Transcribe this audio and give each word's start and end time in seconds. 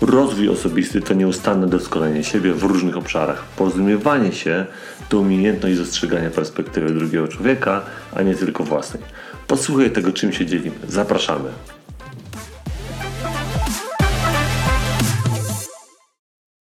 Rozwój 0.00 0.48
osobisty 0.48 1.00
to 1.00 1.14
nieustanne 1.14 1.66
doskonalenie 1.66 2.24
siebie 2.24 2.52
w 2.52 2.62
różnych 2.62 2.96
obszarach. 2.96 3.44
Porozumiewanie 3.44 4.32
się 4.32 4.66
to 5.08 5.18
umiejętność 5.18 5.76
dostrzegania 5.78 6.30
perspektywy 6.30 6.94
drugiego 6.94 7.28
człowieka, 7.28 7.84
a 8.14 8.22
nie 8.22 8.34
tylko 8.34 8.64
własnej. 8.64 9.02
Posłuchaj 9.46 9.90
tego, 9.90 10.12
czym 10.12 10.32
się 10.32 10.46
dzielimy. 10.46 10.76
Zapraszamy. 10.88 11.50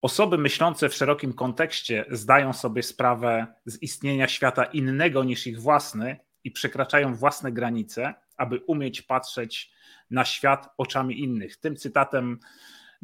Osoby 0.01 0.37
myślące 0.37 0.89
w 0.89 0.93
szerokim 0.93 1.33
kontekście 1.33 2.05
zdają 2.11 2.53
sobie 2.53 2.83
sprawę 2.83 3.47
z 3.65 3.81
istnienia 3.81 4.27
świata 4.27 4.63
innego 4.63 5.23
niż 5.23 5.47
ich 5.47 5.61
własny 5.61 6.17
i 6.43 6.51
przekraczają 6.51 7.15
własne 7.15 7.51
granice, 7.51 8.13
aby 8.37 8.59
umieć 8.67 9.01
patrzeć 9.01 9.71
na 10.11 10.25
świat 10.25 10.69
oczami 10.77 11.19
innych. 11.19 11.57
Tym 11.57 11.75
cytatem 11.75 12.39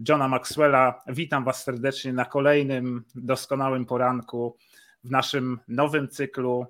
Johna 0.09 0.27
Maxwella 0.27 1.01
witam 1.07 1.43
Was 1.43 1.63
serdecznie 1.63 2.13
na 2.13 2.25
kolejnym 2.25 3.03
doskonałym 3.15 3.85
poranku 3.85 4.57
w 5.03 5.11
naszym 5.11 5.59
nowym 5.67 6.09
cyklu, 6.09 6.65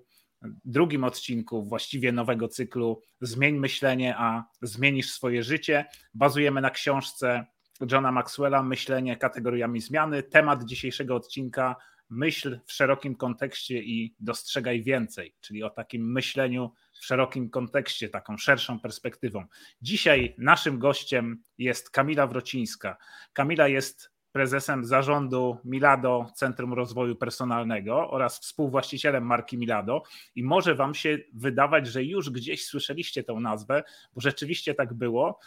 drugim 0.65 1.03
odcinku 1.03 1.63
właściwie 1.63 2.11
nowego 2.11 2.47
cyklu 2.47 3.01
Zmień 3.21 3.57
myślenie, 3.57 4.17
a 4.17 4.43
zmienisz 4.61 5.11
swoje 5.11 5.43
życie. 5.43 5.85
Bazujemy 6.13 6.61
na 6.61 6.69
książce 6.69 7.45
Johna 7.91 8.11
Maxwella 8.11 8.63
Myślenie 8.63 9.17
kategoriami 9.17 9.81
zmiany. 9.81 10.23
Temat 10.23 10.63
dzisiejszego 10.63 11.15
odcinka 11.15 11.75
myśl 12.09 12.59
w 12.65 12.71
szerokim 12.71 13.15
kontekście 13.15 13.83
i 13.83 14.15
dostrzegaj 14.19 14.83
więcej, 14.83 15.35
czyli 15.41 15.63
o 15.63 15.69
takim 15.69 16.11
myśleniu 16.11 16.71
w 17.01 17.05
szerokim 17.05 17.49
kontekście, 17.49 18.09
taką 18.09 18.37
szerszą 18.37 18.79
perspektywą. 18.79 19.45
Dzisiaj 19.81 20.35
naszym 20.37 20.79
gościem 20.79 21.43
jest 21.57 21.89
Kamila 21.89 22.27
Wrocińska. 22.27 22.97
Kamila 23.33 23.67
jest 23.67 24.11
prezesem 24.31 24.85
zarządu 24.85 25.57
Milado 25.65 26.31
Centrum 26.35 26.73
Rozwoju 26.73 27.15
Personalnego 27.15 28.09
oraz 28.11 28.39
współwłaścicielem 28.39 29.25
marki 29.25 29.57
Milado 29.57 30.03
i 30.35 30.43
może 30.43 30.75
wam 30.75 30.95
się 30.95 31.17
wydawać, 31.33 31.87
że 31.87 32.03
już 32.03 32.29
gdzieś 32.29 32.65
słyszeliście 32.65 33.23
tę 33.23 33.33
nazwę, 33.33 33.83
bo 34.13 34.21
rzeczywiście 34.21 34.75
tak 34.75 34.93
było. 34.93 35.39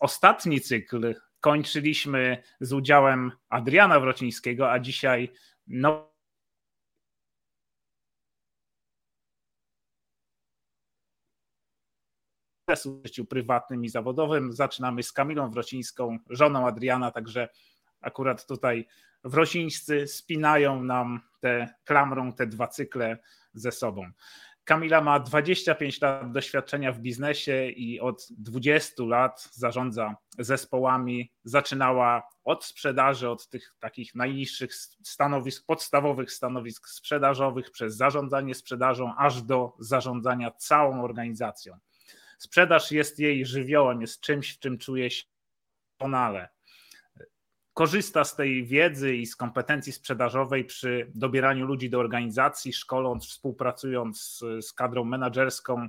Ostatni 0.00 0.60
cykl 0.60 1.14
kończyliśmy 1.40 2.42
z 2.60 2.72
udziałem 2.72 3.32
Adriana 3.48 4.00
Wrocińskiego, 4.00 4.72
a 4.72 4.78
dzisiaj 4.78 5.32
no 5.66 6.15
w 12.68 13.06
życiu 13.06 13.24
prywatnym 13.24 13.84
i 13.84 13.88
zawodowym. 13.88 14.52
Zaczynamy 14.52 15.02
z 15.02 15.12
Kamilą 15.12 15.50
Wrocińską, 15.50 16.18
żoną 16.30 16.66
Adriana, 16.66 17.10
także 17.10 17.48
akurat 18.00 18.46
tutaj 18.46 18.86
Wrocińscy 19.24 20.06
spinają 20.06 20.82
nam 20.82 21.20
te 21.40 21.74
klamrą 21.84 22.32
te 22.32 22.46
dwa 22.46 22.68
cykle 22.68 23.18
ze 23.54 23.72
sobą. 23.72 24.10
Kamila 24.64 25.00
ma 25.00 25.20
25 25.20 26.00
lat 26.00 26.32
doświadczenia 26.32 26.92
w 26.92 26.98
biznesie 26.98 27.68
i 27.70 28.00
od 28.00 28.26
20 28.30 29.04
lat 29.04 29.48
zarządza 29.52 30.16
zespołami. 30.38 31.32
Zaczynała 31.44 32.28
od 32.44 32.64
sprzedaży, 32.64 33.30
od 33.30 33.48
tych 33.48 33.74
takich 33.78 34.14
najniższych 34.14 34.74
stanowisk, 35.04 35.66
podstawowych 35.66 36.32
stanowisk 36.32 36.88
sprzedażowych, 36.88 37.70
przez 37.70 37.96
zarządzanie 37.96 38.54
sprzedażą, 38.54 39.16
aż 39.18 39.42
do 39.42 39.76
zarządzania 39.78 40.50
całą 40.50 41.04
organizacją. 41.04 41.78
Sprzedaż 42.38 42.92
jest 42.92 43.18
jej 43.18 43.46
żywiołem, 43.46 44.00
jest 44.00 44.20
czymś, 44.20 44.54
w 44.54 44.58
czym 44.58 44.78
czuje 44.78 45.10
się 45.10 45.24
doskonale 45.92 46.48
korzysta 47.76 48.24
z 48.24 48.36
tej 48.36 48.66
wiedzy 48.66 49.16
i 49.16 49.26
z 49.26 49.36
kompetencji 49.36 49.92
sprzedażowej 49.92 50.64
przy 50.64 51.12
dobieraniu 51.14 51.66
ludzi 51.66 51.90
do 51.90 51.98
organizacji, 51.98 52.72
szkoląc, 52.72 53.26
współpracując 53.26 54.20
z, 54.20 54.66
z 54.66 54.72
kadrą 54.72 55.04
menedżerską, 55.04 55.88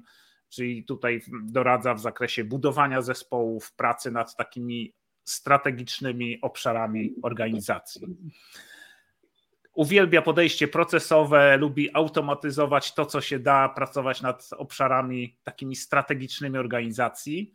czyli 0.50 0.84
tutaj 0.86 1.22
doradza 1.44 1.94
w 1.94 2.00
zakresie 2.00 2.44
budowania 2.44 3.02
zespołów, 3.02 3.74
pracy 3.74 4.12
nad 4.12 4.36
takimi 4.36 4.94
strategicznymi 5.24 6.42
obszarami 6.42 7.14
organizacji. 7.24 8.08
Uwielbia 9.78 10.22
podejście 10.22 10.68
procesowe, 10.68 11.58
lubi 11.58 11.90
automatyzować 11.94 12.94
to, 12.94 13.06
co 13.06 13.22
się 13.22 13.40
da, 13.40 13.70
pracować 13.70 14.22
nad 14.22 14.50
obszarami 14.58 15.38
takimi 15.44 15.76
strategicznymi 15.76 16.58
organizacji. 16.58 17.54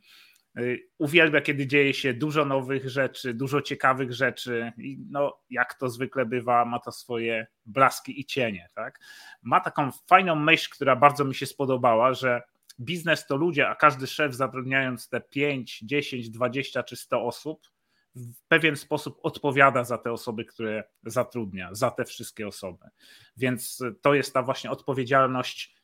Y, 0.59 0.89
uwielbia, 0.99 1.41
kiedy 1.41 1.67
dzieje 1.67 1.95
się 1.95 2.15
dużo 2.15 2.45
nowych 2.45 2.91
rzeczy, 2.91 3.35
dużo 3.35 3.63
ciekawych 3.63 4.13
rzeczy. 4.13 4.73
I 4.79 4.99
no, 5.11 5.41
jak 5.51 5.75
to 5.75 5.89
zwykle 5.89 6.27
bywa, 6.27 6.65
ma 6.65 6.79
to 6.79 6.93
swoje 6.93 7.47
blaski 7.67 8.21
i 8.21 8.25
cienie. 8.25 8.69
Tak? 8.75 9.01
Ma 9.43 9.61
taką 9.61 9.91
fajną 10.07 10.35
myśl, 10.35 10.71
która 10.73 10.97
bardzo 10.97 11.25
mi 11.25 11.35
się 11.35 11.47
spodobała, 11.47 12.15
że 12.15 12.43
biznes 12.81 13.27
to 13.27 13.37
ludzie, 13.37 13.69
a 13.69 13.75
każdy 13.75 14.07
szef 14.07 14.35
zatrudniając 14.35 15.09
te 15.09 15.21
5, 15.21 15.81
10, 15.83 16.31
20 16.31 16.83
czy 16.83 16.97
100 16.97 17.25
osób, 17.25 17.72
w 18.15 18.49
pewien 18.49 18.77
sposób 18.77 19.19
odpowiada 19.23 19.85
za 19.85 19.99
te 19.99 20.13
osoby, 20.13 20.45
które 20.45 20.85
zatrudnia, 21.05 21.75
za 21.75 21.91
te 21.91 22.05
wszystkie 22.05 22.49
osoby. 22.49 22.87
Więc 23.37 23.83
to 24.03 24.15
jest 24.15 24.35
ta 24.35 24.43
właśnie 24.43 24.71
odpowiedzialność 24.71 25.83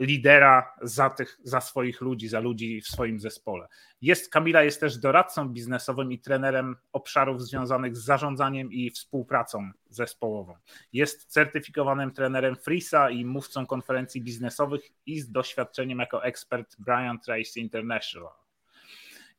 lidera 0.00 0.72
za, 0.82 1.10
tych, 1.10 1.38
za 1.44 1.60
swoich 1.60 2.00
ludzi, 2.00 2.28
za 2.28 2.40
ludzi 2.40 2.80
w 2.80 2.86
swoim 2.86 3.20
zespole. 3.20 3.68
Jest, 4.00 4.30
Kamila 4.32 4.62
jest 4.62 4.80
też 4.80 4.98
doradcą 4.98 5.48
biznesowym 5.48 6.12
i 6.12 6.18
trenerem 6.18 6.76
obszarów 6.92 7.42
związanych 7.42 7.96
z 7.96 8.04
zarządzaniem 8.04 8.72
i 8.72 8.90
współpracą 8.90 9.70
zespołową. 9.88 10.54
Jest 10.92 11.32
certyfikowanym 11.32 12.10
trenerem 12.10 12.56
Frisa 12.56 13.10
i 13.10 13.24
mówcą 13.24 13.66
konferencji 13.66 14.22
biznesowych 14.22 14.82
i 15.06 15.20
z 15.20 15.30
doświadczeniem 15.30 15.98
jako 15.98 16.24
ekspert 16.24 16.76
Brian 16.78 17.20
Tracy 17.20 17.60
International. 17.60 18.39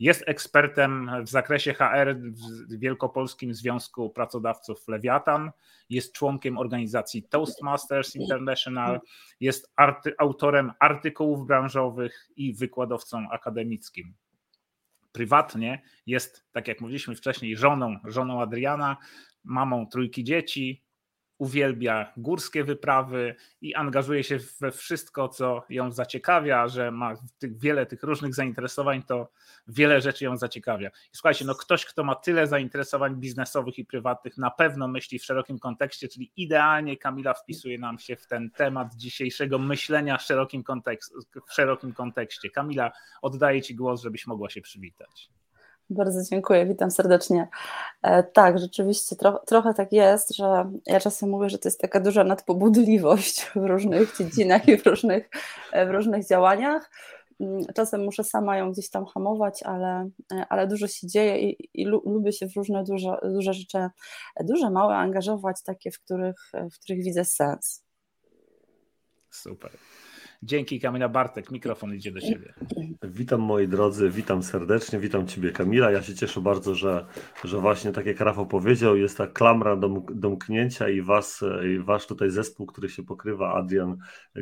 Jest 0.02 0.24
ekspertem 0.28 1.12
w 1.24 1.30
zakresie 1.30 1.74
HR 1.74 2.16
w 2.70 2.80
Wielkopolskim 2.80 3.54
Związku 3.54 4.10
Pracodawców 4.10 4.88
Lewiatan, 4.88 5.52
jest 5.90 6.14
członkiem 6.14 6.58
organizacji 6.58 7.24
Toastmasters 7.24 8.16
International, 8.16 9.00
jest 9.40 9.72
arty, 9.76 10.14
autorem 10.18 10.72
artykułów 10.80 11.48
branżowych 11.48 12.30
i 12.36 12.54
wykładowcą 12.54 13.30
akademickim. 13.32 14.14
Prywatnie 15.12 15.82
jest, 16.06 16.46
tak 16.52 16.68
jak 16.68 16.82
mówiliśmy 16.82 17.16
wcześniej, 17.16 17.58
żoną, 17.58 17.96
żoną 18.04 18.42
Adriana, 18.42 18.98
mamą 19.44 19.88
trójki 19.88 20.24
dzieci, 20.24 20.84
uwielbia 21.42 22.14
górskie 22.18 22.64
wyprawy 22.64 23.36
i 23.62 23.76
angażuje 23.76 24.24
się 24.24 24.40
we 24.60 24.72
wszystko, 24.72 25.30
co 25.30 25.64
ją 25.70 25.92
zaciekawia, 25.92 26.68
że 26.68 26.92
ma 26.92 27.14
tych, 27.40 27.60
wiele 27.60 27.86
tych 27.86 28.04
różnych 28.04 28.36
zainteresowań, 28.36 29.04
to 29.04 29.32
wiele 29.68 30.02
rzeczy 30.02 30.26
ją 30.26 30.38
zaciekawia. 30.38 30.90
I 30.90 31.18
słuchajcie, 31.18 31.46
no 31.46 31.56
ktoś, 31.56 31.86
kto 31.86 32.04
ma 32.04 32.16
tyle 32.16 32.48
zainteresowań 32.48 33.16
biznesowych 33.16 33.80
i 33.80 33.86
prywatnych, 33.86 34.38
na 34.38 34.52
pewno 34.52 34.88
myśli 34.88 35.20
w 35.20 35.26
szerokim 35.26 35.60
kontekście, 35.60 36.08
czyli 36.08 36.32
idealnie 36.36 36.98
Kamila 36.98 37.34
wpisuje 37.34 37.78
nam 37.78 38.00
się 38.00 38.16
w 38.16 38.28
ten 38.28 38.52
temat 38.52 38.96
dzisiejszego 38.96 39.60
myślenia 39.60 40.18
w 40.18 40.22
szerokim, 40.22 40.64
kontekst, 40.64 41.14
w 41.48 41.54
szerokim 41.54 41.94
kontekście. 41.94 42.50
Kamila, 42.50 42.92
oddaję 43.22 43.62
Ci 43.62 43.76
głos, 43.76 44.02
żebyś 44.02 44.28
mogła 44.28 44.50
się 44.50 44.62
przywitać. 44.62 45.41
Bardzo 45.92 46.20
dziękuję, 46.30 46.66
witam 46.66 46.92
serdecznie. 46.92 47.48
E, 48.02 48.24
tak, 48.24 48.60
rzeczywiście 48.60 49.16
tro, 49.16 49.42
trochę 49.48 49.74
tak 49.74 49.92
jest, 49.92 50.36
że 50.36 50.72
ja 50.86 51.00
czasem 51.00 51.30
mówię, 51.30 51.50
że 51.50 51.58
to 51.58 51.70
jest 51.70 51.82
taka 51.82 52.00
duża 52.00 52.24
nadpobudliwość 52.24 53.42
w 53.42 53.56
różnych 53.56 54.18
dziedzinach 54.18 54.68
i 54.68 54.78
w 54.78 54.86
różnych, 54.86 55.30
e, 55.72 55.86
w 55.86 55.92
różnych 55.92 56.28
działaniach. 56.28 56.92
Mm, 57.40 57.66
czasem 57.76 58.04
muszę 58.04 58.24
sama 58.24 58.58
ją 58.58 58.72
gdzieś 58.72 58.90
tam 58.90 59.06
hamować, 59.06 59.64
ale, 59.64 60.10
e, 60.34 60.46
ale 60.50 60.68
dużo 60.68 60.88
się 60.88 61.08
dzieje 61.08 61.40
i, 61.40 61.70
i 61.74 61.86
lubię 61.86 62.32
się 62.32 62.48
w 62.48 62.56
różne 62.56 62.84
duże, 62.84 63.18
duże 63.24 63.54
rzeczy, 63.54 63.90
duże, 64.40 64.70
małe 64.70 64.96
angażować, 64.96 65.64
takie, 65.64 65.92
w 65.92 66.00
których, 66.00 66.52
w 66.72 66.80
których 66.80 67.04
widzę 67.04 67.26
sens. 67.26 67.84
Super. 69.32 69.72
Dzięki 70.44 70.80
Kamila 70.80 71.10
Bartek, 71.10 71.52
mikrofon 71.52 71.96
idzie 71.96 72.12
do 72.12 72.22
Ciebie. 72.22 72.54
Witam 73.04 73.42
moi 73.42 73.68
drodzy, 73.68 74.10
witam 74.10 74.44
serdecznie, 74.44 75.00
witam 75.00 75.28
Ciebie 75.28 75.52
Kamila. 75.52 75.92
Ja 75.92 76.02
się 76.02 76.16
cieszę 76.16 76.42
bardzo, 76.42 76.76
że, 76.76 77.06
że 77.44 77.58
właśnie 77.60 77.92
tak 77.92 78.06
jak 78.06 78.20
Rafał 78.20 78.48
powiedział, 78.48 78.98
jest 78.98 79.18
ta 79.18 79.28
klamra 79.28 79.76
dom, 79.76 80.06
domknięcia 80.14 80.90
i 80.90 81.02
was, 81.02 81.44
i 81.74 81.80
wasz 81.80 82.08
tutaj 82.08 82.30
zespół, 82.30 82.66
który 82.66 82.90
się 82.90 83.04
pokrywa, 83.04 83.54
Adrian, 83.54 83.98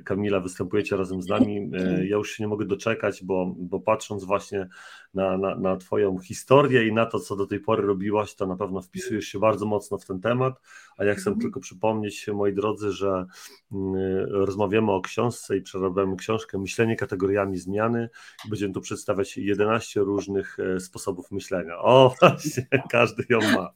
Kamila, 0.06 0.40
występujecie 0.40 0.98
razem 0.98 1.22
z 1.22 1.28
nami. 1.28 1.72
Ja 2.04 2.18
już 2.18 2.32
się 2.32 2.44
nie 2.44 2.48
mogę 2.48 2.66
doczekać, 2.66 3.24
bo, 3.24 3.56
bo 3.58 3.80
patrząc 3.80 4.24
właśnie 4.24 4.68
na, 5.14 5.38
na, 5.38 5.56
na 5.56 5.78
Twoją 5.78 6.20
historię 6.20 6.88
i 6.88 6.94
na 6.94 7.06
to, 7.06 7.20
co 7.20 7.36
do 7.36 7.48
tej 7.48 7.60
pory 7.60 7.88
robiłaś, 7.88 8.36
to 8.36 8.48
na 8.48 8.56
pewno 8.56 8.82
wpisujesz 8.82 9.26
się 9.26 9.40
bardzo 9.40 9.66
mocno 9.66 9.98
w 9.98 10.06
ten 10.06 10.22
temat. 10.22 10.62
A 10.98 11.04
ja 11.04 11.14
chcę 11.14 11.30
mhm. 11.30 11.42
tylko 11.42 11.60
przypomnieć, 11.60 12.28
moi 12.28 12.54
drodzy, 12.54 12.92
że 12.92 13.26
mm, 13.72 13.96
rozmawiamy 14.30 14.92
o 14.92 15.02
książce 15.02 15.58
i 15.58 15.62
przerabiamy 15.62 16.16
książkę 16.16 16.58
Myślenie 16.58 16.96
kategoriami 16.96 17.58
zmiany 17.58 18.10
i 18.46 18.50
będziemy 18.50 18.74
tu 18.74 18.82
przedstawiać 18.82 19.38
11 19.38 20.00
różnych 20.00 20.58
e, 20.60 20.80
sposobów 20.80 21.32
myślenia. 21.32 21.78
O, 21.78 22.14
właśnie, 22.20 22.68
każdy 22.90 23.24
ją 23.30 23.40
ma. 23.40 23.72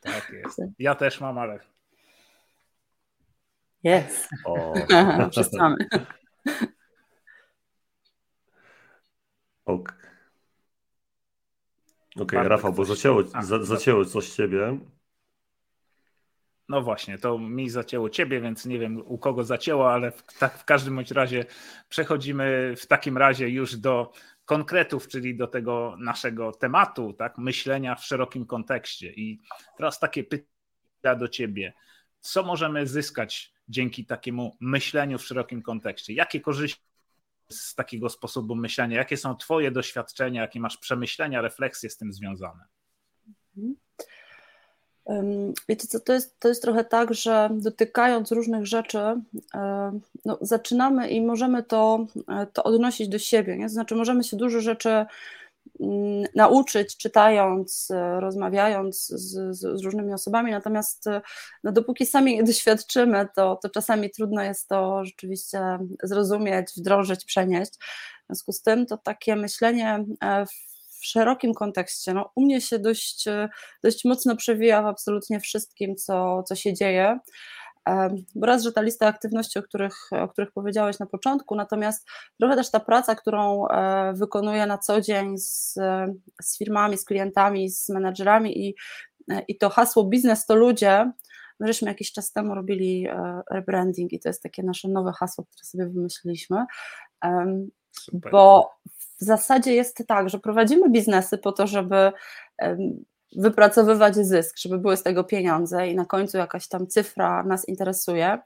Tak 0.00 0.32
jest. 0.32 0.60
Ja 0.78 0.94
też 0.94 1.20
mam, 1.20 1.38
ale. 1.38 1.60
Jest. 3.82 4.28
O. 4.44 4.74
Wszyscy 5.30 5.56
mamy. 5.58 5.76
Ok. 9.66 10.05
Okej, 12.16 12.38
okay, 12.38 12.48
Rafał, 12.48 12.72
bo 12.72 12.84
zacięło, 12.84 13.22
za, 13.42 13.64
zacięło 13.64 14.04
coś 14.04 14.30
ciebie. 14.30 14.78
No 16.68 16.82
właśnie, 16.82 17.18
to 17.18 17.38
mi 17.38 17.70
zacięło 17.70 18.10
ciebie, 18.10 18.40
więc 18.40 18.66
nie 18.66 18.78
wiem 18.78 19.02
u 19.06 19.18
kogo 19.18 19.44
zacięło, 19.44 19.92
ale 19.92 20.10
w, 20.10 20.22
tak, 20.38 20.58
w 20.58 20.64
każdym 20.64 20.96
bądź 20.96 21.10
razie 21.10 21.44
przechodzimy 21.88 22.74
w 22.76 22.86
takim 22.86 23.18
razie 23.18 23.48
już 23.48 23.76
do 23.76 24.12
konkretów, 24.44 25.08
czyli 25.08 25.36
do 25.36 25.46
tego 25.46 25.96
naszego 25.98 26.52
tematu, 26.52 27.12
tak, 27.12 27.38
myślenia 27.38 27.94
w 27.94 28.04
szerokim 28.04 28.46
kontekście. 28.46 29.12
I 29.12 29.40
teraz 29.76 29.98
takie 29.98 30.24
pytania 30.24 31.16
do 31.16 31.28
ciebie. 31.28 31.72
Co 32.20 32.42
możemy 32.42 32.86
zyskać 32.86 33.52
dzięki 33.68 34.06
takiemu 34.06 34.56
myśleniu 34.60 35.18
w 35.18 35.24
szerokim 35.24 35.62
kontekście? 35.62 36.12
Jakie 36.12 36.40
korzyści 36.40 36.82
z 37.52 37.74
takiego 37.74 38.08
sposobu 38.08 38.54
myślenia? 38.54 38.96
Jakie 38.96 39.16
są 39.16 39.36
Twoje 39.36 39.70
doświadczenia, 39.70 40.42
jakie 40.42 40.60
masz 40.60 40.76
przemyślenia, 40.76 41.40
refleksje 41.40 41.90
z 41.90 41.96
tym 41.96 42.12
związane? 42.12 42.64
Mhm. 43.56 43.76
Wiecie 45.68 45.86
co, 45.86 46.00
to 46.00 46.12
jest, 46.12 46.40
to 46.40 46.48
jest 46.48 46.62
trochę 46.62 46.84
tak, 46.84 47.14
że 47.14 47.50
dotykając 47.52 48.32
różnych 48.32 48.66
rzeczy, 48.66 48.98
no, 50.24 50.38
zaczynamy 50.40 51.08
i 51.08 51.20
możemy 51.20 51.62
to, 51.62 52.06
e, 52.28 52.46
to 52.46 52.64
odnosić 52.64 53.08
do 53.08 53.18
siebie. 53.18 53.56
Nie? 53.56 53.68
Znaczy, 53.68 53.94
możemy 53.94 54.24
się 54.24 54.36
dużo 54.36 54.60
rzeczy 54.60 55.06
nauczyć, 56.34 56.96
czytając, 56.96 57.90
e, 57.90 58.20
rozmawiając 58.20 59.06
z, 59.06 59.56
z, 59.58 59.84
różnymi 59.84 60.12
osobami, 60.12 60.50
natomiast 60.50 61.06
e, 61.06 61.20
no, 61.64 61.72
dopóki 61.72 62.06
sami 62.06 62.34
nie 62.34 62.44
doświadczymy, 62.44 63.28
to, 63.36 63.58
to 63.62 63.70
czasami 63.70 64.10
trudno 64.10 64.42
jest 64.42 64.68
to 64.68 65.04
rzeczywiście 65.04 65.78
zrozumieć, 66.02 66.72
wdrożyć, 66.76 67.24
przenieść. 67.24 67.72
W 67.72 68.26
związku 68.26 68.52
z 68.52 68.62
tym 68.62 68.86
to 68.86 68.96
takie 68.96 69.36
myślenie 69.36 70.04
w 70.22 70.76
w 71.00 71.06
szerokim 71.06 71.54
kontekście. 71.54 72.14
No, 72.14 72.30
u 72.34 72.44
mnie 72.44 72.60
się 72.60 72.78
dość, 72.78 73.28
e, 73.28 73.48
dość 73.84 74.04
mocno 74.04 74.36
przewija 74.36 74.82
w 74.82 74.86
absolutnie 74.86 75.40
wszystkim, 75.40 75.96
co, 75.96 76.42
co 76.42 76.54
się 76.54 76.74
dzieje. 76.74 77.18
Bo 78.34 78.46
raz, 78.46 78.62
że 78.62 78.72
ta 78.72 78.82
lista 78.82 79.06
aktywności, 79.06 79.58
o 79.58 79.62
których, 79.62 79.96
o 80.12 80.28
których 80.28 80.52
powiedziałeś 80.52 80.98
na 80.98 81.06
początku, 81.06 81.54
natomiast 81.54 82.06
trochę 82.38 82.56
też 82.56 82.70
ta 82.70 82.80
praca, 82.80 83.14
którą 83.14 83.68
e, 83.68 84.12
wykonuję 84.12 84.66
na 84.66 84.78
co 84.78 85.00
dzień 85.00 85.38
z, 85.38 85.74
z 86.42 86.58
firmami, 86.58 86.98
z 86.98 87.04
klientami, 87.04 87.70
z 87.70 87.88
menedżerami 87.88 88.68
i, 88.68 88.74
e, 89.30 89.42
i 89.48 89.58
to 89.58 89.68
hasło 89.68 90.04
biznes 90.04 90.46
to 90.46 90.54
ludzie, 90.54 91.12
My 91.60 91.66
żeśmy 91.66 91.88
jakiś 91.88 92.12
czas 92.12 92.32
temu 92.32 92.54
robili 92.54 93.08
rebranding 93.50 94.12
i 94.12 94.20
to 94.20 94.28
jest 94.28 94.42
takie 94.42 94.62
nasze 94.62 94.88
nowe 94.88 95.12
hasło, 95.12 95.44
które 95.44 95.64
sobie 95.64 95.86
wymyśliliśmy. 95.86 96.64
Super. 97.90 98.32
Bo 98.32 98.70
w 99.20 99.24
zasadzie 99.24 99.74
jest 99.74 100.04
tak, 100.06 100.28
że 100.30 100.38
prowadzimy 100.38 100.90
biznesy 100.90 101.38
po 101.38 101.52
to, 101.52 101.66
żeby 101.66 102.12
wypracowywać 103.36 104.16
zysk, 104.16 104.58
żeby 104.58 104.78
były 104.78 104.96
z 104.96 105.02
tego 105.02 105.24
pieniądze 105.24 105.88
i 105.88 105.94
na 105.94 106.04
końcu 106.04 106.38
jakaś 106.38 106.68
tam 106.68 106.86
cyfra 106.86 107.42
nas 107.42 107.68
interesuje, 107.68 108.38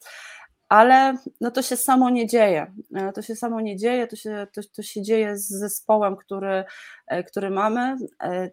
ale 0.71 1.17
no 1.41 1.51
to 1.51 1.63
się 1.63 1.77
samo 1.77 2.11
nie 2.11 2.27
dzieje. 2.27 2.73
E, 2.95 3.13
to 3.13 3.23
się 3.23 3.37
samo 3.37 3.61
nie 3.61 3.77
dzieje, 3.77 4.07
to 4.07 4.17
się, 4.17 4.47
to, 4.55 4.61
to 4.77 4.83
się 4.83 5.03
dzieje 5.03 5.39
z 5.39 5.49
zespołem, 5.49 6.17
który, 6.17 6.65
e, 7.07 7.25
który 7.25 7.51
mamy. 7.51 7.97
E, 8.23 8.51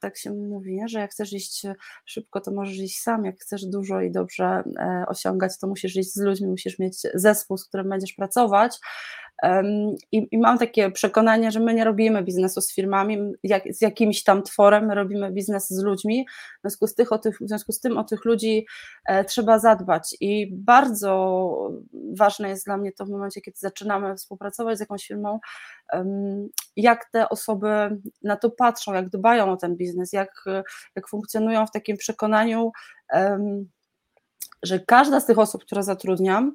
tak 0.00 0.18
się 0.18 0.30
mówi, 0.30 0.76
nie? 0.76 0.88
że 0.88 0.98
jak 0.98 1.10
chcesz 1.10 1.32
iść 1.32 1.66
szybko, 2.04 2.40
to 2.40 2.50
możesz 2.50 2.76
iść 2.78 3.02
sam, 3.02 3.24
jak 3.24 3.40
chcesz 3.40 3.64
dużo 3.66 4.00
i 4.00 4.10
dobrze 4.10 4.62
osiągać, 5.08 5.58
to 5.58 5.66
musisz 5.66 5.96
iść 5.96 6.14
z 6.14 6.20
ludźmi, 6.20 6.48
musisz 6.48 6.78
mieć 6.78 7.02
zespół, 7.14 7.56
z 7.56 7.68
którym 7.68 7.88
będziesz 7.88 8.12
pracować. 8.12 8.78
I, 10.12 10.28
I, 10.30 10.38
mam 10.38 10.58
takie 10.58 10.90
przekonanie, 10.90 11.50
że 11.50 11.60
my 11.60 11.74
nie 11.74 11.84
robimy 11.84 12.22
biznesu 12.22 12.60
z 12.60 12.74
firmami, 12.74 13.18
jak, 13.42 13.62
z 13.74 13.80
jakimś 13.80 14.22
tam 14.22 14.42
tworem, 14.42 14.86
my 14.86 14.94
robimy 14.94 15.32
biznes 15.32 15.68
z 15.68 15.82
ludźmi. 15.82 16.26
W 16.58 16.60
związku 16.60 16.86
z, 16.86 16.94
tych, 16.94 17.12
o 17.12 17.18
tych, 17.18 17.38
w 17.40 17.48
związku 17.48 17.72
z 17.72 17.80
tym 17.80 17.98
o 17.98 18.04
tych 18.04 18.24
ludzi 18.24 18.66
e, 19.06 19.24
trzeba 19.24 19.58
zadbać. 19.58 20.16
I 20.20 20.52
bardzo 20.52 21.50
ważne 22.16 22.48
jest 22.48 22.66
dla 22.66 22.76
mnie 22.76 22.92
to 22.92 23.06
w 23.06 23.10
momencie, 23.10 23.40
kiedy 23.40 23.58
zaczynamy 23.58 24.16
współpracować 24.16 24.76
z 24.76 24.80
jakąś 24.80 25.06
firmą, 25.06 25.40
jak 26.76 27.10
te 27.10 27.28
osoby 27.28 28.00
na 28.22 28.36
to 28.36 28.50
patrzą, 28.50 28.94
jak 28.94 29.08
dbają 29.08 29.52
o 29.52 29.56
ten 29.56 29.76
biznes, 29.76 30.12
jak, 30.12 30.44
jak 30.96 31.08
funkcjonują 31.08 31.66
w 31.66 31.70
takim 31.70 31.96
przekonaniu, 31.96 32.72
że 34.62 34.80
każda 34.80 35.20
z 35.20 35.26
tych 35.26 35.38
osób, 35.38 35.64
które 35.64 35.82
zatrudniam, 35.82 36.52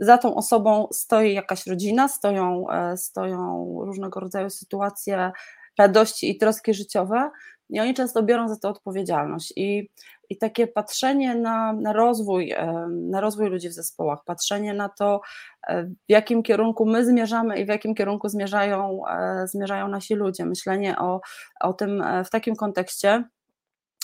za 0.00 0.18
tą 0.18 0.34
osobą 0.34 0.88
stoi 0.92 1.34
jakaś 1.34 1.66
rodzina, 1.66 2.08
stoją, 2.08 2.70
e, 2.70 2.96
stoją 2.96 3.66
różnego 3.84 4.20
rodzaju 4.20 4.50
sytuacje 4.50 5.32
radości 5.78 6.30
i 6.30 6.38
troski 6.38 6.74
życiowe 6.74 7.30
i 7.68 7.80
oni 7.80 7.94
często 7.94 8.22
biorą 8.22 8.48
za 8.48 8.56
to 8.56 8.68
odpowiedzialność. 8.68 9.52
I, 9.56 9.90
i 10.30 10.38
takie 10.38 10.66
patrzenie 10.66 11.34
na, 11.34 11.72
na, 11.72 11.92
rozwój, 11.92 12.52
e, 12.52 12.86
na 12.90 13.20
rozwój 13.20 13.50
ludzi 13.50 13.68
w 13.68 13.72
zespołach, 13.72 14.18
patrzenie 14.24 14.74
na 14.74 14.88
to, 14.88 15.20
e, 15.68 15.84
w 15.84 15.94
jakim 16.08 16.42
kierunku 16.42 16.86
my 16.86 17.04
zmierzamy 17.04 17.58
i 17.58 17.64
w 17.64 17.68
jakim 17.68 17.94
kierunku 17.94 18.28
zmierzają, 18.28 19.02
zmierzają 19.44 19.88
nasi 19.88 20.14
ludzie, 20.14 20.44
myślenie 20.44 20.98
o, 20.98 21.20
o 21.60 21.72
tym 21.72 22.04
w 22.24 22.30
takim 22.30 22.56
kontekście 22.56 23.24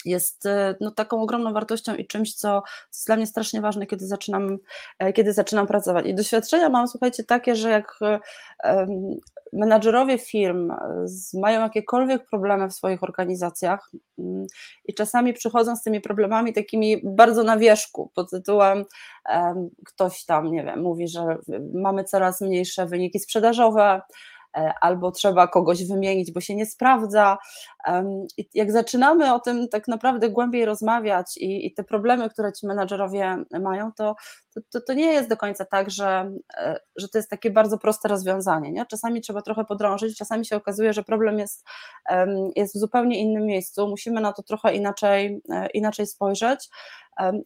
jest 0.05 0.47
e, 0.47 0.75
no, 0.81 0.91
taką 0.91 1.23
ogromną 1.23 1.53
wartością 1.53 1.95
i 1.95 2.07
czymś, 2.07 2.35
co, 2.35 2.63
jest 2.93 3.07
dla 3.07 3.17
mnie 3.17 3.27
strasznie 3.27 3.61
ważne, 3.61 3.87
kiedy 3.87 4.07
zaczynam, 4.07 4.59
e, 4.99 5.13
kiedy 5.13 5.33
zaczynam 5.33 5.67
pracować. 5.67 6.07
I 6.07 6.15
doświadczenia 6.15 6.69
mam, 6.69 6.89
słuchajcie, 6.89 7.25
takie, 7.25 7.57
że 7.57 7.71
jak 7.71 7.99
um, 8.65 8.89
menadżerowie 9.53 10.19
firm 10.19 10.73
mają 11.35 11.61
jakiekolwiek 11.61 12.27
problemy 12.31 12.69
w 12.69 12.75
swoich 12.75 13.03
organizacjach 13.03 13.91
um, 14.17 14.47
i 14.85 14.95
czasami 14.95 15.33
przychodzą 15.33 15.77
z 15.77 15.83
tymi 15.83 16.01
problemami 16.01 16.53
takimi 16.53 17.01
bardzo 17.05 17.43
na 17.43 17.57
wierzchu, 17.57 18.11
pod 18.15 18.31
tytułem 18.31 18.85
ktoś 19.87 20.25
tam, 20.25 20.53
nie 20.53 20.65
wiem, 20.65 20.83
mówi, 20.83 21.09
że 21.09 21.39
mamy 21.75 22.05
coraz 22.05 22.41
mniejsze 22.41 22.87
wyniki 22.87 23.19
sprzedażowe, 23.19 24.01
E, 24.03 24.32
albo 24.81 25.13
trzeba 25.13 25.49
kogoś 25.49 25.89
wymienić, 25.89 26.33
bo 26.33 26.41
się 26.41 26.55
nie 26.55 26.67
sprawdza. 26.67 27.39
Jak 28.55 28.73
zaczynamy 28.73 29.35
o 29.35 29.41
tym 29.41 29.69
tak 29.69 29.89
naprawdę 29.89 30.31
głębiej 30.31 30.65
rozmawiać 30.65 31.37
i, 31.37 31.67
i 31.67 31.75
te 31.75 31.85
problemy, 31.85 32.31
które 32.31 32.53
ci 32.53 32.67
menadżerowie 32.67 33.45
mają, 33.61 33.93
to, 33.93 34.15
to, 34.71 34.81
to, 34.81 34.93
nie 34.93 35.13
jest 35.13 35.29
do 35.29 35.37
końca 35.37 35.65
tak, 35.65 35.91
że, 35.91 36.33
e, 36.57 36.81
że 36.97 37.09
to 37.09 37.19
jest 37.19 37.31
takie 37.31 37.51
bardzo 37.51 37.79
proste 37.79 38.09
rozwiązanie. 38.09 38.73
Nie? 38.73 38.87
Czasami 38.87 39.21
trzeba 39.21 39.43
trochę 39.43 39.65
podrążyć, 39.65 40.17
czasami 40.17 40.47
się 40.47 40.57
okazuje, 40.57 40.93
że 40.93 41.05
problem 41.05 41.39
jest, 41.39 41.65
jest 42.57 42.75
w 42.75 42.79
zupełnie 42.79 43.21
innym 43.21 43.47
miejscu, 43.47 43.89
musimy 43.89 44.21
na 44.21 44.33
to 44.33 44.43
trochę 44.43 44.75
inaczej, 44.75 45.43
e, 45.51 45.67
inaczej 45.67 46.07
spojrzeć. 46.07 46.69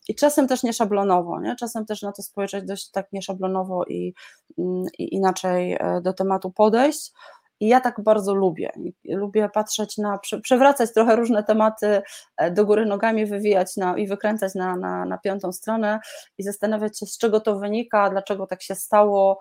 I 0.09 0.15
czasem 0.15 0.49
też 0.49 0.63
nieszablonowo, 0.63 1.41
nie? 1.41 1.57
czasem 1.57 1.87
też 1.87 2.03
na 2.03 2.13
to 2.13 2.23
spojrzeć 2.23 2.65
dość 2.65 2.91
tak 2.91 3.13
nieszablonowo 3.13 3.85
i, 3.85 4.15
mm, 4.59 4.85
i 4.99 5.15
inaczej 5.15 5.77
e, 5.81 6.01
do 6.03 6.13
tematu 6.13 6.51
podejść. 6.51 7.13
I 7.61 7.69
ja 7.69 7.81
tak 7.81 8.01
bardzo 8.01 8.35
lubię. 8.35 8.71
Lubię 9.05 9.49
patrzeć 9.55 9.99
na, 9.99 10.19
przewracać 10.43 10.93
trochę 10.93 11.17
różne 11.17 11.45
tematy 11.45 12.03
e, 12.37 12.51
do 12.51 12.67
góry 12.67 12.87
nogami, 12.87 13.27
wywijać 13.27 13.77
na, 13.77 13.99
i 13.99 14.07
wykręcać 14.07 14.55
na, 14.55 14.77
na, 14.77 15.05
na 15.05 15.19
piątą 15.19 15.53
stronę 15.53 16.01
i 16.39 16.43
zastanawiać 16.43 16.99
się, 16.99 17.07
z 17.07 17.19
czego 17.19 17.41
to 17.41 17.59
wynika, 17.59 18.11
dlaczego 18.11 18.47
tak 18.47 18.63
się 18.63 18.75
stało, 18.75 19.39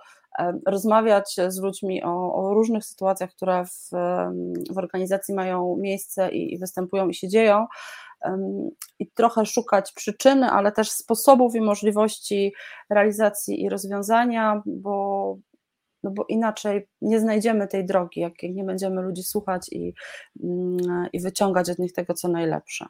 rozmawiać 0.65 1.35
z 1.47 1.59
ludźmi 1.59 2.03
o, 2.03 2.33
o 2.33 2.53
różnych 2.53 2.85
sytuacjach, 2.85 3.29
które 3.29 3.65
w, 3.65 3.89
w 4.73 4.77
organizacji 4.77 5.33
mają 5.33 5.75
miejsce 5.79 6.31
i, 6.31 6.53
i 6.53 6.59
występują 6.59 7.07
i 7.07 7.13
się 7.13 7.27
dzieją 7.27 7.65
i 8.99 9.11
trochę 9.11 9.45
szukać 9.45 9.91
przyczyny, 9.91 10.49
ale 10.49 10.71
też 10.71 10.91
sposobów 10.91 11.55
i 11.55 11.61
możliwości 11.61 12.53
realizacji 12.89 13.63
i 13.63 13.69
rozwiązania, 13.69 14.61
bo, 14.65 15.37
no 16.05 16.11
bo 16.11 16.25
inaczej 16.29 16.87
nie 17.01 17.19
znajdziemy 17.19 17.67
tej 17.67 17.85
drogi, 17.85 18.19
jak 18.19 18.33
nie 18.43 18.63
będziemy 18.63 19.01
ludzi 19.01 19.23
słuchać 19.23 19.69
i, 19.71 19.93
mm, 20.43 21.07
i 21.13 21.21
wyciągać 21.21 21.69
od 21.69 21.79
nich 21.79 21.93
tego, 21.93 22.13
co 22.13 22.27
najlepsze 22.27 22.85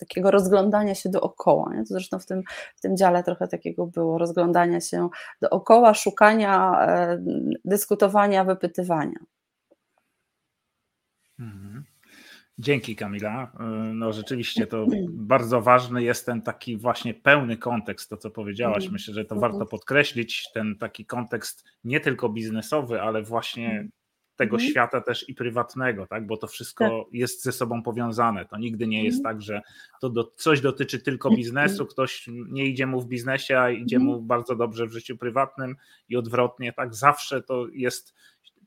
takiego 0.00 0.30
rozglądania 0.30 0.94
się 0.94 1.08
dookoła. 1.10 1.74
Nie? 1.74 1.80
To 1.80 1.86
zresztą 1.86 2.18
w 2.18 2.26
tym, 2.26 2.42
w 2.76 2.80
tym 2.80 2.96
dziale 2.96 3.22
trochę 3.24 3.48
takiego 3.48 3.86
było, 3.86 4.18
rozglądania 4.18 4.80
się 4.80 5.08
dookoła, 5.42 5.94
szukania, 5.94 6.86
e, 6.86 7.18
dyskutowania, 7.64 8.44
wypytywania. 8.44 9.18
Mhm. 11.38 11.89
Dzięki 12.60 12.96
Kamila. 12.96 13.52
E, 13.60 13.64
no 13.94 14.12
rzeczywiście 14.12 14.66
to 14.66 14.86
bardzo 15.08 15.60
ważny 15.60 16.02
jest 16.02 16.26
ten 16.26 16.42
taki 16.42 16.76
właśnie 16.76 17.14
pełny 17.14 17.56
kontekst, 17.56 18.10
to 18.10 18.16
co 18.16 18.30
powiedziałaś. 18.30 18.76
Mhm. 18.76 18.92
Myślę, 18.92 19.14
że 19.14 19.24
to 19.24 19.34
warto 19.34 19.54
mhm. 19.54 19.68
podkreślić, 19.68 20.48
ten 20.54 20.76
taki 20.78 21.06
kontekst 21.06 21.64
nie 21.84 22.00
tylko 22.00 22.28
biznesowy, 22.28 23.02
ale 23.02 23.22
właśnie 23.22 23.88
tego 24.36 24.56
mhm. 24.56 24.70
świata 24.70 25.00
też 25.00 25.28
i 25.28 25.34
prywatnego, 25.34 26.06
tak? 26.06 26.26
bo 26.26 26.36
to 26.36 26.46
wszystko 26.46 26.84
tak. 26.84 27.14
jest 27.14 27.42
ze 27.42 27.52
sobą 27.52 27.82
powiązane. 27.82 28.44
To 28.44 28.58
nigdy 28.58 28.86
nie 28.86 29.04
jest 29.04 29.22
tak, 29.22 29.42
że 29.42 29.60
to 30.00 30.10
do, 30.10 30.24
coś 30.36 30.60
dotyczy 30.60 30.98
tylko 30.98 31.30
biznesu, 31.30 31.86
ktoś 31.86 32.28
nie 32.28 32.66
idzie 32.66 32.86
mu 32.86 33.00
w 33.00 33.06
biznesie, 33.06 33.58
a 33.58 33.70
idzie 33.70 33.98
mu 33.98 34.22
bardzo 34.22 34.56
dobrze 34.56 34.86
w 34.86 34.92
życiu 34.92 35.16
prywatnym 35.16 35.76
i 36.08 36.16
odwrotnie. 36.16 36.72
Tak, 36.72 36.94
zawsze 36.94 37.42
to 37.42 37.66
jest 37.72 38.14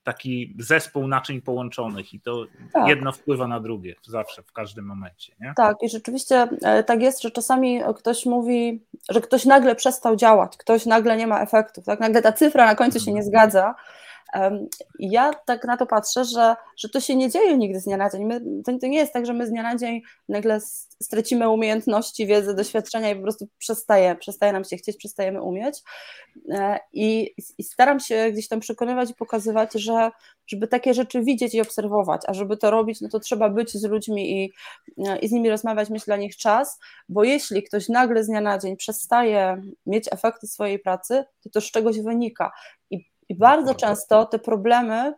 taki 0.03 0.55
zespół 0.59 1.07
naczyń 1.07 1.41
połączonych 1.41 2.13
i 2.13 2.19
to 2.19 2.45
tak. 2.73 2.87
jedno 2.87 3.11
wpływa 3.11 3.47
na 3.47 3.59
drugie 3.59 3.95
zawsze, 4.07 4.43
w 4.43 4.51
każdym 4.51 4.85
momencie. 4.85 5.35
Nie? 5.41 5.53
Tak, 5.55 5.77
i 5.81 5.89
rzeczywiście 5.89 6.47
e, 6.61 6.83
tak 6.83 7.01
jest, 7.01 7.21
że 7.21 7.31
czasami 7.31 7.81
ktoś 7.95 8.25
mówi, 8.25 8.83
że 9.09 9.21
ktoś 9.21 9.45
nagle 9.45 9.75
przestał 9.75 10.15
działać, 10.15 10.57
ktoś 10.57 10.85
nagle 10.85 11.17
nie 11.17 11.27
ma 11.27 11.41
efektów, 11.41 11.85
tak? 11.85 11.99
nagle 11.99 12.21
ta 12.21 12.31
cyfra 12.31 12.65
na 12.65 12.75
końcu 12.75 12.99
się 12.99 13.13
nie 13.13 13.23
zgadza 13.23 13.75
ja 14.99 15.33
tak 15.33 15.65
na 15.65 15.77
to 15.77 15.85
patrzę, 15.85 16.25
że, 16.25 16.55
że 16.77 16.89
to 16.89 16.99
się 16.99 17.15
nie 17.15 17.29
dzieje 17.29 17.57
nigdy 17.57 17.79
z 17.79 17.83
dnia 17.83 17.97
na 17.97 18.09
dzień. 18.09 18.25
My, 18.25 18.41
to, 18.65 18.79
to 18.79 18.87
nie 18.87 18.97
jest 18.97 19.13
tak, 19.13 19.25
że 19.25 19.33
my 19.33 19.47
z 19.47 19.49
dnia 19.49 19.63
na 19.63 19.75
dzień 19.75 20.01
nagle 20.29 20.59
stracimy 21.03 21.49
umiejętności, 21.49 22.25
wiedzę, 22.25 22.53
doświadczenia 22.53 23.11
i 23.11 23.15
po 23.15 23.21
prostu 23.21 23.47
przestaje, 23.57 24.15
przestaje 24.15 24.53
nam 24.53 24.63
się 24.63 24.77
chcieć, 24.77 24.97
przestajemy 24.97 25.41
umieć. 25.41 25.79
E, 26.49 26.79
I, 26.93 27.33
I, 27.57 27.63
staram 27.63 27.99
się 27.99 28.31
gdzieś 28.31 28.47
tam 28.47 28.59
przekonywać 28.59 29.11
i 29.11 29.15
pokazywać, 29.15 29.73
że 29.73 30.11
żeby 30.47 30.67
takie 30.67 30.93
rzeczy 30.93 31.21
widzieć 31.21 31.53
i 31.55 31.61
obserwować, 31.61 32.21
a 32.27 32.33
żeby 32.33 32.57
to 32.57 32.71
robić, 32.71 33.01
no 33.01 33.09
to 33.09 33.19
trzeba 33.19 33.49
być 33.49 33.71
z 33.71 33.83
ludźmi 33.83 34.43
i, 34.43 34.53
e, 35.07 35.19
i 35.19 35.27
z 35.27 35.31
nimi 35.31 35.49
rozmawiać, 35.49 35.89
mieć 35.89 36.05
dla 36.05 36.17
nich 36.17 36.37
czas, 36.37 36.79
bo 37.09 37.23
jeśli 37.23 37.63
ktoś 37.63 37.89
nagle 37.89 38.23
z 38.23 38.27
dnia 38.27 38.41
na 38.41 38.59
dzień 38.59 38.77
przestaje 38.77 39.61
mieć 39.85 40.05
efekty 40.11 40.47
swojej 40.47 40.79
pracy, 40.79 41.23
to 41.43 41.49
to 41.49 41.61
z 41.61 41.71
czegoś 41.71 42.01
wynika. 42.01 42.51
I 42.91 43.12
i 43.33 43.37
bardzo 43.37 43.75
często 43.75 44.25
te 44.25 44.39
problemy, 44.39 45.13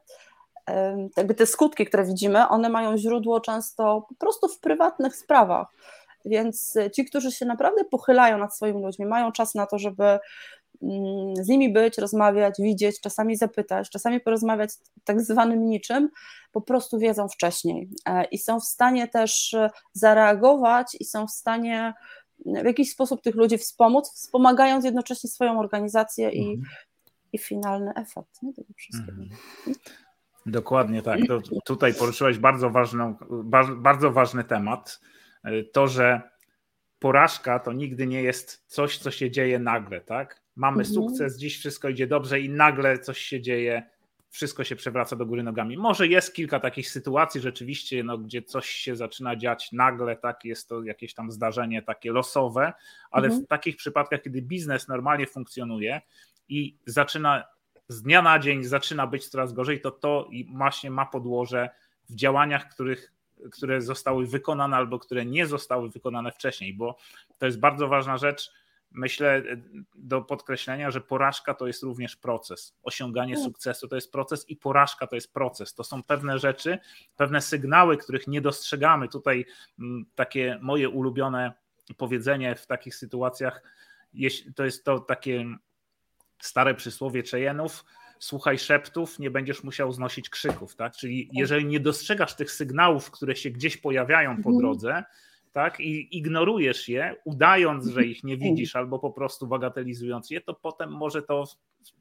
jakby 1.17 1.35
te 1.35 1.45
skutki, 1.45 1.85
które 1.85 2.05
widzimy, 2.05 2.47
one 2.47 2.69
mają 2.69 2.97
źródło 2.97 3.39
często 3.39 4.05
po 4.09 4.15
prostu 4.15 4.47
w 4.47 4.59
prywatnych 4.59 5.15
sprawach. 5.15 5.67
Więc 6.25 6.73
ci, 6.93 7.05
którzy 7.05 7.31
się 7.31 7.45
naprawdę 7.45 7.83
pochylają 7.83 8.37
nad 8.37 8.55
swoimi 8.55 8.81
ludźmi, 8.81 9.05
mają 9.05 9.31
czas 9.31 9.55
na 9.55 9.65
to, 9.65 9.79
żeby 9.79 10.03
mm, 10.03 11.35
z 11.35 11.47
nimi 11.47 11.73
być, 11.73 11.97
rozmawiać, 11.97 12.55
widzieć, 12.59 13.01
czasami 13.01 13.35
zapytać, 13.35 13.89
czasami 13.89 14.19
porozmawiać 14.19 14.69
tak 15.03 15.21
zwanym 15.21 15.69
niczym, 15.69 16.09
po 16.51 16.61
prostu 16.61 16.99
wiedzą 16.99 17.27
wcześniej. 17.27 17.89
E, 18.05 18.23
i 18.23 18.37
są 18.37 18.59
w 18.59 18.65
stanie 18.65 19.07
też 19.07 19.55
zareagować 19.93 20.97
i 20.99 21.05
są 21.05 21.27
w 21.27 21.31
stanie 21.31 21.93
w 22.45 22.65
jakiś 22.65 22.91
sposób 22.91 23.21
tych 23.21 23.35
ludzi 23.35 23.57
wspomóc, 23.57 24.13
wspomagając 24.13 24.85
jednocześnie 24.85 25.29
swoją 25.29 25.59
organizację 25.59 26.29
i, 26.29 26.49
mhm 26.49 26.65
i 27.35 27.37
finalny 27.37 27.93
efekt 27.95 28.41
nie, 28.43 28.53
tego 28.53 28.73
wszystkiego. 28.73 29.21
Mhm. 29.21 29.39
Dokładnie 30.45 31.01
tak. 31.01 31.19
To 31.27 31.39
tutaj 31.65 31.93
poruszyłeś 31.93 32.37
bardzo, 32.37 32.69
ważną, 32.69 33.15
bardzo 33.77 34.11
ważny 34.11 34.43
temat. 34.43 35.01
To, 35.73 35.87
że 35.87 36.21
porażka 36.99 37.59
to 37.59 37.73
nigdy 37.73 38.07
nie 38.07 38.23
jest 38.23 38.63
coś, 38.67 38.97
co 38.97 39.11
się 39.11 39.31
dzieje 39.31 39.59
nagle, 39.59 40.01
tak? 40.01 40.41
Mamy 40.55 40.83
mhm. 40.83 40.93
sukces, 40.93 41.37
dziś 41.37 41.59
wszystko 41.59 41.89
idzie 41.89 42.07
dobrze 42.07 42.39
i 42.39 42.49
nagle 42.49 42.99
coś 42.99 43.19
się 43.19 43.41
dzieje, 43.41 43.89
wszystko 44.29 44.63
się 44.63 44.75
przewraca 44.75 45.15
do 45.15 45.25
góry 45.25 45.43
nogami. 45.43 45.77
Może 45.77 46.07
jest 46.07 46.33
kilka 46.33 46.59
takich 46.59 46.89
sytuacji 46.89 47.41
rzeczywiście, 47.41 48.03
no, 48.03 48.17
gdzie 48.17 48.41
coś 48.41 48.69
się 48.69 48.95
zaczyna 48.95 49.35
dziać 49.35 49.71
nagle, 49.71 50.15
tak, 50.15 50.45
jest 50.45 50.69
to 50.69 50.83
jakieś 50.83 51.13
tam 51.13 51.31
zdarzenie 51.31 51.81
takie 51.81 52.11
losowe, 52.11 52.73
ale 53.11 53.27
mhm. 53.27 53.45
w 53.45 53.47
takich 53.47 53.75
przypadkach, 53.75 54.21
kiedy 54.21 54.41
biznes 54.41 54.87
normalnie 54.87 55.27
funkcjonuje, 55.27 56.01
i 56.49 56.77
zaczyna 56.85 57.43
z 57.87 58.01
dnia 58.01 58.21
na 58.21 58.39
dzień 58.39 58.63
zaczyna 58.63 59.07
być 59.07 59.27
coraz 59.27 59.53
gorzej, 59.53 59.81
to 59.81 59.91
to 59.91 60.29
właśnie 60.53 60.91
ma 60.91 61.05
podłoże 61.05 61.69
w 62.09 62.15
działaniach, 62.15 62.69
których, 62.69 63.13
które 63.51 63.81
zostały 63.81 64.27
wykonane 64.27 64.77
albo 64.77 64.99
które 64.99 65.25
nie 65.25 65.47
zostały 65.47 65.89
wykonane 65.89 66.31
wcześniej, 66.31 66.73
bo 66.73 66.97
to 67.37 67.45
jest 67.45 67.59
bardzo 67.59 67.87
ważna 67.87 68.17
rzecz. 68.17 68.51
Myślę 68.91 69.43
do 69.95 70.21
podkreślenia, 70.21 70.91
że 70.91 71.01
porażka 71.01 71.53
to 71.53 71.67
jest 71.67 71.83
również 71.83 72.15
proces. 72.15 72.75
Osiąganie 72.83 73.33
mm. 73.33 73.45
sukcesu 73.45 73.87
to 73.87 73.95
jest 73.95 74.11
proces 74.11 74.49
i 74.49 74.55
porażka 74.55 75.07
to 75.07 75.15
jest 75.15 75.33
proces. 75.33 75.73
To 75.73 75.83
są 75.83 76.03
pewne 76.03 76.39
rzeczy, 76.39 76.79
pewne 77.15 77.41
sygnały, 77.41 77.97
których 77.97 78.27
nie 78.27 78.41
dostrzegamy. 78.41 79.07
Tutaj 79.07 79.45
mm, 79.79 80.05
takie 80.15 80.59
moje 80.61 80.89
ulubione 80.89 81.53
powiedzenie 81.97 82.55
w 82.55 82.67
takich 82.67 82.95
sytuacjach 82.95 83.61
to 84.55 84.65
jest 84.65 84.85
to 84.85 84.99
takie 84.99 85.45
stare 86.39 86.75
przysłowie 86.75 87.23
Cheyenne'ów, 87.23 87.83
słuchaj 88.19 88.59
szeptów, 88.59 89.19
nie 89.19 89.31
będziesz 89.31 89.63
musiał 89.63 89.91
znosić 89.91 90.29
krzyków, 90.29 90.75
tak? 90.75 90.95
Czyli 90.95 91.29
jeżeli 91.33 91.65
nie 91.65 91.79
dostrzegasz 91.79 92.35
tych 92.35 92.51
sygnałów, 92.51 93.11
które 93.11 93.35
się 93.35 93.49
gdzieś 93.49 93.77
pojawiają 93.77 94.31
po 94.31 94.49
mhm. 94.49 94.57
drodze, 94.57 95.03
tak, 95.55 95.79
i 95.79 96.17
ignorujesz 96.17 96.89
je, 96.89 97.15
udając, 97.25 97.87
że 97.87 98.05
ich 98.05 98.23
nie 98.23 98.37
widzisz, 98.37 98.75
albo 98.75 98.99
po 98.99 99.11
prostu 99.11 99.47
bagatelizując 99.47 100.29
je, 100.29 100.41
to 100.41 100.53
potem 100.53 100.91
może 100.91 101.21
to 101.21 101.43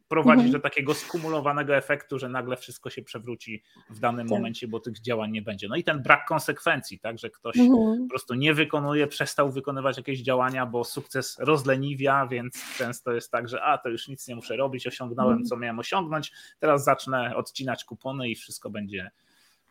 prowadzić 0.09 0.53
do 0.53 0.61
takiego 0.61 0.95
skumulowanego 0.95 1.77
efektu, 1.77 2.19
że 2.19 2.29
nagle 2.29 2.57
wszystko 2.57 2.91
się 2.91 3.03
przewróci 3.03 3.63
w 3.91 3.99
danym 3.99 4.29
tak. 4.29 4.37
momencie, 4.37 4.69
bo 4.69 4.81
tych 4.81 5.01
działań 5.01 5.31
nie 5.31 5.43
będzie. 5.43 5.69
No 5.69 5.77
i 5.77 5.85
ten 5.85 6.03
brak 6.03 6.27
konsekwencji, 6.29 6.99
tak, 6.99 7.19
że 7.19 7.31
ktoś 7.31 7.57
mhm. 7.57 8.03
po 8.03 8.09
prostu 8.09 8.35
nie 8.35 8.55
wykonuje, 8.55 9.07
przestał 9.07 9.53
wykonywać 9.53 9.97
jakieś 9.97 10.21
działania, 10.21 10.67
bo 10.67 10.85
sukces 10.85 11.37
rozleniwia, 11.39 12.27
więc 12.27 12.77
często 12.79 13.13
jest 13.13 13.31
tak, 13.31 13.49
że 13.49 13.63
a 13.63 13.79
to 13.79 13.89
już 13.89 14.09
nic 14.09 14.29
nie 14.29 14.35
muszę 14.35 14.57
robić, 14.57 14.87
osiągnąłem 14.87 15.33
mhm. 15.33 15.47
co 15.47 15.57
miałem 15.57 15.79
osiągnąć, 15.79 16.33
teraz 16.59 16.85
zacznę 16.85 17.37
odcinać 17.37 17.85
kupony 17.85 18.29
i 18.29 18.35
wszystko 18.35 18.71
będzie 18.71 19.11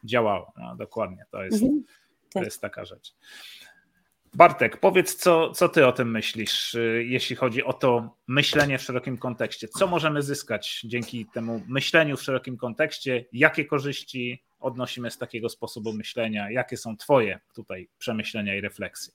działało. 0.03 0.53
No, 0.57 0.75
dokładnie, 0.75 1.25
to 1.29 1.43
jest, 1.43 1.63
mhm. 1.63 1.83
to 2.29 2.39
tak. 2.39 2.43
jest 2.43 2.61
taka 2.61 2.85
rzecz. 2.85 3.15
Bartek, 4.35 4.77
powiedz, 4.77 5.15
co, 5.15 5.51
co 5.51 5.69
ty 5.69 5.87
o 5.87 5.91
tym 5.91 6.11
myślisz, 6.11 6.75
y, 6.75 7.05
jeśli 7.07 7.35
chodzi 7.35 7.63
o 7.63 7.73
to 7.73 8.15
myślenie 8.27 8.77
w 8.77 8.81
szerokim 8.81 9.17
kontekście. 9.17 9.67
Co 9.67 9.87
możemy 9.87 10.21
zyskać 10.21 10.81
dzięki 10.85 11.25
temu 11.33 11.61
myśleniu 11.67 12.17
w 12.17 12.23
szerokim 12.23 12.57
kontekście? 12.57 13.25
Jakie 13.33 13.65
korzyści 13.65 14.43
odnosimy 14.59 15.11
z 15.11 15.17
takiego 15.17 15.49
sposobu 15.49 15.93
myślenia? 15.93 16.51
Jakie 16.51 16.77
są 16.77 16.97
Twoje 16.97 17.39
tutaj 17.55 17.89
przemyślenia 17.97 18.55
i 18.55 18.61
refleksje? 18.61 19.13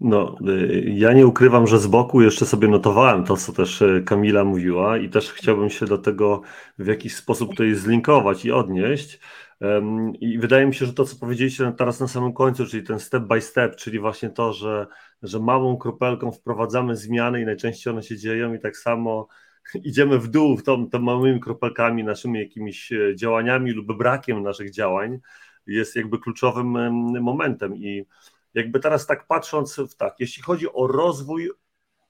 No, 0.00 0.36
y, 0.48 0.84
ja 0.94 1.12
nie 1.12 1.26
ukrywam, 1.26 1.66
że 1.66 1.78
z 1.78 1.86
boku 1.86 2.22
jeszcze 2.22 2.46
sobie 2.46 2.68
notowałem 2.68 3.24
to, 3.24 3.36
co 3.36 3.52
też 3.52 3.82
y, 3.82 4.02
Kamila 4.06 4.44
mówiła, 4.44 4.98
i 4.98 5.08
też 5.08 5.32
chciałbym 5.32 5.70
się 5.70 5.86
do 5.86 5.98
tego 5.98 6.42
w 6.78 6.86
jakiś 6.86 7.16
sposób 7.16 7.50
tutaj 7.50 7.74
zlinkować 7.74 8.44
i 8.44 8.52
odnieść. 8.52 9.20
I 10.20 10.38
wydaje 10.38 10.66
mi 10.66 10.74
się, 10.74 10.86
że 10.86 10.92
to, 10.92 11.04
co 11.04 11.16
powiedzieliście 11.16 11.72
teraz 11.78 12.00
na 12.00 12.08
samym 12.08 12.32
końcu, 12.32 12.66
czyli 12.66 12.82
ten 12.82 13.00
step 13.00 13.22
by 13.22 13.40
step, 13.40 13.76
czyli 13.76 13.98
właśnie 13.98 14.30
to, 14.30 14.52
że, 14.52 14.86
że 15.22 15.40
małą 15.40 15.76
kropelką 15.76 16.32
wprowadzamy 16.32 16.96
zmiany 16.96 17.40
i 17.40 17.44
najczęściej 17.44 17.92
one 17.92 18.02
się 18.02 18.16
dzieją, 18.16 18.54
i 18.54 18.58
tak 18.58 18.76
samo 18.76 19.28
idziemy 19.74 20.18
w 20.18 20.28
dół 20.28 20.62
tą, 20.62 20.90
tą 20.90 20.98
małymi 20.98 21.40
kropelkami, 21.40 22.04
naszymi 22.04 22.38
jakimiś 22.40 22.92
e, 22.92 23.16
działaniami 23.16 23.70
lub 23.72 23.98
brakiem 23.98 24.42
naszych 24.42 24.70
działań, 24.70 25.18
jest 25.66 25.96
jakby 25.96 26.18
kluczowym 26.18 26.66
momentem. 27.22 27.76
I 27.76 28.06
jakby 28.54 28.80
teraz 28.80 29.06
tak 29.06 29.26
patrząc 29.26 29.76
w 29.76 29.94
tak, 29.94 30.14
jeśli 30.20 30.42
chodzi 30.42 30.72
o 30.72 30.86
rozwój 30.86 31.50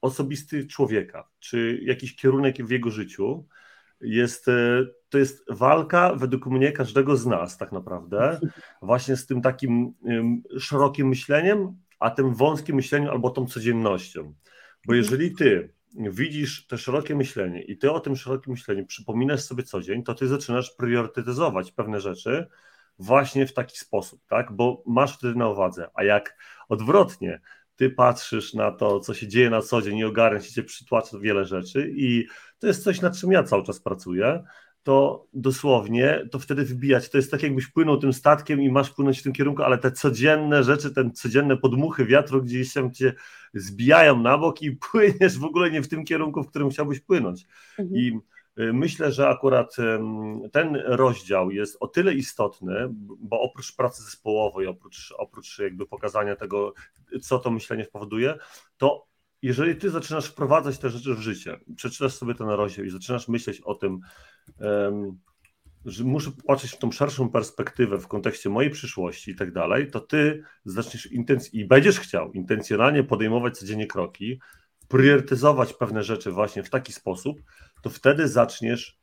osobisty 0.01 0.67
człowieka, 0.67 1.29
czy 1.39 1.79
jakiś 1.83 2.15
kierunek 2.15 2.57
w 2.65 2.69
jego 2.69 2.91
życiu, 2.91 3.47
jest, 4.01 4.47
e, 4.47 4.85
to 5.09 5.17
jest 5.17 5.45
walka 5.49 6.15
według 6.15 6.45
mnie 6.45 6.71
każdego 6.71 7.17
z 7.17 7.25
nas 7.25 7.57
tak 7.57 7.71
naprawdę, 7.71 8.39
właśnie 8.81 9.15
z 9.15 9.25
tym 9.25 9.41
takim 9.41 9.93
szerokim 10.59 11.07
myśleniem, 11.07 11.77
a 11.99 12.09
tym 12.09 12.33
wąskim 12.33 12.75
myśleniem 12.75 13.09
albo 13.09 13.29
tą 13.29 13.45
codziennością. 13.45 14.33
Bo 14.87 14.93
jeżeli 14.93 15.35
ty 15.35 15.73
widzisz 15.95 16.67
to 16.67 16.77
szerokie 16.77 17.15
myślenie 17.15 17.63
i 17.63 17.77
ty 17.77 17.91
o 17.91 17.99
tym 17.99 18.15
szerokim 18.15 18.51
myśleniu 18.51 18.85
przypominasz 18.85 19.41
sobie 19.41 19.63
co 19.63 19.81
dzień, 19.81 20.03
to 20.03 20.13
ty 20.13 20.27
zaczynasz 20.27 20.71
priorytetyzować 20.71 21.71
pewne 21.71 22.01
rzeczy, 22.01 22.47
właśnie 22.99 23.47
w 23.47 23.53
taki 23.53 23.77
sposób, 23.77 24.21
tak? 24.27 24.51
Bo 24.51 24.83
masz 24.85 25.17
wtedy 25.17 25.35
na 25.35 25.49
uwadze, 25.49 25.89
a 25.93 26.03
jak 26.03 26.37
odwrotnie, 26.69 27.41
ty 27.75 27.89
patrzysz 27.89 28.53
na 28.53 28.71
to, 28.71 28.99
co 28.99 29.13
się 29.13 29.27
dzieje 29.27 29.49
na 29.49 29.61
co 29.61 29.81
dzień 29.81 29.97
i 29.97 30.03
ogarniasz, 30.03 30.47
cię 30.47 30.63
przytłacza 30.63 31.19
wiele 31.19 31.45
rzeczy 31.45 31.93
i 31.95 32.27
to 32.59 32.67
jest 32.67 32.83
coś, 32.83 33.01
nad 33.01 33.17
czym 33.17 33.31
ja 33.31 33.43
cały 33.43 33.63
czas 33.63 33.79
pracuję, 33.79 34.43
to 34.87 35.27
dosłownie, 35.33 36.27
to 36.31 36.39
wtedy 36.39 36.65
wybijać, 36.65 37.09
to 37.09 37.17
jest 37.17 37.31
tak 37.31 37.43
jakbyś 37.43 37.67
płynął 37.67 37.97
tym 37.97 38.13
statkiem 38.13 38.61
i 38.61 38.69
masz 38.69 38.89
płynąć 38.89 39.19
w 39.19 39.23
tym 39.23 39.33
kierunku, 39.33 39.63
ale 39.63 39.77
te 39.77 39.91
codzienne 39.91 40.63
rzeczy, 40.63 40.93
te 40.93 41.11
codzienne 41.11 41.57
podmuchy 41.57 42.05
wiatru 42.05 42.43
gdzieś 42.43 42.73
tam 42.73 42.93
cię 42.93 43.13
zbijają 43.53 44.21
na 44.21 44.37
bok 44.37 44.61
i 44.61 44.71
płyniesz 44.91 45.39
w 45.39 45.43
ogóle 45.43 45.71
nie 45.71 45.81
w 45.81 45.87
tym 45.87 46.05
kierunku, 46.05 46.43
w 46.43 46.49
którym 46.49 46.69
chciałbyś 46.69 46.99
płynąć. 46.99 47.45
Mhm. 47.79 48.01
I 48.01 48.19
y, 48.59 48.73
myślę, 48.73 49.11
że 49.11 49.29
akurat 49.29 49.75
ten 50.51 50.75
rozdział 50.85 51.51
jest 51.51 51.77
o 51.79 51.87
tyle 51.87 52.13
istotny, 52.13 52.87
bo 53.19 53.41
oprócz 53.41 53.75
pracy 53.75 54.03
zespołowej, 54.03 54.67
oprócz, 54.67 55.13
oprócz 55.17 55.59
jakby 55.59 55.85
pokazania 55.85 56.35
tego, 56.35 56.73
co 57.21 57.39
to 57.39 57.51
myślenie 57.51 57.85
powoduje, 57.85 58.35
to 58.77 59.07
jeżeli 59.41 59.75
ty 59.75 59.89
zaczynasz 59.89 60.25
wprowadzać 60.25 60.77
te 60.77 60.89
rzeczy 60.89 61.15
w 61.15 61.19
życie, 61.19 61.59
przeczytasz 61.75 62.13
sobie 62.13 62.35
ten 62.35 62.47
rozdział 62.47 62.85
i 62.85 62.89
zaczynasz 62.89 63.27
myśleć 63.27 63.61
o 63.61 63.75
tym, 63.75 63.99
um, 64.59 65.19
że 65.85 66.03
muszę 66.03 66.31
patrzeć 66.47 66.71
w 66.71 66.77
tą 66.77 66.91
szerszą 66.91 67.29
perspektywę 67.29 67.99
w 67.99 68.07
kontekście 68.07 68.49
mojej 68.49 68.71
przyszłości 68.71 69.31
i 69.31 69.35
tak 69.35 69.51
dalej, 69.51 69.91
to 69.91 69.99
ty 69.99 70.43
zaczniesz 70.65 71.11
intenc- 71.11 71.49
i 71.53 71.65
będziesz 71.65 71.99
chciał 71.99 72.31
intencjonalnie 72.33 73.03
podejmować 73.03 73.57
codziennie 73.57 73.87
kroki, 73.87 74.39
priorytetyzować 74.87 75.73
pewne 75.73 76.03
rzeczy 76.03 76.31
właśnie 76.31 76.63
w 76.63 76.69
taki 76.69 76.93
sposób, 76.93 77.41
to 77.81 77.89
wtedy 77.89 78.27
zaczniesz 78.27 78.99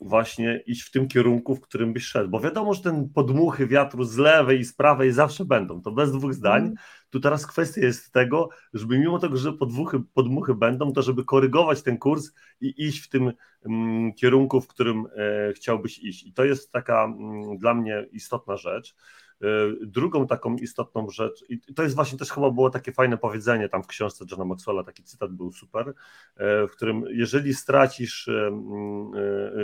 właśnie 0.00 0.62
iść 0.66 0.82
w 0.82 0.90
tym 0.90 1.08
kierunku, 1.08 1.54
w 1.54 1.60
którym 1.60 1.92
byś 1.92 2.04
szedł. 2.04 2.30
Bo 2.30 2.40
wiadomo, 2.40 2.74
że 2.74 2.82
ten 2.82 3.08
podmuchy 3.08 3.66
wiatru 3.66 4.04
z 4.04 4.16
lewej 4.16 4.60
i 4.60 4.64
z 4.64 4.74
prawej 4.74 5.12
zawsze 5.12 5.44
będą, 5.44 5.82
to 5.82 5.92
bez 5.92 6.12
dwóch 6.12 6.34
zdań. 6.34 6.62
Mm. 6.62 6.74
Tu 7.10 7.20
teraz 7.20 7.46
kwestia 7.46 7.80
jest 7.80 8.12
tego, 8.12 8.48
żeby 8.74 8.98
mimo 8.98 9.18
tego, 9.18 9.36
że 9.36 9.52
podmuchy, 9.52 10.00
podmuchy 10.14 10.54
będą, 10.54 10.92
to 10.92 11.02
żeby 11.02 11.24
korygować 11.24 11.82
ten 11.82 11.98
kurs 11.98 12.32
i 12.60 12.74
iść 12.86 13.00
w 13.00 13.08
tym 13.08 13.32
mm, 13.66 14.12
kierunku, 14.12 14.60
w 14.60 14.66
którym 14.66 15.06
e, 15.16 15.52
chciałbyś 15.52 15.98
iść. 15.98 16.26
I 16.26 16.32
to 16.32 16.44
jest 16.44 16.72
taka 16.72 17.04
mm, 17.04 17.58
dla 17.58 17.74
mnie 17.74 18.06
istotna 18.12 18.56
rzecz. 18.56 18.94
E, 19.42 19.46
drugą 19.80 20.26
taką 20.26 20.56
istotną 20.56 21.10
rzecz, 21.10 21.44
i 21.48 21.60
to 21.74 21.82
jest 21.82 21.94
właśnie 21.94 22.18
też 22.18 22.30
chyba 22.30 22.50
było 22.50 22.70
takie 22.70 22.92
fajne 22.92 23.18
powiedzenie 23.18 23.68
tam 23.68 23.82
w 23.82 23.86
książce 23.86 24.24
Johna 24.30 24.44
Maxwella, 24.44 24.84
taki 24.84 25.04
cytat 25.04 25.32
był 25.32 25.52
super, 25.52 25.88
e, 26.36 26.66
w 26.66 26.70
którym 26.70 27.04
jeżeli 27.10 27.54
stracisz 27.54 28.28
e, 28.28 28.50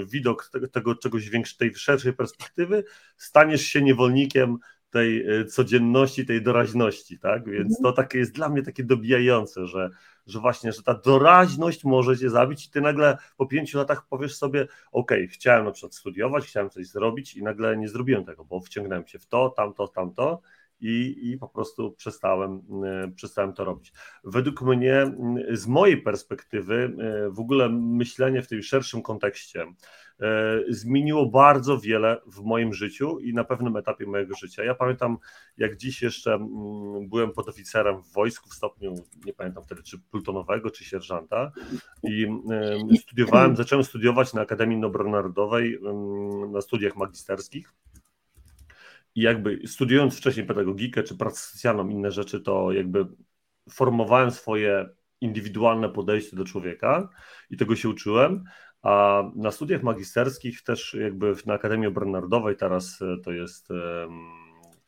widok 0.07 0.51
tego, 0.53 0.69
tego 0.69 0.95
czegoś 0.95 1.31
większej, 1.31 1.59
tej 1.59 1.75
szerszej 1.75 2.13
perspektywy, 2.13 2.85
staniesz 3.17 3.63
się 3.63 3.83
niewolnikiem 3.83 4.59
tej 4.91 5.25
codzienności, 5.49 6.27
tej 6.27 6.43
doraźności, 6.43 7.19
tak? 7.19 7.49
Więc 7.49 7.79
mhm. 7.79 7.83
to 7.83 7.93
takie 7.93 8.19
jest 8.19 8.33
dla 8.33 8.49
mnie 8.49 8.63
takie 8.63 8.85
dobijające, 8.85 9.67
że 9.67 9.91
że 10.27 10.41
właśnie, 10.41 10.73
że 10.73 10.83
ta 10.83 10.95
doraźność 10.95 11.85
może 11.85 12.19
cię 12.19 12.31
zabić 12.31 12.67
i 12.67 12.71
ty 12.71 12.81
nagle 12.81 13.19
po 13.37 13.47
pięciu 13.47 13.79
latach 13.79 14.07
powiesz 14.09 14.37
sobie, 14.37 14.67
ok, 14.93 15.13
chciałem 15.31 15.65
na 15.65 15.71
przykład 15.71 15.95
studiować, 15.95 16.45
chciałem 16.45 16.71
coś 16.71 16.87
zrobić 16.87 17.35
i 17.35 17.43
nagle 17.43 17.77
nie 17.77 17.89
zrobiłem 17.89 18.25
tego, 18.25 18.45
bo 18.45 18.61
wciągnąłem 18.61 19.07
się 19.07 19.19
w 19.19 19.27
to, 19.27 19.51
tamto, 19.51 19.89
tamto 19.89 20.41
i, 20.81 21.17
i 21.23 21.39
po 21.39 21.49
prostu 21.49 21.93
przestałem, 21.93 22.63
e, 22.85 23.09
przestałem 23.09 23.53
to 23.53 23.65
robić. 23.65 23.93
Według 24.25 24.63
mnie, 24.63 25.13
z 25.51 25.67
mojej 25.67 26.03
perspektywy, 26.03 26.97
e, 26.99 27.31
w 27.31 27.41
ogóle 27.41 27.69
myślenie 27.69 28.43
w 28.43 28.49
tym 28.49 28.63
szerszym 28.63 29.03
kontekście 29.03 29.67
zmieniło 30.69 31.27
bardzo 31.27 31.79
wiele 31.79 32.21
w 32.27 32.43
moim 32.43 32.75
życiu 32.75 33.19
i 33.19 33.35
na 33.35 33.45
pewnym 33.45 33.77
etapie 33.77 34.07
mojego 34.07 34.35
życia. 34.35 34.65
Ja 34.65 34.75
pamiętam, 34.75 35.19
jak 35.59 35.77
dziś 35.77 36.03
jeszcze 36.03 36.39
byłem 37.09 37.33
podoficerem 37.33 38.03
w 38.03 38.13
wojsku 38.13 38.51
w 38.51 38.55
stopniu, 38.55 38.95
nie 39.25 39.33
pamiętam 39.33 39.65
wtedy, 39.65 39.83
czy 39.83 39.99
plutonowego, 40.11 40.71
czy 40.71 40.85
sierżanta 40.85 41.53
i 42.03 42.27
studiowałem, 42.99 43.57
zacząłem 43.63 43.85
studiować 43.85 44.35
na 44.35 44.41
Akademii 44.41 44.85
Obrony 44.85 45.11
Narodowej 45.11 45.79
na 46.53 46.61
studiach 46.61 46.97
magisterskich 46.97 47.73
i 49.15 49.21
jakby 49.21 49.61
studiując 49.67 50.19
wcześniej 50.19 50.47
pedagogikę 50.47 51.03
czy 51.03 51.17
pracę 51.17 51.37
socjalną, 51.37 51.89
inne 51.89 52.11
rzeczy, 52.11 52.41
to 52.41 52.73
jakby 52.73 53.07
formowałem 53.71 54.31
swoje 54.31 54.89
indywidualne 55.21 55.89
podejście 55.89 56.37
do 56.37 56.45
człowieka 56.45 57.09
i 57.51 57.57
tego 57.57 57.77
się 57.77 57.89
uczyłem. 57.89 58.45
A 58.85 59.23
na 59.37 59.51
studiach 59.51 59.83
magisterskich 59.83 60.63
też 60.63 60.95
jakby 60.95 61.35
na 61.47 61.55
Akademii 61.55 61.87
Obrony 61.87 62.57
teraz 62.59 63.03
e, 63.03 63.17
to 63.25 63.33
jest 63.33 63.69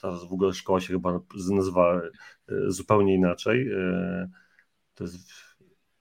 teraz 0.01 0.25
w 0.25 0.33
ogóle 0.33 0.53
szkoła 0.53 0.81
się 0.81 0.87
chyba 0.87 1.21
nazywa 1.51 1.97
e, 1.97 2.11
zupełnie 2.67 3.15
inaczej. 3.15 3.73
E, 3.73 4.29
to 4.95 5.05
jest 5.05 5.17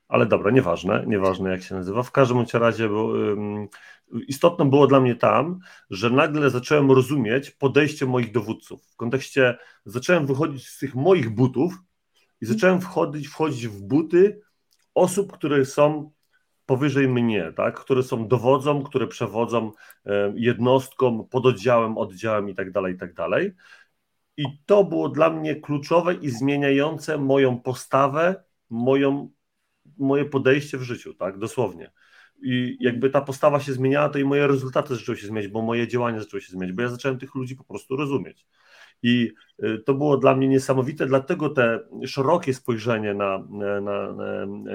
ale 0.07 0.25
dobra, 0.25 0.51
nieważne, 0.51 1.03
nieważne 1.07 1.51
jak 1.51 1.63
się 1.63 1.75
nazywa. 1.75 2.03
W 2.03 2.11
każdym 2.11 2.45
razie 2.53 2.89
bo, 2.89 3.13
istotne 4.27 4.65
było 4.65 4.87
dla 4.87 4.99
mnie 4.99 5.15
tam, 5.15 5.59
że 5.89 6.09
nagle 6.09 6.49
zacząłem 6.49 6.91
rozumieć 6.91 7.51
podejście 7.51 8.05
moich 8.05 8.31
dowódców. 8.31 8.85
W 8.91 8.95
kontekście 8.95 9.57
zacząłem 9.85 10.25
wychodzić 10.25 10.67
z 10.67 10.79
tych 10.79 10.95
moich 10.95 11.29
butów 11.29 11.73
i 12.41 12.45
zacząłem 12.45 12.81
wchodzić, 12.81 13.27
wchodzić 13.27 13.67
w 13.67 13.81
buty 13.81 14.41
osób, 14.93 15.33
które 15.33 15.65
są 15.65 16.11
powyżej 16.65 17.07
mnie, 17.07 17.53
tak? 17.55 17.79
które 17.79 18.03
są 18.03 18.27
dowodzą, 18.27 18.83
które 18.83 19.07
przewodzą 19.07 19.71
jednostką, 20.35 21.23
pododdziałem, 21.23 21.97
oddziałem 21.97 22.49
i 22.49 22.55
tak 22.55 22.71
dalej, 22.71 22.95
i 22.95 22.97
tak 22.97 23.13
dalej. 23.13 23.51
I 24.37 24.45
to 24.65 24.83
było 24.83 25.09
dla 25.09 25.29
mnie 25.29 25.55
kluczowe 25.55 26.13
i 26.13 26.29
zmieniające 26.29 27.17
moją 27.17 27.59
postawę, 27.59 28.43
moją, 28.69 29.29
moje 29.97 30.25
podejście 30.25 30.77
w 30.77 30.81
życiu, 30.81 31.13
tak, 31.13 31.37
dosłownie 31.37 31.91
i 32.41 32.77
jakby 32.79 33.09
ta 33.09 33.21
postawa 33.21 33.59
się 33.59 33.73
zmieniała, 33.73 34.09
to 34.09 34.19
i 34.19 34.23
moje 34.23 34.47
rezultaty 34.47 34.95
zaczęły 34.95 35.17
się 35.17 35.27
zmieniać, 35.27 35.51
bo 35.51 35.61
moje 35.61 35.87
działania 35.87 36.19
zaczęły 36.19 36.41
się 36.41 36.51
zmieniać, 36.51 36.75
bo 36.75 36.81
ja 36.81 36.89
zacząłem 36.89 37.19
tych 37.19 37.35
ludzi 37.35 37.55
po 37.55 37.63
prostu 37.63 37.95
rozumieć. 37.95 38.45
I 39.05 39.31
y, 39.63 39.77
to 39.85 39.93
było 39.93 40.17
dla 40.17 40.35
mnie 40.35 40.47
niesamowite, 40.47 41.05
dlatego 41.05 41.49
te 41.49 41.79
szerokie 42.05 42.53
spojrzenie 42.53 43.13
na, 43.13 43.47
na, 43.49 44.15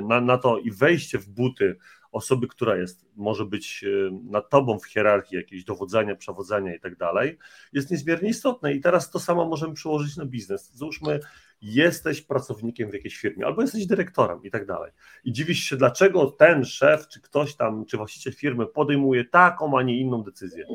na, 0.03 0.21
na 0.21 0.39
to 0.39 0.59
i 0.59 0.71
wejście 0.71 1.19
w 1.19 1.29
buty 1.29 1.77
osoby, 2.13 2.49
która 2.49 2.77
jest, 2.77 3.07
może 3.17 3.45
być 3.45 3.85
y, 3.85 4.11
nad 4.25 4.51
tobą 4.51 4.79
w 4.79 4.87
hierarchii 4.87 5.37
jakiegoś 5.37 5.65
dowodzenia, 5.65 6.17
przewodzenia 6.17 6.75
i 6.75 6.81
tak 6.81 6.97
dalej, 6.97 7.39
jest 7.73 7.91
niezmiernie 7.91 8.29
istotne. 8.29 8.75
I 8.75 8.81
teraz 8.81 9.11
to 9.11 9.21
samo 9.21 9.45
możemy 9.45 9.75
przełożyć 9.75 10.17
na 10.17 10.27
biznes. 10.27 10.73
Załóżmy, 10.75 11.21
jesteś 11.63 12.23
pracownikiem 12.23 12.91
w 12.91 12.95
jakiejś 12.95 13.17
firmie, 13.17 13.47
albo 13.47 13.63
jesteś 13.63 13.87
dyrektorem 13.87 14.43
i 14.43 14.51
tak 14.51 14.67
dalej. 14.67 14.93
I 15.25 15.33
dziwisz 15.33 15.59
się, 15.59 15.77
dlaczego 15.77 16.27
ten 16.27 16.65
szef, 16.65 17.09
czy 17.09 17.21
ktoś 17.21 17.57
tam, 17.57 17.85
czy 17.85 17.97
właściciel 17.97 18.33
firmy 18.33 18.67
podejmuje 18.67 19.25
taką, 19.25 19.79
a 19.79 19.83
nie 19.83 20.01
inną 20.01 20.23
decyzję. 20.23 20.67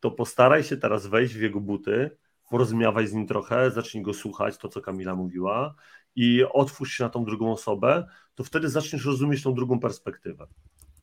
To 0.00 0.10
postaraj 0.10 0.64
się 0.64 0.76
teraz 0.76 1.06
wejść 1.06 1.34
w 1.34 1.42
jego 1.42 1.60
buty, 1.60 2.10
porozmawiaj 2.50 3.06
z 3.06 3.12
nim 3.12 3.26
trochę, 3.26 3.70
zacznij 3.70 4.02
go 4.02 4.14
słuchać, 4.14 4.58
to 4.58 4.68
co 4.68 4.80
Kamila 4.80 5.14
mówiła, 5.14 5.74
i 6.16 6.44
otwórz 6.52 6.92
się 6.92 7.04
na 7.04 7.10
tą 7.10 7.24
drugą 7.24 7.52
osobę, 7.52 8.06
to 8.34 8.44
wtedy 8.44 8.68
zaczniesz 8.68 9.04
rozumieć 9.04 9.42
tą 9.42 9.54
drugą 9.54 9.80
perspektywę. 9.80 10.46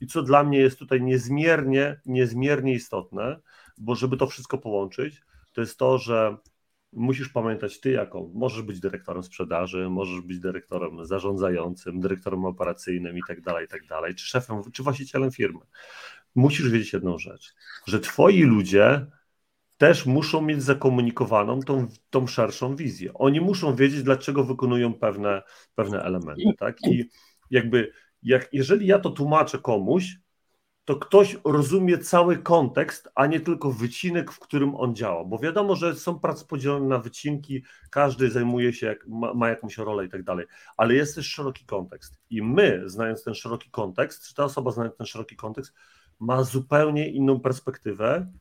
I 0.01 0.07
co 0.07 0.21
dla 0.23 0.43
mnie 0.43 0.59
jest 0.59 0.79
tutaj 0.79 1.01
niezmiernie, 1.01 2.01
niezmiernie 2.05 2.73
istotne, 2.73 3.39
bo 3.77 3.95
żeby 3.95 4.17
to 4.17 4.27
wszystko 4.27 4.57
połączyć, 4.57 5.21
to 5.53 5.61
jest 5.61 5.79
to, 5.79 5.97
że 5.97 6.37
musisz 6.93 7.29
pamiętać 7.29 7.79
ty 7.79 7.91
jaką. 7.91 8.31
Możesz 8.35 8.61
być 8.61 8.79
dyrektorem 8.79 9.23
sprzedaży, 9.23 9.89
możesz 9.89 10.21
być 10.21 10.39
dyrektorem 10.39 11.05
zarządzającym, 11.05 11.99
dyrektorem 11.99 12.45
operacyjnym 12.45 13.17
i 13.17 13.21
tak 13.27 13.41
dalej, 13.41 13.65
i 13.65 13.67
tak 13.67 13.87
dalej, 13.87 14.15
czy 14.15 14.27
szefem, 14.27 14.61
czy 14.73 14.83
właścicielem 14.83 15.31
firmy. 15.31 15.59
Musisz 16.35 16.69
wiedzieć 16.69 16.93
jedną 16.93 17.17
rzecz, 17.17 17.55
że 17.87 17.99
twoi 17.99 18.43
ludzie 18.43 19.05
też 19.77 20.05
muszą 20.05 20.41
mieć 20.41 20.63
zakomunikowaną 20.63 21.59
tą, 21.59 21.87
tą 22.09 22.27
szerszą 22.27 22.75
wizję. 22.75 23.13
Oni 23.13 23.41
muszą 23.41 23.75
wiedzieć, 23.75 24.03
dlaczego 24.03 24.43
wykonują 24.43 24.93
pewne, 24.93 25.41
pewne 25.75 26.01
elementy, 26.03 26.53
tak? 26.59 26.77
I 26.87 27.09
jakby, 27.51 27.91
jak, 28.23 28.49
jeżeli 28.53 28.87
ja 28.87 28.99
to 28.99 29.09
tłumaczę 29.09 29.59
komuś, 29.59 30.17
to 30.85 30.95
ktoś 30.95 31.37
rozumie 31.45 31.97
cały 31.97 32.37
kontekst, 32.37 33.09
a 33.15 33.27
nie 33.27 33.39
tylko 33.39 33.71
wycinek, 33.71 34.31
w 34.31 34.39
którym 34.39 34.75
on 34.75 34.95
działa. 34.95 35.25
Bo 35.25 35.39
wiadomo, 35.39 35.75
że 35.75 35.95
są 35.95 36.19
prace 36.19 36.45
podzielone 36.45 36.87
na 36.87 36.99
wycinki, 36.99 37.63
każdy 37.89 38.31
zajmuje 38.31 38.73
się, 38.73 38.95
ma, 39.07 39.33
ma 39.33 39.49
jakąś 39.49 39.77
rolę 39.77 40.05
i 40.05 40.09
tak 40.09 40.23
dalej, 40.23 40.45
ale 40.77 40.93
jest 40.93 41.15
też 41.15 41.27
szeroki 41.27 41.65
kontekst. 41.65 42.19
I 42.29 42.41
my, 42.41 42.81
znając 42.85 43.23
ten 43.23 43.33
szeroki 43.33 43.69
kontekst, 43.69 44.27
czy 44.27 44.35
ta 44.35 44.43
osoba, 44.43 44.71
znając 44.71 44.97
ten 44.97 45.07
szeroki 45.07 45.35
kontekst, 45.35 45.73
ma 46.19 46.43
zupełnie 46.43 47.09
inną 47.09 47.39
perspektywę 47.39 48.31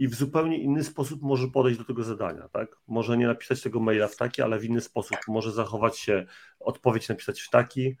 i 0.00 0.08
w 0.08 0.14
zupełnie 0.14 0.58
inny 0.58 0.84
sposób 0.84 1.22
może 1.22 1.48
podejść 1.48 1.78
do 1.78 1.84
tego 1.84 2.04
zadania, 2.04 2.48
tak? 2.48 2.76
Może 2.88 3.16
nie 3.16 3.26
napisać 3.26 3.62
tego 3.62 3.80
maila 3.80 4.08
w 4.08 4.16
taki, 4.16 4.42
ale 4.42 4.58
w 4.58 4.64
inny 4.64 4.80
sposób. 4.80 5.18
Może 5.28 5.52
zachować 5.52 5.98
się, 5.98 6.26
odpowiedź 6.60 7.08
napisać 7.08 7.40
w 7.40 7.50
taki, 7.50 7.96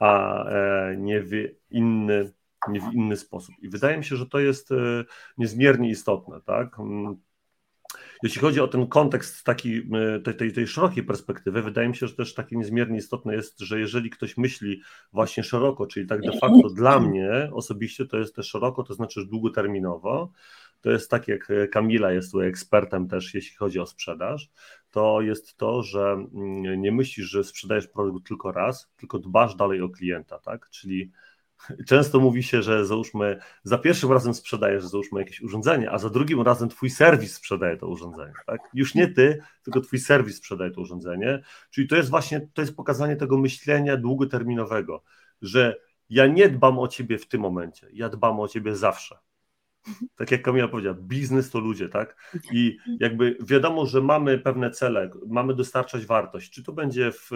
a 0.00 0.44
e, 0.44 0.96
nie 0.96 1.22
w 1.22 1.30
inny 1.70 2.32
nie 2.68 2.80
w 2.80 2.94
inny 2.94 3.16
sposób. 3.16 3.54
I 3.62 3.68
wydaje 3.68 3.98
mi 3.98 4.04
się, 4.04 4.16
że 4.16 4.26
to 4.26 4.38
jest 4.38 4.72
e, 4.72 4.74
niezmiernie 5.38 5.90
istotne, 5.90 6.40
tak? 6.40 6.80
Mm, 6.80 7.16
jeśli 8.22 8.40
chodzi 8.40 8.60
o 8.60 8.68
ten 8.68 8.86
kontekst 8.86 9.44
taki, 9.44 9.82
tej, 10.24 10.36
tej, 10.36 10.52
tej 10.52 10.66
szerokiej 10.66 11.04
perspektywy, 11.04 11.62
wydaje 11.62 11.88
mi 11.88 11.96
się, 11.96 12.06
że 12.06 12.14
też 12.14 12.34
takie 12.34 12.56
niezmiernie 12.56 12.98
istotne 12.98 13.34
jest, 13.34 13.60
że 13.60 13.80
jeżeli 13.80 14.10
ktoś 14.10 14.36
myśli 14.36 14.82
właśnie 15.12 15.42
szeroko, 15.42 15.86
czyli 15.86 16.06
tak 16.06 16.20
de 16.20 16.38
facto 16.38 16.68
dla 16.68 17.00
mnie 17.00 17.50
osobiście 17.52 18.06
to 18.06 18.18
jest 18.18 18.36
też 18.36 18.46
szeroko, 18.46 18.82
to 18.82 18.94
znaczy 18.94 19.26
długoterminowo, 19.26 20.32
to 20.80 20.90
jest 20.90 21.10
tak 21.10 21.28
jak 21.28 21.48
Kamila 21.72 22.12
jest 22.12 22.32
tu 22.32 22.40
ekspertem 22.40 23.08
też, 23.08 23.34
jeśli 23.34 23.56
chodzi 23.56 23.80
o 23.80 23.86
sprzedaż, 23.86 24.50
to 24.90 25.20
jest 25.20 25.56
to, 25.56 25.82
że 25.82 26.12
mm, 26.12 26.82
nie 26.82 26.92
myślisz, 26.92 27.26
że 27.26 27.44
sprzedajesz 27.44 27.86
produkt 27.86 28.26
tylko 28.26 28.52
raz, 28.52 28.90
tylko 28.96 29.18
dbasz 29.18 29.54
dalej 29.54 29.82
o 29.82 29.88
klienta, 29.88 30.38
tak? 30.38 30.68
Czyli 30.70 31.10
Często 31.88 32.20
mówi 32.20 32.42
się, 32.42 32.62
że 32.62 32.86
załóżmy, 32.86 33.38
za 33.62 33.78
pierwszym 33.78 34.12
razem 34.12 34.34
sprzedajesz 34.34 34.84
załóżmy 34.84 35.20
jakieś 35.20 35.40
urządzenie, 35.40 35.90
a 35.90 35.98
za 35.98 36.10
drugim 36.10 36.40
razem 36.40 36.68
twój 36.68 36.90
serwis 36.90 37.34
sprzedaje 37.34 37.76
to 37.76 37.88
urządzenie. 37.88 38.32
Tak? 38.46 38.60
Już 38.74 38.94
nie 38.94 39.08
ty, 39.08 39.42
tylko 39.62 39.80
twój 39.80 39.98
serwis 39.98 40.36
sprzedaje 40.36 40.70
to 40.70 40.80
urządzenie. 40.80 41.42
Czyli 41.70 41.88
to 41.88 41.96
jest 41.96 42.10
właśnie, 42.10 42.48
to 42.54 42.62
jest 42.62 42.76
pokazanie 42.76 43.16
tego 43.16 43.38
myślenia 43.38 43.96
długoterminowego, 43.96 45.02
że 45.42 45.76
ja 46.10 46.26
nie 46.26 46.48
dbam 46.48 46.78
o 46.78 46.88
ciebie 46.88 47.18
w 47.18 47.28
tym 47.28 47.40
momencie, 47.40 47.88
ja 47.92 48.08
dbam 48.08 48.40
o 48.40 48.48
ciebie 48.48 48.76
zawsze. 48.76 49.18
Tak 50.16 50.30
jak 50.30 50.42
Kamila 50.42 50.68
powiedziała, 50.68 50.96
biznes 51.00 51.50
to 51.50 51.60
ludzie, 51.60 51.88
tak? 51.88 52.34
I 52.52 52.76
jakby 53.00 53.36
wiadomo, 53.40 53.86
że 53.86 54.00
mamy 54.00 54.38
pewne 54.38 54.70
cele, 54.70 55.10
mamy 55.26 55.54
dostarczać 55.54 56.06
wartość. 56.06 56.50
Czy 56.50 56.62
to 56.62 56.72
będzie 56.72 57.12
w 57.12 57.30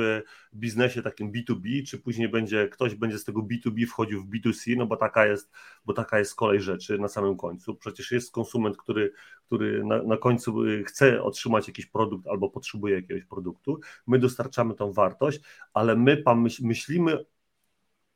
biznesie 0.54 1.02
takim 1.02 1.32
B2B, 1.32 1.86
czy 1.86 1.98
później 1.98 2.28
będzie 2.28 2.68
ktoś 2.68 2.94
będzie 2.94 3.18
z 3.18 3.24
tego 3.24 3.42
B2B 3.42 3.86
wchodził 3.86 4.22
w 4.22 4.30
B2C, 4.30 4.76
no 4.76 4.86
bo 4.86 4.96
taka 4.96 5.26
jest, 5.26 5.52
bo 5.84 5.92
taka 5.92 6.18
jest 6.18 6.34
kolej 6.34 6.60
rzeczy 6.60 6.98
na 6.98 7.08
samym 7.08 7.36
końcu. 7.36 7.74
Przecież 7.74 8.12
jest 8.12 8.32
konsument, 8.32 8.76
który, 8.76 9.12
który 9.46 9.84
na, 9.84 10.02
na 10.02 10.16
końcu 10.16 10.64
y, 10.64 10.84
chce 10.84 11.22
otrzymać 11.22 11.68
jakiś 11.68 11.86
produkt 11.86 12.26
albo 12.26 12.50
potrzebuje 12.50 12.94
jakiegoś 12.94 13.24
produktu. 13.24 13.80
My 14.06 14.18
dostarczamy 14.18 14.74
tą 14.74 14.92
wartość, 14.92 15.40
ale 15.74 15.96
my 15.96 16.22
myślimy 16.62 17.24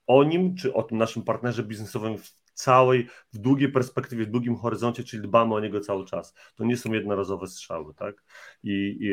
o 0.08 0.24
nim, 0.24 0.56
czy 0.56 0.74
o 0.74 0.82
tym 0.82 0.98
naszym 0.98 1.22
partnerze 1.22 1.62
biznesowym 1.62 2.18
w 2.18 2.38
całej, 2.54 3.06
w 3.32 3.38
długiej 3.38 3.72
perspektywie, 3.72 4.24
w 4.24 4.30
długim 4.30 4.56
horyzoncie, 4.56 5.04
czyli 5.04 5.22
dbamy 5.22 5.54
o 5.54 5.60
niego 5.60 5.80
cały 5.80 6.04
czas. 6.04 6.34
To 6.54 6.64
nie 6.64 6.76
są 6.76 6.92
jednorazowe 6.92 7.46
strzały, 7.46 7.94
tak? 7.94 8.24
I, 8.62 8.98
i, 9.00 9.08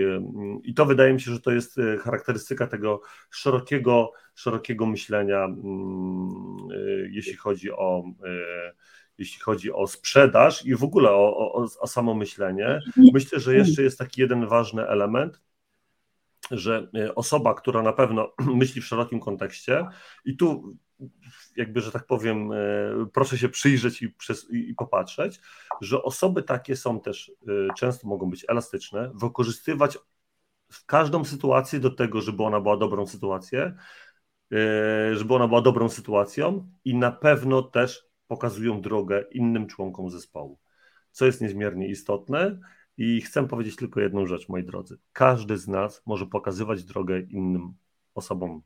i 0.70 0.74
to 0.74 0.86
wydaje 0.86 1.14
mi 1.14 1.22
się, 1.22 1.32
że 1.32 1.42
to 1.42 1.52
jest 1.52 1.78
e, 1.78 1.98
charakterystyka 1.98 2.68
tego 2.68 3.02
szerokiego, 3.30 4.12
szerokiego 4.36 4.86
myślenia, 4.86 5.46
mm, 5.46 5.60
e, 6.72 7.10
jeśli 7.12 7.36
chodzi 7.36 7.72
o 7.72 8.04
e, 8.24 8.74
jeśli 9.18 9.42
chodzi 9.42 9.74
o 9.74 9.88
sprzedaż 9.88 10.66
i 10.66 10.76
w 10.76 10.84
ogóle 10.84 11.12
o, 11.12 11.38
o, 11.38 11.68
o 11.80 11.88
samo 11.88 12.14
myślenie. 12.14 12.80
Myślę, 13.14 13.40
że 13.40 13.56
jeszcze 13.56 13.84
jest 13.84 14.00
taki 14.00 14.22
jeden 14.22 14.48
ważny 14.48 14.88
element, 14.88 15.42
że 16.52 16.92
osoba, 17.16 17.54
która 17.54 17.82
na 17.82 17.94
pewno 17.94 18.34
myśli 18.62 18.82
w 18.82 18.86
szerokim 18.86 19.20
kontekście, 19.20 19.86
i 20.26 20.38
tu 20.38 20.76
jakby, 21.56 21.82
że 21.82 21.92
tak 21.92 22.06
powiem, 22.06 22.52
e, 22.52 22.56
proszę 23.14 23.38
się 23.38 23.50
przyjrzeć 23.50 24.02
i, 24.02 24.10
przez, 24.10 24.50
i, 24.52 24.74
popatrzeć, 24.74 25.40
że 25.82 26.04
osoby 26.04 26.44
takie 26.44 26.76
są 26.76 27.00
też, 27.00 27.32
e, 27.48 27.74
często 27.78 28.08
mogą 28.08 28.30
być 28.30 28.46
elastyczne, 28.48 29.12
wykorzystywać 29.16 29.98
w 30.72 30.86
każdą 30.86 31.24
sytuację 31.24 31.80
do 31.80 31.90
tego, 31.90 32.22
żeby 32.22 32.44
ona 32.44 32.62
była 32.62 32.78
dobrą 32.78 33.08
sytuacją, 33.08 33.60
e, 33.60 33.76
żeby 35.16 35.34
ona 35.34 35.48
była 35.48 35.62
dobrą 35.62 35.90
sytuacją 35.90 36.72
i 36.86 36.96
na 36.96 37.12
pewno 37.12 37.62
też 37.62 38.06
pokazują 38.28 38.82
drogę 38.82 39.26
innym 39.32 39.68
członkom 39.68 40.10
zespołu, 40.10 40.60
co 41.12 41.26
jest 41.26 41.42
niezmiernie 41.42 41.88
istotne 41.88 42.60
i 42.98 43.22
chcę 43.22 43.48
powiedzieć 43.48 43.76
tylko 43.76 44.00
jedną 44.00 44.26
rzecz, 44.26 44.50
moi 44.50 44.64
drodzy. 44.64 44.98
Każdy 45.14 45.58
z 45.58 45.68
nas 45.68 46.02
może 46.06 46.26
pokazywać 46.26 46.84
drogę 46.84 47.20
innym 47.20 47.74
osobom 48.14 48.62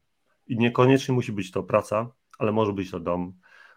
i 0.47 0.57
niekoniecznie 0.57 1.15
musi 1.15 1.31
być 1.31 1.51
to 1.51 1.63
praca, 1.63 2.11
ale 2.39 2.51
może 2.51 2.73
być 2.73 2.91
to 2.91 2.99
dom, 2.99 3.33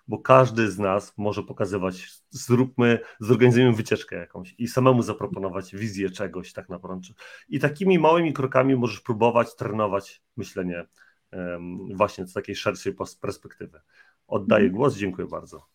bo 0.08 0.18
każdy 0.18 0.70
z 0.70 0.78
nas 0.78 1.14
może 1.16 1.42
pokazywać, 1.42 2.22
zróbmy, 2.30 2.98
zorganizujemy 3.20 3.72
wycieczkę 3.72 4.16
jakąś 4.16 4.54
i 4.58 4.68
samemu 4.68 5.02
zaproponować 5.02 5.76
wizję 5.76 6.10
czegoś 6.10 6.52
tak 6.52 6.68
naprawdę. 6.68 7.08
I 7.48 7.58
takimi 7.60 7.98
małymi 7.98 8.32
krokami 8.32 8.76
możesz 8.76 9.00
próbować 9.00 9.56
trenować 9.56 10.22
myślenie 10.36 10.86
um, 11.32 11.96
właśnie 11.96 12.26
z 12.26 12.32
takiej 12.32 12.56
szerszej 12.56 12.94
perspektywy. 13.20 13.80
Oddaję 14.26 14.64
mhm. 14.64 14.76
głos, 14.76 14.96
dziękuję 14.96 15.28
bardzo. 15.28 15.66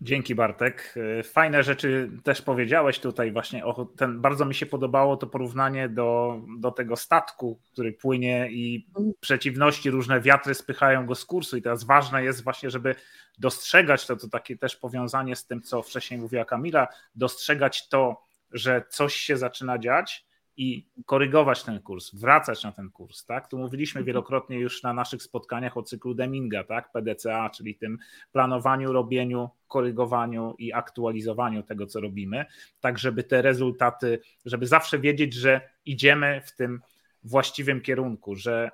Dzięki 0.00 0.34
Bartek. 0.34 0.94
Fajne 1.24 1.62
rzeczy 1.62 2.10
też 2.24 2.42
powiedziałeś 2.42 2.98
tutaj 2.98 3.32
właśnie. 3.32 3.64
O 3.64 3.84
ten, 3.84 4.20
bardzo 4.20 4.44
mi 4.44 4.54
się 4.54 4.66
podobało 4.66 5.16
to 5.16 5.26
porównanie 5.26 5.88
do, 5.88 6.40
do 6.58 6.70
tego 6.70 6.96
statku, 6.96 7.60
który 7.72 7.92
płynie 7.92 8.48
i 8.50 8.86
przeciwności, 9.20 9.90
różne 9.90 10.20
wiatry 10.20 10.54
spychają 10.54 11.06
go 11.06 11.14
z 11.14 11.24
kursu 11.24 11.56
i 11.56 11.62
teraz 11.62 11.84
ważne 11.84 12.24
jest 12.24 12.44
właśnie, 12.44 12.70
żeby 12.70 12.94
dostrzegać 13.38 14.06
to, 14.06 14.16
to 14.16 14.28
takie 14.28 14.58
też 14.58 14.76
powiązanie 14.76 15.36
z 15.36 15.46
tym, 15.46 15.62
co 15.62 15.82
wcześniej 15.82 16.20
mówiła 16.20 16.44
Kamila, 16.44 16.88
dostrzegać 17.14 17.88
to, 17.88 18.24
że 18.52 18.84
coś 18.88 19.14
się 19.14 19.36
zaczyna 19.36 19.78
dziać 19.78 20.26
i 20.56 20.86
korygować 21.06 21.62
ten 21.62 21.80
kurs, 21.80 22.14
wracać 22.14 22.64
na 22.64 22.72
ten 22.72 22.90
kurs, 22.90 23.24
tak? 23.24 23.48
Tu 23.48 23.58
mówiliśmy 23.58 23.98
mhm. 23.98 24.06
wielokrotnie 24.06 24.58
już 24.58 24.82
na 24.82 24.92
naszych 24.92 25.22
spotkaniach 25.22 25.76
o 25.76 25.82
cyklu 25.82 26.14
Deminga, 26.14 26.64
tak? 26.64 26.92
PDCA, 26.92 27.50
czyli 27.50 27.74
tym 27.74 27.98
planowaniu, 28.32 28.92
robieniu, 28.92 29.50
korygowaniu 29.68 30.54
i 30.58 30.72
aktualizowaniu 30.72 31.62
tego, 31.62 31.86
co 31.86 32.00
robimy, 32.00 32.44
tak 32.80 32.98
żeby 32.98 33.24
te 33.24 33.42
rezultaty, 33.42 34.20
żeby 34.44 34.66
zawsze 34.66 34.98
wiedzieć, 34.98 35.34
że 35.34 35.60
idziemy 35.86 36.40
w 36.46 36.56
tym 36.56 36.80
właściwym 37.24 37.80
kierunku, 37.80 38.34
że 38.34 38.70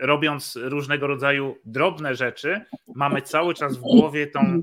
robiąc 0.00 0.58
różnego 0.62 1.06
rodzaju 1.06 1.56
drobne 1.64 2.14
rzeczy, 2.14 2.60
mamy 2.94 3.22
cały 3.22 3.54
czas 3.54 3.76
w 3.76 3.80
głowie 3.80 4.26
tą 4.26 4.62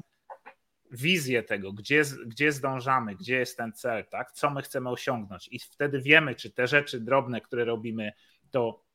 wizję 0.96 1.44
tego, 1.44 1.74
gdzie, 1.74 2.04
gdzie 2.26 2.52
zdążamy, 2.52 3.16
gdzie 3.16 3.36
jest 3.36 3.58
ten 3.58 3.74
cel, 3.74 4.06
tak? 4.06 4.32
co 4.32 4.50
my 4.50 4.62
chcemy 4.62 4.90
osiągnąć. 4.90 5.48
I 5.52 5.60
wtedy 5.60 6.02
wiemy, 6.02 6.36
czy 6.36 6.52
te 6.52 6.68
rzeczy 6.68 7.00
drobne, 7.00 7.42
które 7.42 7.66
robimy, 7.66 8.14
to 8.52 8.86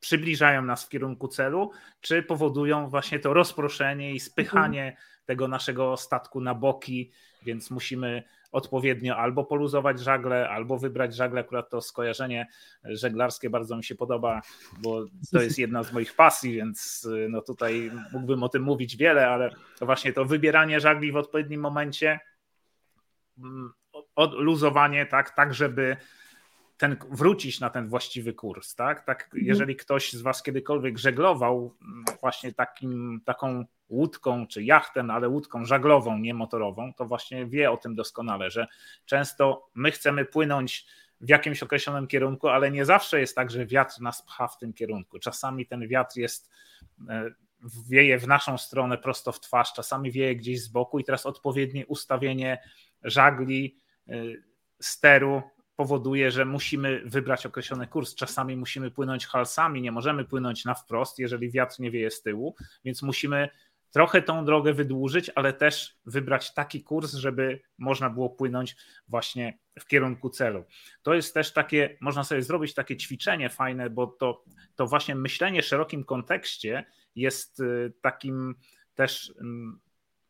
przybliżają 0.00 0.62
nas 0.62 0.84
w 0.84 0.88
kierunku 0.88 1.28
celu, 1.28 1.70
czy 2.00 2.22
powodują 2.22 2.88
właśnie 2.88 3.18
to 3.18 3.34
rozproszenie 3.34 4.14
i 4.14 4.20
spychanie 4.20 4.84
mhm. 4.84 5.06
tego 5.24 5.48
naszego 5.48 5.96
statku 5.96 6.40
na 6.40 6.54
boki, 6.54 7.10
więc 7.42 7.70
musimy 7.70 8.22
odpowiednio 8.52 9.16
albo 9.16 9.44
poluzować 9.44 10.00
żagle, 10.00 10.48
albo 10.48 10.78
wybrać 10.78 11.16
żagle. 11.16 11.40
Akurat 11.40 11.70
to 11.70 11.80
skojarzenie 11.80 12.46
żeglarskie 12.84 13.50
bardzo 13.50 13.76
mi 13.76 13.84
się 13.84 13.94
podoba, 13.94 14.40
bo 14.78 15.04
to 15.32 15.42
jest 15.42 15.58
jedna 15.58 15.82
z 15.82 15.92
moich 15.92 16.14
pasji, 16.14 16.52
więc 16.52 17.08
no 17.28 17.42
tutaj 17.42 17.90
mógłbym 18.12 18.42
o 18.42 18.48
tym 18.48 18.62
mówić 18.62 18.96
wiele, 18.96 19.28
ale 19.28 19.50
właśnie 19.80 20.12
to 20.12 20.24
wybieranie 20.24 20.80
żagli 20.80 21.12
w 21.12 21.16
odpowiednim 21.16 21.60
momencie, 21.60 22.20
mm, 23.38 23.72
odluzowanie, 24.14 25.06
tak, 25.06 25.30
tak 25.30 25.54
żeby 25.54 25.96
ten, 26.82 26.96
wrócić 27.10 27.60
na 27.60 27.70
ten 27.70 27.88
właściwy 27.88 28.32
kurs, 28.32 28.74
tak? 28.74 29.04
tak 29.04 29.24
mhm. 29.24 29.44
jeżeli 29.44 29.76
ktoś 29.76 30.12
z 30.12 30.22
Was 30.22 30.42
kiedykolwiek 30.42 30.98
żeglował 30.98 31.74
mm, 31.82 32.04
właśnie 32.20 32.52
takim, 32.52 33.20
taką 33.24 33.64
łódką 33.88 34.46
czy 34.46 34.62
jachtem, 34.62 35.10
ale 35.10 35.28
łódką 35.28 35.64
żaglową, 35.64 36.18
nie 36.18 36.34
motorową, 36.34 36.94
to 36.94 37.04
właśnie 37.04 37.46
wie 37.46 37.70
o 37.70 37.76
tym 37.76 37.94
doskonale, 37.94 38.50
że 38.50 38.66
często 39.06 39.68
my 39.74 39.90
chcemy 39.90 40.24
płynąć 40.24 40.86
w 41.20 41.28
jakimś 41.28 41.62
określonym 41.62 42.06
kierunku, 42.06 42.48
ale 42.48 42.70
nie 42.70 42.84
zawsze 42.84 43.20
jest 43.20 43.36
tak, 43.36 43.50
że 43.50 43.66
wiatr 43.66 44.00
nas 44.00 44.22
pcha 44.22 44.48
w 44.48 44.58
tym 44.58 44.72
kierunku. 44.72 45.18
Czasami 45.18 45.66
ten 45.66 45.88
wiatr 45.88 46.16
jest 46.16 46.50
e, 47.08 47.30
wieje 47.88 48.18
w 48.18 48.26
naszą 48.26 48.58
stronę 48.58 48.98
prosto 48.98 49.32
w 49.32 49.40
twarz, 49.40 49.72
czasami 49.72 50.10
wieje 50.10 50.36
gdzieś 50.36 50.62
z 50.62 50.68
boku 50.68 50.98
i 50.98 51.04
teraz 51.04 51.26
odpowiednie 51.26 51.86
ustawienie 51.86 52.62
żagli, 53.02 53.76
e, 54.08 54.14
steru 54.80 55.42
powoduje, 55.76 56.30
że 56.30 56.44
musimy 56.44 57.02
wybrać 57.04 57.46
określony 57.46 57.86
kurs. 57.86 58.14
Czasami 58.14 58.56
musimy 58.56 58.90
płynąć 58.90 59.26
halsami, 59.26 59.82
nie 59.82 59.92
możemy 59.92 60.24
płynąć 60.24 60.64
na 60.64 60.74
wprost, 60.74 61.18
jeżeli 61.18 61.50
wiatr 61.50 61.80
nie 61.80 61.90
wieje 61.90 62.10
z 62.10 62.22
tyłu, 62.22 62.54
więc 62.84 63.02
musimy 63.02 63.48
trochę 63.92 64.22
tą 64.22 64.44
drogę 64.44 64.72
wydłużyć, 64.72 65.30
ale 65.34 65.52
też 65.52 65.98
wybrać 66.06 66.54
taki 66.54 66.82
kurs, 66.82 67.14
żeby 67.14 67.60
można 67.78 68.10
było 68.10 68.30
płynąć 68.30 68.76
właśnie 69.08 69.58
w 69.80 69.86
kierunku 69.86 70.30
celu. 70.30 70.64
To 71.02 71.14
jest 71.14 71.34
też 71.34 71.52
takie, 71.52 71.96
można 72.00 72.24
sobie 72.24 72.42
zrobić 72.42 72.74
takie 72.74 72.96
ćwiczenie 72.96 73.48
fajne, 73.48 73.90
bo 73.90 74.06
to, 74.06 74.44
to 74.76 74.86
właśnie 74.86 75.14
myślenie 75.14 75.62
w 75.62 75.66
szerokim 75.66 76.04
kontekście 76.04 76.84
jest 77.14 77.60
y, 77.60 77.92
takim 78.00 78.54
też 78.94 79.34
mm, 79.40 79.80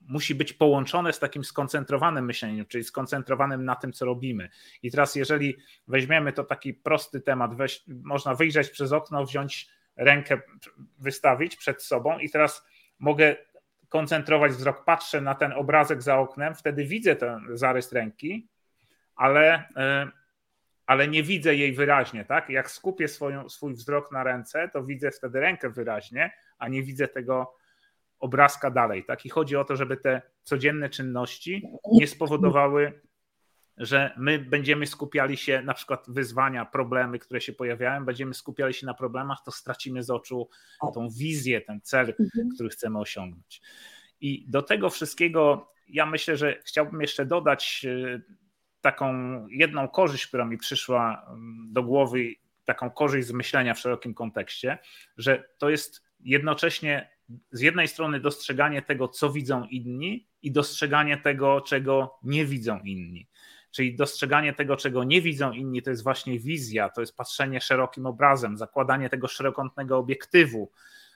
musi 0.08 0.34
być 0.34 0.52
połączone 0.52 1.12
z 1.12 1.18
takim 1.18 1.44
skoncentrowanym 1.44 2.24
myśleniem, 2.24 2.66
czyli 2.66 2.84
skoncentrowanym 2.84 3.64
na 3.64 3.76
tym, 3.76 3.92
co 3.92 4.04
robimy. 4.04 4.48
I 4.82 4.90
teraz, 4.90 5.14
jeżeli 5.14 5.56
weźmiemy 5.88 6.32
to 6.32 6.44
taki 6.44 6.74
prosty 6.74 7.20
temat, 7.20 7.56
weź, 7.56 7.84
można 7.88 8.34
wyjrzeć 8.34 8.70
przez 8.70 8.92
okno, 8.92 9.24
wziąć 9.24 9.68
rękę, 9.96 10.40
wystawić 10.98 11.56
przed 11.56 11.82
sobą 11.82 12.18
i 12.18 12.30
teraz 12.30 12.66
mogę 12.98 13.36
koncentrować 13.88 14.52
wzrok, 14.52 14.84
patrzę 14.84 15.20
na 15.20 15.34
ten 15.34 15.52
obrazek 15.52 16.02
za 16.02 16.18
oknem, 16.18 16.54
wtedy 16.54 16.84
widzę 16.84 17.16
ten 17.16 17.40
zarys 17.52 17.92
ręki, 17.92 18.48
ale, 19.14 19.68
ale 20.86 21.08
nie 21.08 21.22
widzę 21.22 21.54
jej 21.54 21.72
wyraźnie, 21.72 22.24
tak? 22.24 22.50
Jak 22.50 22.70
skupię 22.70 23.06
swój 23.48 23.74
wzrok 23.74 24.12
na 24.12 24.24
ręce, 24.24 24.68
to 24.72 24.84
widzę 24.84 25.10
wtedy 25.10 25.40
rękę 25.40 25.70
wyraźnie, 25.70 26.32
a 26.58 26.68
nie 26.68 26.82
widzę 26.82 27.08
tego 27.08 27.54
obrazka 28.22 28.70
dalej, 28.70 29.04
tak? 29.04 29.26
I 29.26 29.28
chodzi 29.28 29.56
o 29.56 29.64
to, 29.64 29.76
żeby 29.76 29.96
te 29.96 30.22
codzienne 30.42 30.90
czynności 30.90 31.68
nie 31.92 32.06
spowodowały 32.06 33.00
że 33.76 34.14
my 34.16 34.38
będziemy 34.38 34.86
skupiali 34.86 35.36
się 35.36 35.62
na 35.62 35.74
przykład 35.74 36.04
wyzwania, 36.08 36.64
problemy, 36.64 37.18
które 37.18 37.40
się 37.40 37.52
pojawiają, 37.52 38.04
będziemy 38.04 38.34
skupiali 38.34 38.74
się 38.74 38.86
na 38.86 38.94
problemach, 38.94 39.38
to 39.44 39.50
stracimy 39.50 40.02
z 40.02 40.10
oczu 40.10 40.48
tą 40.94 41.08
wizję, 41.08 41.60
ten 41.60 41.80
cel, 41.80 42.14
mhm. 42.20 42.48
który 42.54 42.68
chcemy 42.68 42.98
osiągnąć. 42.98 43.62
I 44.20 44.44
do 44.48 44.62
tego 44.62 44.90
wszystkiego 44.90 45.68
ja 45.88 46.06
myślę, 46.06 46.36
że 46.36 46.60
chciałbym 46.64 47.00
jeszcze 47.00 47.26
dodać 47.26 47.86
e, 47.88 48.20
taką 48.80 49.12
jedną 49.48 49.88
korzyść, 49.88 50.26
która 50.26 50.44
mi 50.44 50.58
przyszła 50.58 51.26
mm, 51.28 51.72
do 51.72 51.82
głowy, 51.82 52.34
taką 52.64 52.90
korzyść 52.90 53.28
z 53.28 53.32
myślenia 53.32 53.74
w 53.74 53.78
szerokim 53.78 54.14
kontekście, 54.14 54.78
że 55.16 55.44
to 55.58 55.70
jest 55.70 56.02
jednocześnie 56.20 57.10
z 57.52 57.60
jednej 57.60 57.88
strony 57.88 58.20
dostrzeganie 58.20 58.82
tego, 58.82 59.08
co 59.08 59.32
widzą 59.32 59.64
inni, 59.64 60.26
i 60.42 60.52
dostrzeganie 60.52 61.16
tego, 61.16 61.60
czego 61.60 62.18
nie 62.22 62.46
widzą 62.46 62.80
inni. 62.80 63.28
Czyli 63.70 63.96
dostrzeganie 63.96 64.52
tego, 64.52 64.76
czego 64.76 65.04
nie 65.04 65.22
widzą 65.22 65.52
inni, 65.52 65.82
to 65.82 65.90
jest 65.90 66.02
właśnie 66.02 66.38
wizja, 66.38 66.88
to 66.88 67.00
jest 67.00 67.16
patrzenie 67.16 67.60
szerokim 67.60 68.06
obrazem, 68.06 68.56
zakładanie 68.56 69.08
tego 69.08 69.28
szerokątnego 69.28 69.98
obiektywu, 69.98 70.70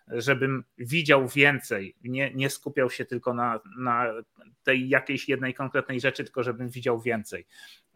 żebym 0.09 0.65
widział 0.79 1.29
więcej, 1.29 1.97
nie, 2.05 2.35
nie 2.35 2.51
skupiał 2.51 2.91
się 2.91 3.05
tylko 3.05 3.35
na, 3.35 3.61
na 3.79 4.07
tej 4.63 4.89
jakiejś 4.89 5.29
jednej 5.29 5.55
konkretnej 5.55 6.01
rzeczy, 6.01 6.25
tylko 6.25 6.43
żebym 6.43 6.69
widział 6.69 7.01
więcej. 7.01 7.47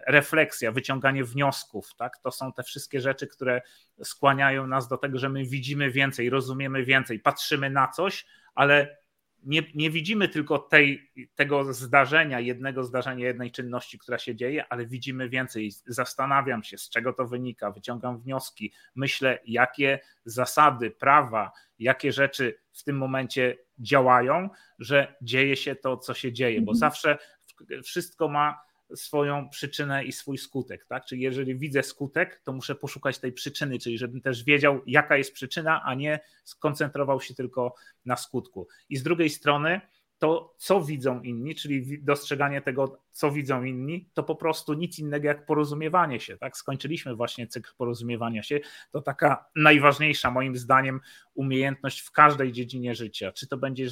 Refleksja, 0.07 0.73
wyciąganie 0.73 1.25
wniosków, 1.25 1.95
tak? 1.95 2.19
to 2.19 2.31
są 2.31 2.53
te 2.53 2.63
wszystkie 2.63 3.01
rzeczy, 3.01 3.27
które 3.27 3.63
skłaniają 4.03 4.67
nas 4.67 4.89
do 4.89 4.97
tego, 4.97 5.19
że 5.19 5.29
my 5.29 5.45
widzimy 5.45 5.91
więcej, 5.91 6.31
rozumiemy 6.31 6.85
więcej, 6.85 7.21
patrzymy 7.21 7.71
na 7.71 7.89
coś, 7.89 8.27
ale 8.55 9.00
nie, 9.45 9.63
nie 9.75 9.91
widzimy 9.91 10.29
tylko 10.29 10.59
tej, 10.59 11.11
tego 11.35 11.73
zdarzenia, 11.73 12.41
jednego 12.41 12.85
zdarzenia, 12.85 13.27
jednej 13.27 13.51
czynności, 13.53 13.99
która 13.99 14.19
się 14.19 14.37
dzieje, 14.37 14.65
ale 14.69 14.87
widzimy 14.87 15.29
więcej. 15.29 15.73
Zastanawiam 15.87 16.63
się, 16.63 16.79
z 16.79 16.91
czego 16.91 17.13
to 17.13 17.27
wynika, 17.27 17.71
wyciągam 17.71 18.21
wnioski, 18.21 18.73
myślę, 18.95 19.39
jakie 19.47 20.01
zasady, 20.25 20.91
prawa, 20.91 21.53
jakie 21.79 22.13
rzeczy 22.13 22.59
w 22.73 22.83
tym 22.83 22.99
momencie 22.99 23.59
działają, 23.79 24.51
że 24.79 25.15
dzieje 25.23 25.57
się 25.57 25.75
to, 25.75 25.97
co 25.97 26.15
się 26.15 26.33
dzieje, 26.33 26.61
bo 26.61 26.73
mhm. 26.73 26.79
zawsze 26.79 27.19
wszystko 27.85 28.29
ma 28.29 28.70
swoją 28.95 29.49
przyczynę 29.49 30.05
i 30.05 30.13
swój 30.13 30.39
skutek. 30.39 30.87
Tak? 30.87 31.05
Czyli 31.05 31.21
jeżeli 31.21 31.59
widzę 31.59 31.83
skutek, 31.83 32.41
to 32.45 32.53
muszę 32.53 32.75
poszukać 32.75 33.19
tej 33.19 33.33
przyczyny, 33.33 33.79
czyli 33.79 33.99
żebym 33.99 34.21
też 34.21 34.45
wiedział, 34.45 34.81
jaka 34.87 35.17
jest 35.17 35.33
przyczyna, 35.33 35.83
a 35.85 35.95
nie 35.95 36.21
skoncentrował 36.45 37.21
się 37.21 37.35
tylko 37.35 37.75
na 38.05 38.17
skutku. 38.17 38.69
I 38.89 38.97
z 38.97 39.03
drugiej 39.03 39.31
strony, 39.31 39.81
to, 40.21 40.55
co 40.57 40.83
widzą 40.83 41.23
inni, 41.23 41.55
czyli 41.55 42.03
dostrzeganie 42.03 42.61
tego, 42.61 42.99
co 43.11 43.31
widzą 43.31 43.63
inni, 43.63 44.11
to 44.15 44.23
po 44.23 44.35
prostu 44.35 44.75
nic 44.75 44.99
innego 44.99 45.27
jak 45.27 45.47
porozumiewanie 45.47 46.21
się. 46.21 46.37
Tak? 46.37 46.57
Skończyliśmy 46.57 47.15
właśnie 47.15 47.47
cykl 47.47 47.71
porozumiewania 47.77 48.43
się. 48.43 48.61
To 48.91 49.03
taka 49.03 49.51
najważniejsza, 49.57 50.31
moim 50.31 50.57
zdaniem, 50.57 51.01
umiejętność 51.35 52.01
w 52.01 52.11
każdej 52.11 52.53
dziedzinie 52.53 52.95
życia. 52.95 53.33
Czy 53.33 53.47
to 53.47 53.57
będzie 53.57 53.89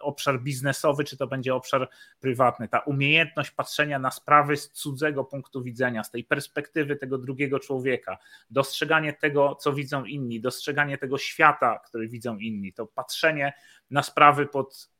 obszar 0.00 0.42
biznesowy, 0.42 1.04
czy 1.04 1.16
to 1.16 1.26
będzie 1.26 1.54
obszar 1.54 1.88
prywatny. 2.20 2.68
Ta 2.68 2.78
umiejętność 2.78 3.50
patrzenia 3.50 3.98
na 3.98 4.10
sprawy 4.10 4.56
z 4.56 4.70
cudzego 4.70 5.24
punktu 5.24 5.62
widzenia, 5.62 6.04
z 6.04 6.10
tej 6.10 6.24
perspektywy 6.24 6.96
tego 6.96 7.18
drugiego 7.18 7.58
człowieka, 7.58 8.18
dostrzeganie 8.50 9.12
tego, 9.12 9.54
co 9.54 9.72
widzą 9.72 10.04
inni, 10.04 10.40
dostrzeganie 10.40 10.98
tego 10.98 11.18
świata, 11.18 11.78
który 11.86 12.08
widzą 12.08 12.38
inni, 12.38 12.72
to 12.72 12.86
patrzenie 12.86 13.52
na 13.90 14.02
sprawy 14.02 14.46
pod 14.46 14.90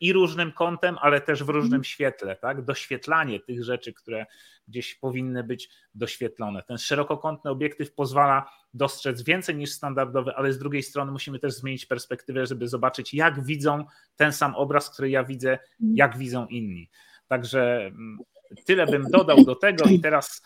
i 0.00 0.12
różnym 0.12 0.52
kątem, 0.52 0.96
ale 1.00 1.20
też 1.20 1.44
w 1.44 1.48
różnym 1.48 1.64
mhm. 1.64 1.84
świetle, 1.84 2.36
tak? 2.36 2.64
Doświetlanie 2.64 3.40
tych 3.40 3.64
rzeczy, 3.64 3.92
które 3.92 4.26
gdzieś 4.68 4.94
powinny 4.94 5.44
być 5.44 5.68
doświetlone. 5.94 6.62
Ten 6.62 6.78
szerokokątny 6.78 7.50
obiektyw 7.50 7.92
pozwala 7.92 8.50
dostrzec 8.74 9.22
więcej 9.22 9.56
niż 9.56 9.72
standardowy, 9.72 10.34
ale 10.34 10.52
z 10.52 10.58
drugiej 10.58 10.82
strony 10.82 11.12
musimy 11.12 11.38
też 11.38 11.52
zmienić 11.52 11.86
perspektywę, 11.86 12.46
żeby 12.46 12.68
zobaczyć, 12.68 13.14
jak 13.14 13.44
widzą 13.44 13.84
ten 14.16 14.32
sam 14.32 14.54
obraz, 14.54 14.90
który 14.90 15.10
ja 15.10 15.24
widzę, 15.24 15.50
mhm. 15.50 15.96
jak 15.96 16.18
widzą 16.18 16.46
inni. 16.46 16.90
Także 17.28 17.86
mm, 17.86 18.18
tyle 18.64 18.86
bym 18.86 19.02
dodał 19.10 19.44
do 19.44 19.54
tego 19.54 19.84
i 19.84 20.00
teraz 20.00 20.42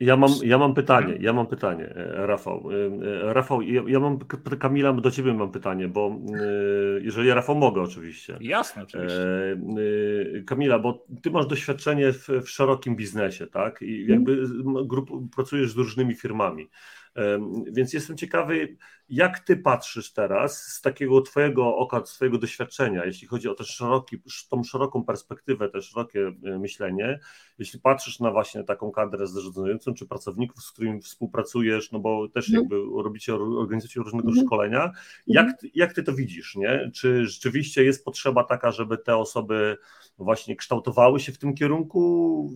ja 0.00 0.16
mam, 0.16 0.30
ja 0.42 0.58
mam 0.58 0.74
pytanie, 0.74 1.16
ja 1.20 1.32
mam 1.32 1.46
pytanie, 1.46 1.84
e, 1.84 2.26
Rafał. 2.26 2.68
E, 2.70 2.74
e, 3.28 3.32
Rafał, 3.32 3.62
ja, 3.62 3.82
ja 3.86 4.00
mam, 4.00 4.18
Kamila, 4.60 4.92
do 4.92 5.10
ciebie 5.10 5.34
mam 5.34 5.50
pytanie, 5.52 5.88
bo 5.88 6.16
jeżeli 7.00 7.30
Rafał 7.30 7.56
mogę 7.56 7.82
oczywiście. 7.82 8.38
Jasne, 8.40 8.82
oczywiście. 8.82 9.26
Kamila, 10.46 10.78
bo 10.78 11.06
ty 11.22 11.30
masz 11.30 11.46
doświadczenie 11.46 12.12
w, 12.12 12.28
w 12.28 12.50
szerokim 12.50 12.96
biznesie, 12.96 13.46
tak? 13.46 13.82
I 13.82 14.06
jakby 14.06 14.44
grup, 14.84 15.10
pracujesz 15.34 15.70
z 15.72 15.76
różnymi 15.76 16.14
firmami. 16.14 16.68
Więc 17.72 17.92
jestem 17.92 18.16
ciekawy, 18.16 18.76
jak 19.08 19.40
ty 19.40 19.56
patrzysz 19.56 20.12
teraz 20.12 20.62
z 20.62 20.80
takiego 20.80 21.20
twojego 21.20 21.76
oka, 21.76 22.06
swojego 22.06 22.38
doświadczenia, 22.38 23.04
jeśli 23.04 23.28
chodzi 23.28 23.48
o 23.48 23.64
szeroki, 23.64 24.16
tą 24.50 24.64
szeroką 24.64 25.04
perspektywę, 25.04 25.68
też 25.68 25.88
szerokie 25.88 26.32
e, 26.44 26.58
myślenie, 26.58 27.20
jeśli 27.58 27.80
patrzysz 27.80 28.20
na 28.20 28.30
właśnie 28.30 28.64
taką 28.64 28.90
kadrę 28.90 29.26
zarządzającą, 29.26 29.94
czy 29.94 30.06
pracowników, 30.06 30.62
z 30.62 30.72
którymi 30.72 31.02
współpracujesz, 31.02 31.92
no 31.92 31.98
bo 31.98 32.28
też 32.28 32.48
mhm. 32.48 32.62
jakby 32.62 33.02
robicie, 33.02 33.34
organizację 33.34 34.02
różnego 34.02 34.28
mhm. 34.28 34.46
szkolenia, 34.46 34.90
jak, 35.26 35.46
mhm. 35.46 35.72
jak 35.74 35.92
ty 35.92 36.02
to 36.02 36.12
widzisz, 36.12 36.56
nie? 36.56 36.90
Czy 36.94 37.26
rzeczywiście 37.26 37.84
jest 37.84 38.04
potrzeba 38.04 38.44
taka, 38.44 38.70
żeby 38.70 38.98
te 38.98 39.16
osoby 39.16 39.76
właśnie 40.18 40.56
kształtowały 40.56 41.20
się 41.20 41.32
w 41.32 41.38
tym 41.38 41.54
kierunku? 41.54 42.50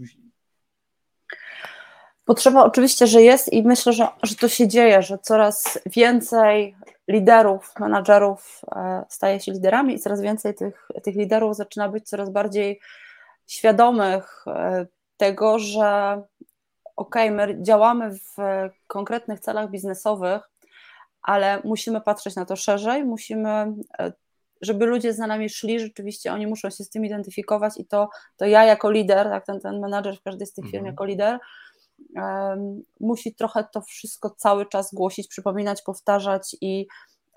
Potrzeba 2.27 2.65
oczywiście, 2.65 3.07
że 3.07 3.23
jest 3.23 3.53
i 3.53 3.63
myślę, 3.63 3.93
że, 3.93 4.09
że 4.23 4.35
to 4.35 4.49
się 4.49 4.69
dzieje, 4.69 5.03
że 5.03 5.19
coraz 5.19 5.79
więcej 5.87 6.77
liderów, 7.09 7.75
menadżerów 7.81 8.61
e, 8.77 9.05
staje 9.09 9.41
się 9.41 9.53
liderami 9.53 9.95
i 9.95 9.99
coraz 9.99 10.21
więcej 10.21 10.55
tych, 10.55 10.89
tych 11.03 11.17
liderów 11.17 11.57
zaczyna 11.57 11.89
być 11.89 12.09
coraz 12.09 12.31
bardziej 12.31 12.81
świadomych 13.47 14.45
e, 14.47 14.87
tego, 15.17 15.59
że 15.59 16.23
ok, 16.97 17.15
my 17.31 17.59
działamy 17.63 18.11
w 18.15 18.37
konkretnych 18.87 19.41
celach 19.41 19.71
biznesowych, 19.71 20.43
ale 21.23 21.61
musimy 21.65 22.01
patrzeć 22.01 22.37
na 22.37 22.45
to 22.45 22.57
szerzej, 22.57 23.05
musimy, 23.05 23.49
e, 23.99 24.13
żeby 24.61 24.87
ludzie 24.87 25.13
za 25.13 25.27
nami 25.27 25.49
szli, 25.49 25.81
rzeczywiście 25.81 26.33
oni 26.33 26.47
muszą 26.47 26.71
się 26.71 26.85
z 26.85 26.91
tym 26.91 27.05
identyfikować 27.05 27.73
i 27.77 27.87
to, 27.87 28.09
to 28.37 28.47
ja 28.47 28.65
jako 28.65 28.91
lider, 28.91 29.29
tak, 29.29 29.47
ten, 29.47 29.61
ten 29.61 29.81
menadżer 29.81 30.17
w 30.17 30.23
każdej 30.23 30.47
z 30.47 30.53
tych 30.53 30.65
firm 30.65 30.77
mhm. 30.77 30.93
jako 30.93 31.05
lider, 31.05 31.39
musi 33.01 33.35
trochę 33.35 33.65
to 33.73 33.81
wszystko 33.81 34.31
cały 34.31 34.67
czas 34.67 34.95
głosić, 34.95 35.29
przypominać, 35.29 35.83
powtarzać 35.83 36.57
i, 36.61 36.87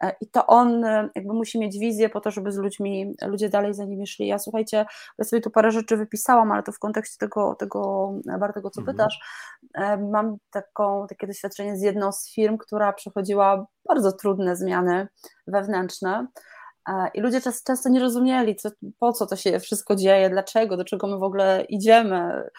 e, 0.02 0.16
i 0.22 0.28
to 0.28 0.48
on 0.48 0.84
e, 0.84 1.10
jakby 1.16 1.34
musi 1.34 1.60
mieć 1.60 1.80
wizję 1.80 2.10
po 2.10 2.22
to, 2.22 2.32
żeby 2.32 2.52
z 2.52 2.58
ludźmi, 2.58 3.14
ludzie 3.22 3.50
dalej 3.50 3.74
za 3.74 3.86
nimi 3.86 4.08
szli. 4.08 4.28
Ja 4.28 4.40
słuchajcie, 4.40 4.86
ja 5.18 5.26
sobie 5.26 5.42
tu 5.42 5.50
parę 5.50 5.72
rzeczy 5.72 5.98
wypisałam, 5.98 6.52
ale 6.52 6.64
to 6.64 6.72
w 6.72 6.80
kontekście 6.80 7.18
tego, 7.20 7.56
tego 7.56 8.12
Bartego, 8.40 8.70
co 8.70 8.82
mhm. 8.82 8.98
pytasz, 8.98 9.20
mam 10.12 10.38
taką, 10.52 11.08
takie 11.10 11.28
doświadczenie 11.28 11.78
z 11.78 11.82
jedną 11.82 12.12
z 12.12 12.34
firm, 12.34 12.58
która 12.58 12.94
przechodziła 12.94 13.66
bardzo 13.88 14.12
trudne 14.12 14.56
zmiany 14.56 15.08
wewnętrzne, 15.48 16.28
e, 16.90 17.10
i 17.14 17.22
ludzie 17.22 17.42
często 17.42 17.90
nie 17.90 18.00
rozumieli, 18.00 18.56
co, 18.56 18.70
po 19.00 19.14
co 19.14 19.26
to 19.26 19.36
się 19.36 19.60
wszystko 19.60 19.96
dzieje, 19.96 20.30
dlaczego, 20.30 20.78
do 20.78 20.86
czego 20.86 21.08
my 21.08 21.18
w 21.18 21.24
ogóle 21.24 21.66
idziemy. 21.70 22.50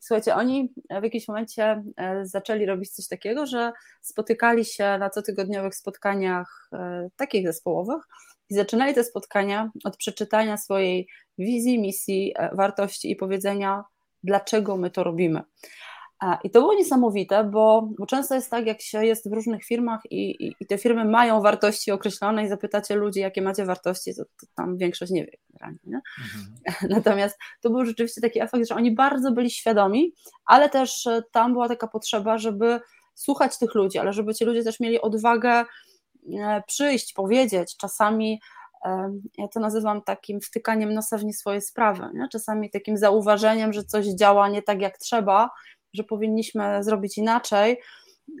Słuchajcie, 0.00 0.34
oni 0.34 0.72
w 1.00 1.04
jakimś 1.04 1.28
momencie 1.28 1.82
e, 1.96 2.26
zaczęli 2.26 2.66
robić 2.66 2.90
coś 2.90 3.08
takiego, 3.08 3.46
że 3.46 3.72
spotykali 4.00 4.64
się 4.64 4.98
na 4.98 5.10
cotygodniowych 5.10 5.74
spotkaniach 5.74 6.68
e, 6.72 7.08
takich 7.16 7.46
zespołowych 7.46 8.02
i 8.50 8.54
zaczynali 8.54 8.94
te 8.94 9.04
spotkania 9.04 9.70
od 9.84 9.96
przeczytania 9.96 10.56
swojej 10.56 11.08
wizji, 11.38 11.78
misji, 11.78 12.34
e, 12.36 12.50
wartości 12.56 13.10
i 13.10 13.16
powiedzenia, 13.16 13.84
dlaczego 14.22 14.76
my 14.76 14.90
to 14.90 15.04
robimy. 15.04 15.42
I 16.44 16.50
to 16.50 16.60
było 16.60 16.74
niesamowite, 16.74 17.44
bo, 17.44 17.88
bo 17.98 18.06
często 18.06 18.34
jest 18.34 18.50
tak, 18.50 18.66
jak 18.66 18.82
się 18.82 19.06
jest 19.06 19.30
w 19.30 19.32
różnych 19.32 19.64
firmach 19.64 20.00
i, 20.10 20.30
i, 20.30 20.54
i, 20.60 20.66
te 20.66 20.78
firmy 20.78 21.04
mają 21.04 21.40
wartości 21.40 21.90
określone 21.90 22.44
i 22.44 22.48
zapytacie 22.48 22.96
ludzi, 22.96 23.20
jakie 23.20 23.42
macie 23.42 23.64
wartości, 23.64 24.14
to, 24.14 24.24
to 24.24 24.46
tam 24.54 24.76
większość 24.76 25.12
nie 25.12 25.24
wie. 25.24 25.38
Nie? 25.84 26.00
Mhm. 26.24 26.54
Natomiast 26.96 27.38
to 27.60 27.70
był 27.70 27.84
rzeczywiście 27.84 28.20
taki 28.20 28.40
efekt, 28.40 28.68
że 28.68 28.74
oni 28.74 28.94
bardzo 28.94 29.32
byli 29.32 29.50
świadomi, 29.50 30.12
ale 30.46 30.70
też 30.70 31.06
e, 31.06 31.22
tam 31.32 31.52
była 31.52 31.68
taka 31.68 31.88
potrzeba, 31.88 32.38
żeby 32.38 32.80
słuchać 33.14 33.58
tych 33.58 33.74
ludzi, 33.74 33.98
ale 33.98 34.12
żeby 34.12 34.34
ci 34.34 34.44
ludzie 34.44 34.64
też 34.64 34.80
mieli 34.80 35.00
odwagę 35.00 35.64
e, 36.38 36.62
przyjść, 36.66 37.12
powiedzieć. 37.12 37.76
Czasami 37.76 38.40
Ja 39.38 39.48
to 39.48 39.60
nazywam 39.60 40.02
takim 40.02 40.40
wtykaniem 40.40 40.94
nosa 40.94 41.18
w 41.18 41.24
nie 41.24 41.32
swoje 41.32 41.60
sprawy. 41.60 42.10
Nie? 42.14 42.28
Czasami 42.32 42.70
takim 42.70 42.96
zauważeniem, 42.96 43.72
że 43.72 43.84
coś 43.84 44.06
działa 44.06 44.48
nie 44.48 44.62
tak 44.62 44.80
jak 44.80 44.98
trzeba, 44.98 45.50
że 45.92 46.04
powinniśmy 46.04 46.84
zrobić 46.84 47.18
inaczej. 47.18 47.80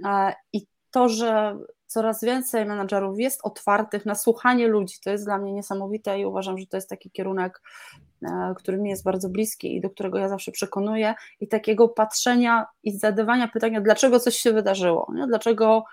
E, 0.04 0.32
I 0.52 0.66
to, 0.90 1.08
że 1.08 1.58
coraz 1.86 2.24
więcej 2.24 2.66
menadżerów 2.66 3.20
jest 3.20 3.40
otwartych 3.42 4.06
na 4.06 4.14
słuchanie 4.14 4.68
ludzi, 4.68 4.96
to 5.04 5.10
jest 5.10 5.24
dla 5.24 5.38
mnie 5.38 5.52
niesamowite 5.52 6.20
i 6.20 6.26
uważam, 6.26 6.58
że 6.58 6.66
to 6.66 6.76
jest 6.76 6.88
taki 6.88 7.10
kierunek, 7.10 7.62
e, 8.22 8.54
który 8.56 8.78
mi 8.78 8.90
jest 8.90 9.04
bardzo 9.04 9.28
bliski 9.28 9.76
i 9.76 9.80
do 9.80 9.90
którego 9.90 10.18
ja 10.18 10.28
zawsze 10.28 10.52
przekonuję, 10.52 11.14
i 11.40 11.48
takiego 11.48 11.88
patrzenia 11.88 12.66
i 12.82 12.98
zadawania 12.98 13.48
pytania, 13.48 13.80
dlaczego 13.80 14.20
coś 14.20 14.36
się 14.36 14.52
wydarzyło, 14.52 15.12
nie? 15.14 15.26
dlaczego 15.26 15.84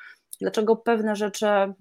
dlaczego 0.42 0.76
pewne 0.76 1.16
rzeczy, 1.16 1.46
e, 1.48 1.74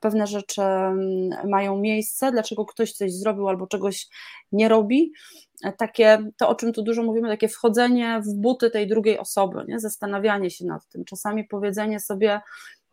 pewne 0.00 0.26
rzeczy 0.26 0.62
mm, 0.62 1.48
mają 1.48 1.76
miejsce, 1.76 2.32
dlaczego 2.32 2.66
ktoś 2.66 2.92
coś 2.92 3.12
zrobił 3.12 3.48
albo 3.48 3.66
czegoś 3.66 4.08
nie 4.52 4.68
robi. 4.68 5.12
E, 5.64 5.72
takie, 5.72 6.18
to 6.36 6.48
o 6.48 6.54
czym 6.54 6.72
tu 6.72 6.82
dużo 6.82 7.02
mówimy, 7.02 7.28
takie 7.28 7.48
wchodzenie 7.48 8.20
w 8.26 8.34
buty 8.34 8.70
tej 8.70 8.88
drugiej 8.88 9.18
osoby, 9.18 9.64
nie? 9.68 9.80
zastanawianie 9.80 10.50
się 10.50 10.64
nad 10.66 10.88
tym, 10.88 11.04
czasami 11.04 11.44
powiedzenie 11.44 12.00
sobie, 12.00 12.40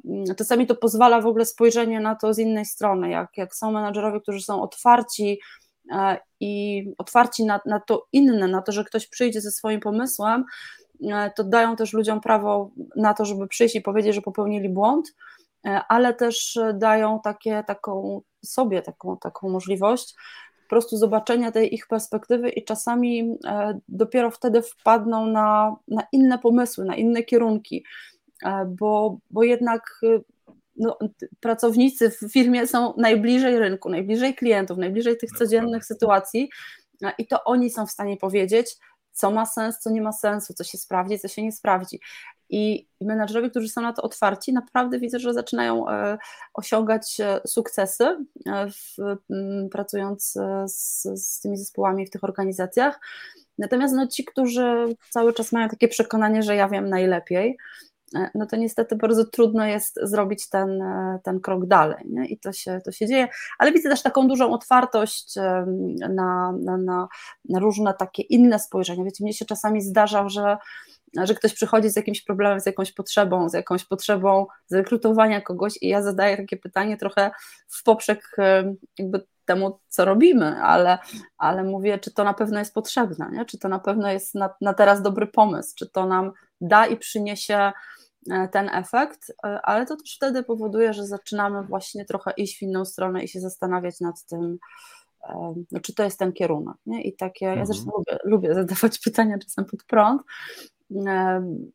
mm, 0.06 0.36
czasami 0.36 0.67
to 0.67 0.75
pozwala 0.75 1.21
w 1.21 1.27
ogóle 1.27 1.45
spojrzenie 1.45 1.99
na 1.99 2.15
to 2.15 2.34
z 2.34 2.39
innej 2.39 2.65
strony, 2.65 3.10
jak, 3.10 3.38
jak 3.38 3.56
są 3.56 3.71
menadżerowie, 3.71 4.21
którzy 4.21 4.41
są 4.41 4.62
otwarci 4.62 5.39
e, 5.91 6.17
i 6.39 6.84
otwarci 6.97 7.45
na, 7.45 7.60
na 7.65 7.80
to 7.80 8.08
inne, 8.12 8.47
na 8.47 8.62
to, 8.62 8.71
że 8.71 8.84
ktoś 8.84 9.08
przyjdzie 9.08 9.41
ze 9.41 9.51
swoim 9.51 9.80
pomysłem, 9.80 10.45
to 11.36 11.43
dają 11.43 11.75
też 11.75 11.93
ludziom 11.93 12.21
prawo 12.21 12.71
na 12.95 13.13
to, 13.13 13.25
żeby 13.25 13.47
przyjść 13.47 13.75
i 13.75 13.81
powiedzieć, 13.81 14.15
że 14.15 14.21
popełnili 14.21 14.69
błąd, 14.69 15.15
e, 15.65 15.81
ale 15.88 16.13
też 16.13 16.60
dają 16.73 17.19
takie, 17.23 17.63
taką 17.67 18.21
sobie 18.45 18.81
taką, 18.81 19.17
taką 19.17 19.49
możliwość 19.49 20.15
po 20.63 20.69
prostu 20.69 20.97
zobaczenia 20.97 21.51
tej 21.51 21.75
ich 21.75 21.88
perspektywy 21.88 22.49
i 22.49 22.63
czasami 22.63 23.38
e, 23.45 23.79
dopiero 23.88 24.31
wtedy 24.31 24.62
wpadną 24.62 25.27
na, 25.27 25.75
na 25.88 26.03
inne 26.12 26.39
pomysły, 26.39 26.86
na 26.86 26.95
inne 26.95 27.23
kierunki, 27.23 27.86
bo, 28.67 29.17
bo 29.31 29.43
jednak 29.43 30.01
no, 30.77 30.97
pracownicy 31.39 32.10
w 32.10 32.31
firmie 32.31 32.67
są 32.67 32.93
najbliżej 32.97 33.60
rynku, 33.60 33.89
najbliżej 33.89 34.36
klientów, 34.36 34.77
najbliżej 34.77 35.17
tych 35.17 35.31
codziennych 35.31 35.86
sytuacji 35.86 36.49
i 37.17 37.27
to 37.27 37.43
oni 37.43 37.69
są 37.69 37.86
w 37.86 37.91
stanie 37.91 38.17
powiedzieć, 38.17 38.77
co 39.17 39.32
ma 39.32 39.45
sens, 39.45 39.80
co 39.80 39.89
nie 39.89 40.01
ma 40.01 40.12
sensu, 40.12 40.53
co 40.53 40.63
się 40.63 40.77
sprawdzi, 40.77 41.19
co 41.19 41.27
się 41.27 41.43
nie 41.43 41.51
sprawdzi. 41.51 41.99
I 42.49 42.88
menadżerowie, 43.01 43.49
którzy 43.49 43.69
są 43.69 43.82
na 43.82 43.93
to 43.93 44.01
otwarci, 44.01 44.53
naprawdę 44.53 44.99
widzę, 44.99 45.19
że 45.19 45.34
zaczynają 45.34 45.89
e, 45.89 46.17
osiągać 46.53 47.19
e, 47.19 47.41
sukcesy, 47.47 48.03
e, 48.45 48.67
w, 48.69 48.95
pracując 49.71 50.34
z, 50.65 51.01
z 51.03 51.39
tymi 51.39 51.58
zespołami 51.58 52.08
w 52.08 52.10
tych 52.10 52.23
organizacjach. 52.23 52.99
Natomiast 53.58 53.93
no, 53.95 54.08
ci, 54.08 54.25
którzy 54.25 54.95
cały 55.10 55.34
czas 55.34 55.51
mają 55.51 55.69
takie 55.69 55.88
przekonanie, 55.88 56.43
że 56.43 56.56
ja 56.56 56.69
wiem 56.69 56.89
najlepiej, 56.89 57.58
no 58.36 58.46
to 58.46 58.56
niestety 58.56 58.96
bardzo 58.96 59.26
trudno 59.26 59.65
jest 59.65 60.00
zrobić 60.04 60.50
ten, 60.50 60.82
e, 60.82 61.20
ten 61.24 61.39
krok 61.39 61.65
dalej 61.65 62.06
nie? 62.10 62.26
i 62.26 62.39
to 62.39 62.52
się, 62.54 62.82
to 62.86 62.91
się 62.91 63.08
dzieje, 63.08 63.28
ale 63.60 63.72
widzę 63.72 63.89
też 63.89 64.02
taką 64.02 64.28
dużą 64.28 64.54
otwartość 64.54 65.36
na, 66.10 66.52
na, 66.52 66.78
na, 66.78 67.08
na 67.50 67.60
różne 67.60 67.93
takie 67.93 68.24
inne 68.24 68.60
spojrzenia. 68.60 69.04
Wiecie, 69.04 69.24
mnie 69.24 69.34
się 69.34 69.46
czasami 69.46 69.82
zdarza, 69.82 70.30
że 70.30 70.58
że 71.24 71.36
ktoś 71.36 71.54
przychodzi 71.54 71.89
z 71.89 71.96
jakimś 71.96 72.22
problemem, 72.22 72.60
z 72.60 72.65
jakąś 72.65 72.91
potrzebą, 72.91 73.50
z 73.50 73.54
jakąś 73.54 73.86
potrzebą 73.86 74.46
zrekrutowania 74.67 75.41
kogoś 75.41 75.74
i 75.82 75.88
ja 75.88 76.02
zadaję 76.02 76.38
takie 76.38 76.58
pytanie 76.58 76.98
trochę 76.98 77.32
w 77.67 77.84
poprzek 77.84 78.36
jakby 79.00 79.26
temu, 79.48 79.80
co 79.88 80.06
robimy, 80.06 80.62
ale, 80.62 80.98
ale 81.38 81.63
mówię, 81.63 82.00
czy 82.00 82.13
to 82.13 82.24
na 82.24 82.34
pewno 82.34 82.60
jest 82.60 82.74
potrzebne, 82.74 83.30
nie? 83.32 83.46
czy 83.46 83.58
to 83.58 83.70
na 83.70 83.80
pewno 83.80 84.12
jest 84.12 84.36
na, 84.36 84.50
na 84.62 84.74
teraz 84.74 85.02
dobry 85.02 85.28
pomysł, 85.28 85.74
czy 85.76 85.89
to 85.89 86.06
nam 86.06 86.32
da 86.62 86.88
i 86.88 86.98
przyniesie 86.98 87.72
e, 88.32 88.48
ten 88.48 88.70
efekt, 88.70 89.32
e, 89.46 89.62
ale 89.63 89.86
to 89.86 89.96
też 89.96 90.15
wtedy 90.15 90.43
powoduje, 90.43 90.93
że 90.93 91.06
zaczynamy 91.06 91.63
właśnie 91.63 92.06
trochę 92.06 92.32
iść 92.38 92.60
w 92.60 92.62
inną 92.62 92.86
stronę 92.86 93.24
i 93.24 93.28
się 93.28 93.39
zastanawiać 93.39 94.00
nad 94.00 94.26
tym, 94.26 94.58
e, 95.30 95.54
no, 95.72 95.80
czy 95.80 95.96
to 95.96 96.04
jest 96.04 96.20
ten 96.20 96.34
kierunek. 96.34 96.76
Nie? 96.86 97.02
I 97.02 97.15
takie, 97.15 97.46
ja 97.46 97.52
mhm. 97.52 97.67
zresztą 97.67 97.91
lubię, 97.91 98.17
lubię 98.24 98.54
zadawać 98.54 99.00
pytania 99.06 99.38
czasem 99.38 99.65
pod 99.65 99.84
prąd. 99.84 100.22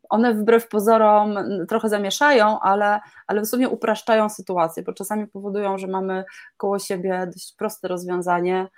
One 0.08 0.34
wbrew 0.34 0.68
pozorom 0.68 1.38
trochę 1.68 1.88
zamieszają, 1.88 2.60
ale, 2.60 3.00
ale 3.26 3.40
w 3.40 3.46
sumie 3.46 3.68
upraszczają 3.68 4.28
sytuację, 4.28 4.82
bo 4.82 4.92
czasami 4.92 5.26
powodują, 5.26 5.78
że 5.78 5.86
mamy 5.86 6.24
koło 6.56 6.78
siebie 6.78 7.26
dość 7.26 7.54
proste 7.58 7.88
rozwiązanie, 7.88 8.68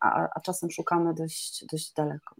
a, 0.00 0.28
a 0.34 0.40
czasem 0.40 0.70
szukamy 0.70 1.14
dość, 1.14 1.64
dość 1.72 1.92
daleko. 1.92 2.34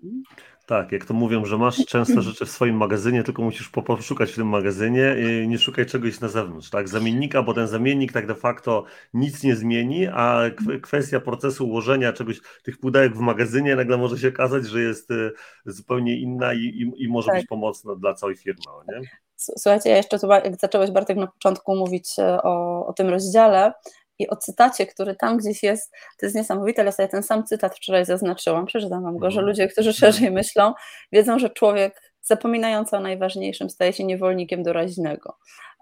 Tak, 0.67 0.93
jak 0.93 1.05
to 1.05 1.15
mówią, 1.15 1.45
że 1.45 1.59
masz 1.59 1.85
często 1.87 2.23
rzeczy 2.23 2.47
w 2.47 2.51
swoim 2.51 2.77
magazynie, 2.77 3.23
tylko 3.23 3.43
musisz 3.43 3.69
poszukać 3.69 4.33
w 4.33 4.35
tym 4.35 4.49
magazynie 4.49 5.17
i 5.19 5.49
nie 5.49 5.59
szukaj 5.59 5.87
czegoś 5.87 6.21
na 6.21 6.29
zewnątrz, 6.29 6.71
tak? 6.71 6.89
Zamiennika, 6.89 7.43
bo 7.43 7.55
ten 7.55 7.67
zamiennik 7.67 8.13
tak 8.13 8.27
de 8.27 8.35
facto 8.35 8.85
nic 9.15 9.43
nie 9.43 9.57
zmieni, 9.57 10.07
a 10.07 10.43
kwestia 10.83 11.21
procesu 11.21 11.69
ułożenia 11.69 12.13
czegoś, 12.13 12.41
tych 12.63 12.79
pudełek 12.79 13.17
w 13.17 13.21
magazynie 13.21 13.77
nagle 13.77 13.99
może 13.99 14.19
się 14.19 14.29
okazać, 14.29 14.67
że 14.67 14.81
jest 14.81 15.11
y, 15.11 15.33
zupełnie 15.67 16.21
inna 16.21 16.55
i, 16.55 16.59
i, 16.59 17.05
i 17.05 17.09
może 17.09 17.27
tak. 17.27 17.37
być 17.37 17.47
pomocna 17.47 17.97
dla 17.97 18.15
całej 18.15 18.37
firmy, 18.37 18.63
nie? 18.89 19.01
Słuchajcie, 19.37 19.91
ja 19.91 19.97
jeszcze 19.97 20.19
tu, 20.19 20.29
jak 20.29 20.57
zacząłeś 20.57 20.91
Bartek 20.91 21.17
na 21.17 21.27
początku 21.27 21.77
mówić 21.77 22.19
e, 22.19 22.43
o, 22.43 22.87
o 22.87 22.93
tym 22.93 23.09
rozdziale, 23.09 23.73
i 24.21 24.29
o 24.29 24.37
cytacie, 24.37 24.87
który 24.87 25.17
tam 25.17 25.37
gdzieś 25.37 25.63
jest, 25.63 25.93
to 26.19 26.27
jest 26.27 26.37
niesamowite, 26.37 26.83
ale 26.83 26.93
sobie 26.93 27.09
ten 27.09 27.23
sam 27.23 27.45
cytat 27.45 27.77
wczoraj 27.77 28.05
zaznaczyłam, 28.05 28.67
przeczytam 28.67 29.03
wam 29.03 29.19
go, 29.19 29.31
że 29.31 29.41
mhm. 29.41 29.47
ludzie, 29.47 29.69
którzy 29.69 29.93
szerzej 29.93 30.31
myślą, 30.31 30.75
wiedzą, 31.13 31.39
że 31.39 31.51
człowiek 31.51 32.01
zapominający 32.23 32.97
o 32.97 33.01
najważniejszym 33.01 33.71
staje 33.71 33.93
się 33.93 34.05
niewolnikiem 34.05 34.63
doraźnego. 34.63 35.37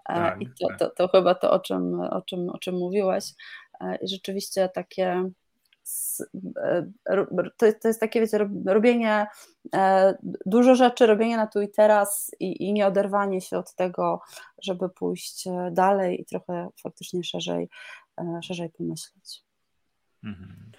E, 0.09 0.13
tak, 0.13 0.41
I 0.41 0.45
to, 0.45 0.67
tak. 0.67 0.79
to, 0.79 0.89
to, 0.89 1.07
chyba 1.07 1.35
to, 1.35 1.51
o 1.51 1.59
czym, 1.59 2.01
o 2.01 2.21
czym, 2.21 2.49
o 2.49 2.57
czym 2.57 2.75
mówiłaś. 2.75 3.23
E, 3.81 3.97
I 4.01 4.07
rzeczywiście 4.07 4.69
takie 4.69 5.29
e, 6.57 6.85
to, 7.57 7.65
to 7.81 7.87
jest 7.87 7.99
takie, 7.99 8.21
wiecie, 8.21 8.49
robienie 8.65 9.27
dużo 10.45 10.75
rzeczy, 10.75 11.05
robienie 11.05 11.37
na 11.37 11.47
tu 11.47 11.61
i 11.61 11.69
teraz 11.69 12.31
i, 12.39 12.67
i 12.67 12.73
nie 12.73 12.87
oderwanie 12.87 13.41
się 13.41 13.57
od 13.57 13.75
tego, 13.75 14.21
żeby 14.63 14.89
pójść 14.89 15.45
dalej 15.71 16.21
i 16.21 16.25
trochę 16.25 16.67
faktycznie 16.83 17.23
szerzej 17.23 17.69
szerzej 18.41 18.69
pomyśleć. 18.69 19.43
Mhm. 20.23 20.71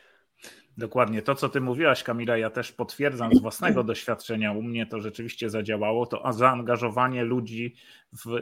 Dokładnie 0.77 1.23
to, 1.23 1.35
co 1.35 1.49
ty 1.49 1.61
mówiłaś, 1.61 2.03
Kamila, 2.03 2.37
ja 2.37 2.51
też 2.51 2.73
potwierdzam 2.73 3.35
z 3.35 3.41
własnego 3.41 3.85
doświadczenia. 3.85 4.53
U 4.53 4.63
mnie 4.63 4.87
to 4.87 5.01
rzeczywiście 5.01 5.51
zadziałało. 5.51 6.07
To 6.07 6.33
zaangażowanie 6.33 7.25
ludzi 7.25 7.75
w 8.13 8.41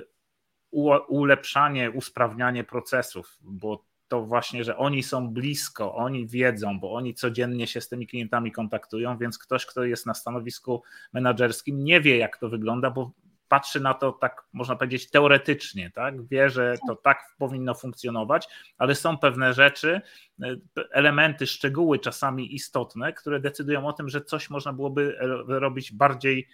ulepszanie, 1.09 1.91
usprawnianie 1.91 2.65
procesów, 2.65 3.39
bo 3.41 3.85
to 4.09 4.25
właśnie, 4.25 4.65
że 4.65 4.77
oni 4.77 5.03
są 5.03 5.29
blisko, 5.29 5.95
oni 5.95 6.27
wiedzą, 6.27 6.81
bo 6.81 6.95
oni 6.95 7.15
codziennie 7.15 7.67
się 7.67 7.81
z 7.81 7.89
tymi 7.89 8.07
klientami 8.07 8.53
kontaktują, 8.53 9.19
więc 9.19 9.39
ktoś, 9.39 9.67
kto 9.67 9.85
jest 9.85 10.07
na 10.07 10.15
stanowisku 10.15 10.83
menedżerskim, 11.13 11.85
nie 11.85 12.01
wie, 12.01 12.17
jak 12.17 12.37
to 12.37 12.49
wygląda, 12.49 12.91
bo 12.91 13.13
patrzy 13.49 13.81
na 13.81 13.95
to 13.95 14.13
tak, 14.13 14.45
można 14.53 14.77
powiedzieć, 14.77 15.11
teoretycznie, 15.11 15.91
tak? 15.91 16.27
Wie, 16.27 16.51
że 16.51 16.75
to 16.89 16.97
tak 16.97 17.35
powinno 17.39 17.75
funkcjonować, 17.75 18.49
ale 18.79 18.95
są 18.95 19.19
pewne 19.19 19.55
rzeczy, 19.55 20.01
e, 20.43 20.57
elementy, 20.91 21.47
szczegóły 21.47 21.99
czasami 21.99 22.55
istotne, 22.55 23.13
które 23.13 23.41
decydują 23.41 23.87
o 23.87 23.93
tym, 23.93 24.09
że 24.09 24.21
coś 24.21 24.51
można 24.51 24.73
byłoby 24.73 25.17
robić 25.47 25.93
bardziej 25.93 26.49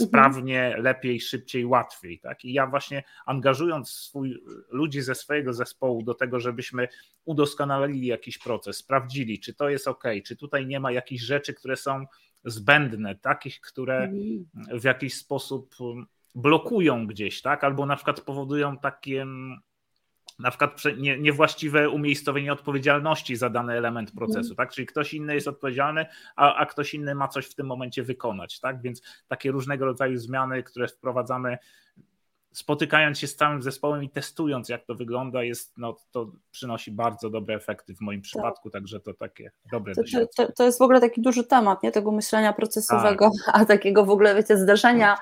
mhm. 0.00 0.08
sprawnie, 0.08 0.74
lepiej, 0.78 1.20
szybciej, 1.20 1.66
łatwiej. 1.66 2.18
Tak? 2.18 2.44
I 2.44 2.52
ja 2.52 2.66
właśnie 2.66 3.02
angażując 3.26 3.90
swój, 3.90 4.42
ludzi 4.70 5.00
ze 5.02 5.14
swojego 5.14 5.52
zespołu 5.52 6.02
do 6.02 6.14
tego, 6.14 6.40
żebyśmy 6.40 6.88
udoskonalili 7.24 8.06
jakiś 8.06 8.38
proces, 8.38 8.76
sprawdzili, 8.76 9.40
czy 9.40 9.54
to 9.54 9.68
jest 9.68 9.88
ok, 9.88 10.04
czy 10.26 10.36
tutaj 10.36 10.66
nie 10.66 10.80
ma 10.80 10.92
jakichś 10.92 11.22
rzeczy, 11.22 11.54
które 11.54 11.76
są 11.76 12.06
zbędne, 12.44 13.14
takich, 13.14 13.60
które 13.60 14.02
mhm. 14.02 14.80
w 14.80 14.84
jakiś 14.84 15.14
sposób 15.14 15.74
blokują 16.34 17.06
gdzieś, 17.06 17.42
tak? 17.42 17.64
Albo 17.64 17.86
na 17.86 17.96
przykład 17.96 18.20
powodują 18.20 18.78
takie 18.78 19.26
na 20.38 20.50
przykład 20.50 20.82
nie, 20.98 21.18
niewłaściwe 21.18 21.90
umiejscowienie 21.90 22.52
odpowiedzialności 22.52 23.36
za 23.36 23.50
dany 23.50 23.72
element 23.72 24.10
mhm. 24.10 24.18
procesu, 24.18 24.54
tak? 24.54 24.72
Czyli 24.72 24.86
ktoś 24.86 25.14
inny 25.14 25.34
jest 25.34 25.48
odpowiedzialny, 25.48 26.06
a, 26.36 26.54
a 26.54 26.66
ktoś 26.66 26.94
inny 26.94 27.14
ma 27.14 27.28
coś 27.28 27.46
w 27.46 27.54
tym 27.54 27.66
momencie 27.66 28.02
wykonać, 28.02 28.60
tak? 28.60 28.82
Więc 28.82 29.02
takie 29.28 29.50
różnego 29.50 29.84
rodzaju 29.84 30.18
zmiany, 30.18 30.62
które 30.62 30.88
wprowadzamy 30.88 31.58
spotykając 32.52 33.18
się 33.18 33.26
z 33.26 33.36
całym 33.36 33.62
zespołem 33.62 34.04
i 34.04 34.10
testując, 34.10 34.68
jak 34.68 34.84
to 34.84 34.94
wygląda, 34.94 35.42
jest, 35.42 35.72
no, 35.76 35.96
to 36.10 36.32
przynosi 36.50 36.90
bardzo 36.90 37.30
dobre 37.30 37.54
efekty 37.54 37.94
w 37.94 38.00
moim 38.00 38.20
tak. 38.20 38.24
przypadku, 38.24 38.70
tak. 38.70 38.72
także 38.72 39.00
to 39.00 39.14
takie 39.14 39.50
dobre 39.72 39.94
to, 39.94 40.02
to, 40.36 40.52
to, 40.52 40.64
jest 40.64 40.78
w 40.78 40.82
ogóle 40.82 41.00
taki 41.00 41.22
duży 41.22 41.44
temat, 41.44 41.82
nie 41.82 41.92
tego 41.92 42.12
myślenia 42.12 42.52
procesowego, 42.52 43.30
tak. 43.46 43.60
a 43.60 43.64
takiego 43.64 44.04
w 44.04 44.10
ogóle, 44.10 44.34
wiecie, 44.34 44.56
zdarzenia 44.56 45.18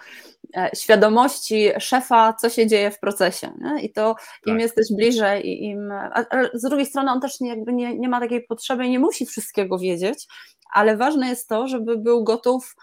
e, 0.57 0.71
świadomości 0.75 1.69
szefa, 1.79 2.33
co 2.33 2.51
się 2.51 2.67
dzieje 2.67 2.91
w 2.91 2.99
procesie. 2.99 3.53
Nie? 3.61 3.83
I 3.83 3.93
to 3.93 4.15
im 4.47 4.55
tak. 4.55 4.61
jesteś 4.61 4.87
bliżej, 4.97 5.65
im. 5.65 5.93
Ale 6.31 6.51
z 6.55 6.63
drugiej 6.63 6.87
strony 6.87 7.11
on 7.11 7.21
też 7.21 7.41
nie, 7.41 7.49
jakby 7.49 7.73
nie, 7.73 7.99
nie 7.99 8.09
ma 8.09 8.21
takiej 8.21 8.45
potrzeby 8.47 8.87
i 8.87 8.91
nie 8.91 8.99
musi 8.99 9.27
wszystkiego 9.27 9.79
wiedzieć, 9.79 10.27
ale 10.73 10.97
ważne 10.97 11.29
jest 11.29 11.49
to, 11.49 11.69
żeby 11.69 11.99
był 11.99 12.25
gotów 12.25 12.75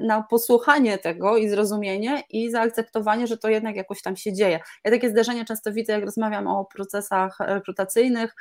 na 0.00 0.22
posłuchanie 0.30 0.98
tego 0.98 1.36
i 1.36 1.48
zrozumienie 1.48 2.22
i 2.30 2.50
zaakceptowanie, 2.50 3.26
że 3.26 3.38
to 3.38 3.48
jednak 3.48 3.76
jakoś 3.76 4.02
tam 4.02 4.16
się 4.16 4.32
dzieje. 4.32 4.60
Ja 4.84 4.90
takie 4.90 5.10
zdarzenia 5.10 5.44
często 5.44 5.72
widzę, 5.72 5.92
jak 5.92 6.04
rozmawiam 6.04 6.46
o 6.46 6.64
procesach 6.64 7.36
rekrutacyjnych 7.40 8.34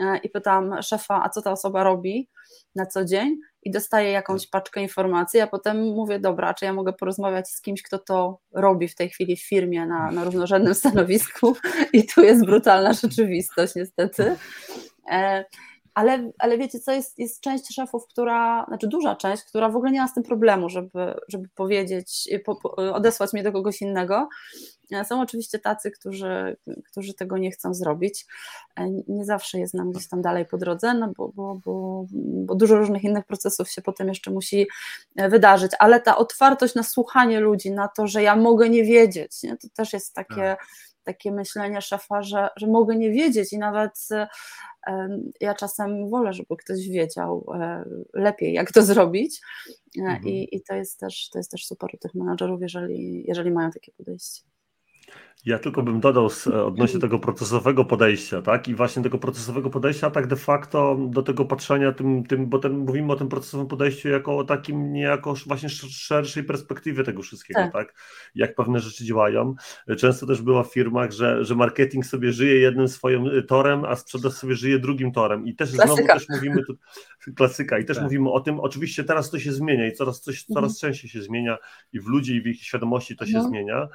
e, 0.00 0.16
i 0.16 0.30
pytam 0.30 0.82
szefa, 0.82 1.22
a 1.24 1.28
co 1.28 1.42
ta 1.42 1.52
osoba 1.52 1.84
robi 1.84 2.30
na 2.74 2.86
co 2.86 3.04
dzień 3.04 3.36
i 3.62 3.70
dostaję 3.70 4.10
jakąś 4.10 4.46
paczkę 4.46 4.82
informacji, 4.82 5.40
a 5.40 5.46
potem 5.46 5.82
mówię, 5.82 6.18
dobra, 6.18 6.54
czy 6.54 6.64
ja 6.64 6.72
mogę 6.72 6.92
porozmawiać 6.92 7.48
z 7.48 7.60
kimś, 7.60 7.82
kto 7.82 7.98
to 7.98 8.38
robi 8.52 8.88
w 8.88 8.94
tej 8.94 9.08
chwili 9.08 9.36
w 9.36 9.48
firmie 9.48 9.86
na, 9.86 10.10
na 10.10 10.24
równorzędnym 10.24 10.74
stanowisku 10.74 11.56
i 11.92 12.06
tu 12.06 12.22
jest 12.22 12.46
brutalna 12.46 12.92
rzeczywistość 12.92 13.74
niestety. 13.74 14.36
E, 15.94 15.98
ale, 15.98 16.30
ale 16.38 16.58
wiecie 16.58 16.80
co, 16.80 16.92
jest, 16.92 17.18
jest 17.18 17.40
część 17.40 17.74
szefów, 17.74 18.06
która, 18.06 18.64
znaczy 18.68 18.88
duża 18.88 19.16
część, 19.16 19.42
która 19.42 19.68
w 19.68 19.76
ogóle 19.76 19.92
nie 19.92 20.00
ma 20.00 20.08
z 20.08 20.14
tym 20.14 20.22
problemu, 20.22 20.68
żeby, 20.68 21.14
żeby 21.28 21.48
powiedzieć, 21.54 22.28
po, 22.44 22.56
po, 22.56 22.76
odesłać 22.76 23.32
mnie 23.32 23.42
do 23.42 23.52
kogoś 23.52 23.82
innego. 23.82 24.28
Są 25.08 25.20
oczywiście 25.20 25.58
tacy, 25.58 25.90
którzy, 25.90 26.56
którzy 26.90 27.14
tego 27.14 27.38
nie 27.38 27.50
chcą 27.50 27.74
zrobić. 27.74 28.26
Nie 29.08 29.24
zawsze 29.24 29.58
jest 29.58 29.74
nam 29.74 29.92
gdzieś 29.92 30.08
tam 30.08 30.22
dalej 30.22 30.46
po 30.46 30.58
drodze, 30.58 30.94
no 30.94 31.12
bo, 31.16 31.28
bo, 31.28 31.60
bo, 31.64 32.04
bo 32.46 32.54
dużo 32.54 32.78
różnych 32.78 33.04
innych 33.04 33.24
procesów 33.24 33.70
się 33.70 33.82
potem 33.82 34.08
jeszcze 34.08 34.30
musi 34.30 34.66
wydarzyć, 35.16 35.72
ale 35.78 36.00
ta 36.00 36.16
otwartość 36.16 36.74
na 36.74 36.82
słuchanie 36.82 37.40
ludzi, 37.40 37.70
na 37.70 37.88
to, 37.88 38.06
że 38.06 38.22
ja 38.22 38.36
mogę 38.36 38.70
nie 38.70 38.84
wiedzieć, 38.84 39.42
nie? 39.42 39.56
to 39.56 39.68
też 39.74 39.92
jest 39.92 40.14
takie, 40.14 40.34
tak. 40.34 40.66
Takie 41.04 41.32
myślenie 41.32 41.80
szefa, 41.80 42.22
że, 42.22 42.48
że 42.56 42.66
mogę 42.66 42.96
nie 42.96 43.10
wiedzieć 43.10 43.52
i 43.52 43.58
nawet 43.58 44.08
ja 45.40 45.54
czasem 45.54 46.10
wolę, 46.10 46.32
żeby 46.32 46.56
ktoś 46.56 46.88
wiedział 46.88 47.46
e, 47.54 47.84
lepiej, 48.14 48.52
jak 48.52 48.72
to 48.72 48.82
zrobić. 48.82 49.40
E, 49.98 50.00
mhm. 50.00 50.24
I, 50.24 50.48
I, 50.56 50.62
to, 50.62 50.74
jest 50.74 51.00
też, 51.00 51.28
to 51.32 51.38
jest 51.38 51.50
też 51.50 51.66
super 51.66 51.90
u 51.94 51.96
tych 51.96 52.14
menadżerów, 52.14 52.62
jeżeli, 52.62 53.24
jeżeli 53.28 53.50
mają 53.50 53.70
takie 53.70 53.92
podejście. 53.92 54.53
Ja 55.44 55.58
tylko 55.58 55.82
bym 55.82 56.00
dodał 56.00 56.30
z, 56.30 56.46
e, 56.46 56.64
odnośnie 56.64 57.00
tego 57.00 57.18
procesowego 57.18 57.84
podejścia, 57.84 58.42
tak? 58.42 58.68
I 58.68 58.74
właśnie 58.74 59.02
tego 59.02 59.18
procesowego 59.18 59.70
podejścia, 59.70 60.10
tak 60.10 60.26
de 60.26 60.36
facto 60.36 60.98
do 61.10 61.22
tego 61.22 61.44
patrzenia 61.44 61.92
tym, 61.92 62.26
tym 62.26 62.46
bo 62.46 62.58
ten, 62.58 62.78
mówimy 62.78 63.12
o 63.12 63.16
tym 63.16 63.28
procesowym 63.28 63.66
podejściu 63.66 64.08
jako 64.08 64.38
o 64.38 64.44
takim 64.44 64.92
niejako 64.92 65.34
właśnie 65.46 65.68
szerszej 65.68 66.44
perspektywie 66.44 67.04
tego 67.04 67.22
wszystkiego, 67.22 67.60
tak. 67.60 67.72
tak? 67.72 67.94
Jak 68.34 68.54
pewne 68.54 68.80
rzeczy 68.80 69.04
działają. 69.04 69.54
Często 69.98 70.26
też 70.26 70.42
była 70.42 70.62
w 70.62 70.72
firmach, 70.72 71.12
że, 71.12 71.44
że 71.44 71.54
marketing 71.54 72.06
sobie 72.06 72.32
żyje 72.32 72.60
jednym 72.60 72.88
swoim 72.88 73.26
y, 73.26 73.42
torem, 73.42 73.84
a 73.84 73.96
sprzedaż 73.96 74.32
sobie 74.32 74.54
żyje 74.54 74.78
drugim 74.78 75.12
torem. 75.12 75.46
I 75.46 75.54
też 75.54 75.72
klasyka. 75.72 75.94
znowu 75.94 76.08
też 76.08 76.28
mówimy 76.28 76.62
tu, 76.64 76.74
klasyka, 77.36 77.78
i 77.78 77.84
też 77.84 77.96
tak. 77.96 78.04
mówimy 78.04 78.30
o 78.30 78.40
tym, 78.40 78.60
oczywiście 78.60 79.04
teraz 79.04 79.30
to 79.30 79.38
się 79.38 79.52
zmienia 79.52 79.86
i 79.86 79.92
coraz 79.92 80.20
coś 80.20 80.44
coraz 80.44 80.72
mhm. 80.72 80.80
częściej 80.80 81.10
się 81.10 81.22
zmienia 81.22 81.58
i 81.92 82.00
w 82.00 82.06
ludzi 82.06 82.34
i 82.34 82.42
w 82.42 82.46
ich 82.46 82.62
świadomości 82.62 83.16
to 83.16 83.26
się 83.26 83.36
mhm. 83.36 83.48
zmienia, 83.48 83.88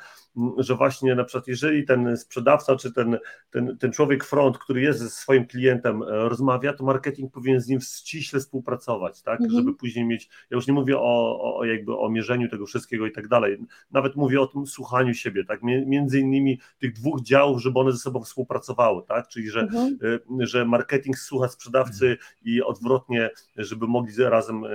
że 0.58 0.76
właśnie 0.76 1.16
na 1.16 1.24
przykład 1.24 1.48
jeżeli 1.48 1.86
ten 1.86 2.18
sprzedawca 2.18 2.76
czy 2.76 2.94
ten, 2.94 3.18
ten, 3.50 3.78
ten 3.78 3.92
człowiek 3.92 4.24
front, 4.24 4.58
który 4.58 4.82
jest 4.82 5.00
ze 5.00 5.10
swoim 5.10 5.46
klientem, 5.46 6.04
e, 6.04 6.06
rozmawia, 6.06 6.74
to 6.74 6.84
marketing 6.84 7.34
powinien 7.34 7.62
z 7.62 7.68
nim 7.68 7.82
ściśle 7.82 8.40
współpracować, 8.40 9.22
tak, 9.22 9.42
mhm. 9.42 9.60
żeby 9.60 9.76
później 9.76 10.06
mieć, 10.06 10.30
ja 10.50 10.56
już 10.56 10.68
nie 10.68 10.74
mówię 10.74 10.98
o, 10.98 11.40
o 11.58 11.66
jakby 11.66 11.98
o 11.98 12.10
mierzeniu 12.10 12.50
tego 12.50 12.66
wszystkiego 12.66 13.06
i 13.06 13.12
tak 13.12 13.28
dalej, 13.28 13.58
nawet 13.92 14.16
mówię 14.16 14.42
o 14.42 14.48
tym 14.48 14.68
słuchaniu 14.68 15.14
siebie, 15.14 15.46
tak, 15.46 15.60
między 15.64 16.20
innymi 16.20 16.60
tych 16.80 16.94
dwóch 16.94 17.22
działów, 17.22 17.62
żeby 17.62 17.80
one 17.80 17.92
ze 17.92 17.98
sobą 17.98 18.24
współpracowały, 18.24 19.04
tak, 19.08 19.28
czyli 19.28 19.50
że, 19.50 19.62
mhm. 19.62 19.98
E, 20.42 20.48
że 20.48 20.66
marketing 20.66 21.18
słucha 21.18 21.48
sprzedawcy 21.48 22.18
i 22.42 22.62
odwrotnie, 22.62 23.30
żeby 23.56 23.88
mogli 23.88 24.14
razem 24.24 24.66
e, 24.66 24.70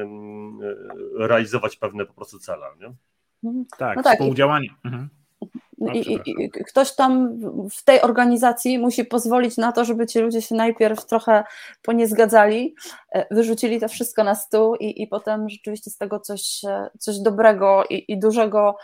realizować 1.19 1.77
pewne 1.77 2.07
po 2.07 2.15
prostu 2.15 2.39
cele, 2.39 2.67
nie? 2.81 2.95
Mhm. 3.45 3.65
Tak, 3.79 3.97
no 3.97 4.03
tak, 4.03 4.19
współdziałanie. 4.19 4.69
Mhm. 4.85 5.09
I, 5.93 6.21
i, 6.27 6.51
ktoś 6.51 6.95
tam 6.95 7.39
w 7.71 7.85
tej 7.85 8.03
organizacji 8.03 8.79
musi 8.79 9.05
pozwolić 9.05 9.57
na 9.57 9.73
to, 9.73 9.85
żeby 9.85 10.07
ci 10.07 10.19
ludzie 10.19 10.43
się 10.43 10.55
najpierw 10.55 11.07
trochę 11.07 11.45
poniezgadzali, 11.83 12.75
e, 13.13 13.27
wyrzucili 13.35 13.81
to 13.81 13.89
wszystko 13.89 14.25
na 14.25 14.35
stół 14.35 14.75
i, 14.75 15.03
i 15.03 15.07
potem 15.07 15.49
rzeczywiście 15.49 15.91
z 15.91 15.99
tego 15.99 16.21
coś, 16.21 16.65
e, 16.65 16.91
coś 16.99 17.19
dobrego 17.19 17.85
i, 17.91 18.13
i 18.13 18.19
dużego 18.19 18.77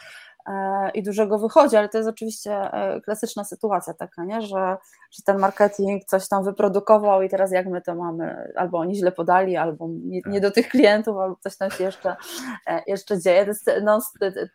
i 0.94 1.02
dużego 1.02 1.38
wychodzi, 1.38 1.76
ale 1.76 1.88
to 1.88 1.98
jest 1.98 2.10
oczywiście 2.10 2.52
e, 2.52 3.00
klasyczna 3.00 3.44
sytuacja 3.44 3.94
taka, 3.94 4.24
nie? 4.24 4.42
Że, 4.42 4.76
że 5.10 5.22
ten 5.24 5.38
marketing 5.38 6.04
coś 6.04 6.28
tam 6.28 6.44
wyprodukował 6.44 7.22
i 7.22 7.28
teraz 7.28 7.52
jak 7.52 7.66
my 7.66 7.82
to 7.82 7.94
mamy, 7.94 8.52
albo 8.56 8.78
oni 8.78 8.94
źle 8.94 9.12
podali, 9.12 9.56
albo 9.56 9.88
nie, 10.04 10.20
nie 10.26 10.40
do 10.40 10.50
tych 10.50 10.68
klientów, 10.68 11.16
albo 11.16 11.36
coś 11.40 11.56
tam 11.56 11.70
się 11.70 11.84
jeszcze, 11.84 12.16
e, 12.66 12.82
jeszcze 12.86 13.20
dzieje. 13.20 13.44
To 13.44 13.50
jest 13.50 13.70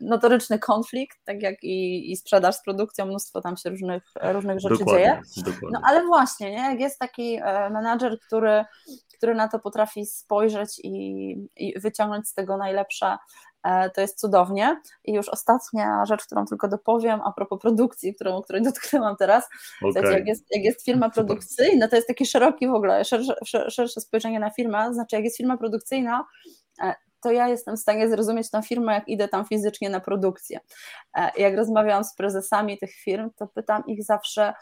notoryczny 0.02 0.60
konflikt, 0.60 1.18
tak 1.26 1.42
jak 1.42 1.64
i, 1.64 2.12
i 2.12 2.18
sprzedaż 2.18 2.56
z 2.56 2.64
produkcją, 2.64 3.06
mnóstwo 3.06 3.42
tam 3.42 3.58
się 3.58 3.70
różnych, 3.70 4.04
różnych 4.22 4.60
rzeczy 4.60 4.78
dokładnie, 4.80 5.04
dzieje. 5.04 5.22
Dokładnie. 5.38 5.70
No 5.72 5.82
ale 5.84 6.06
właśnie, 6.06 6.52
nie? 6.52 6.72
jak 6.72 6.80
jest 6.80 7.00
taki 7.00 7.40
menadżer, 7.72 8.20
który, 8.20 8.66
który 9.18 9.36
na 9.36 9.48
to 9.48 9.60
potrafi 9.60 10.06
spojrzeć 10.06 10.80
i, 10.84 11.32
i 11.56 11.80
wyciągnąć 11.80 12.28
z 12.30 12.34
tego 12.34 12.58
najlepsze, 12.58 13.18
E, 13.55 13.55
to 13.96 14.02
jest 14.02 14.20
cudownie. 14.20 14.82
I 15.04 15.14
już 15.14 15.30
ostatnia 15.30 16.06
rzecz, 16.06 16.26
którą 16.26 16.46
tylko 16.46 16.68
dopowiem 16.68 17.22
a 17.22 17.32
propos 17.32 17.62
produkcji, 17.62 18.16
którą, 18.16 18.42
której 18.42 18.64
dotknęłam 18.64 19.16
teraz. 19.16 19.50
Okay. 19.84 20.12
jak, 20.12 20.28
jest, 20.28 20.46
jak 20.52 20.64
jest 20.64 20.86
firma 20.86 21.10
produkcyjna, 21.16 21.88
to 21.88 21.96
jest 21.96 22.08
taki 22.08 22.26
szeroki 22.26 22.68
w 22.68 22.74
ogóle, 22.74 23.06
szersze, 23.06 23.36
szersze 23.70 24.02
spojrzenie 24.02 24.40
na 24.40 24.50
firmę, 24.50 24.94
znaczy 24.94 25.16
jak 25.16 25.26
jest 25.26 25.38
firma 25.38 25.58
produkcyjna, 25.58 26.26
e, 26.84 26.96
to 27.22 27.32
ja 27.32 27.48
jestem 27.48 27.76
w 27.78 27.80
stanie 27.80 28.10
zrozumieć 28.10 28.52
tą 28.52 28.62
firmę, 28.62 28.94
jak 28.94 29.08
idę 29.08 29.28
tam 29.28 29.46
fizycznie 29.46 29.90
na 29.90 30.00
produkcję. 30.00 30.60
E, 31.18 31.32
jak 31.38 31.56
rozmawiałam 31.56 32.04
z 32.04 32.16
prezesami 32.16 32.78
tych 32.78 32.92
firm, 32.92 33.30
to 33.36 33.48
pytam 33.48 33.84
ich 33.88 34.04
zawsze, 34.04 34.54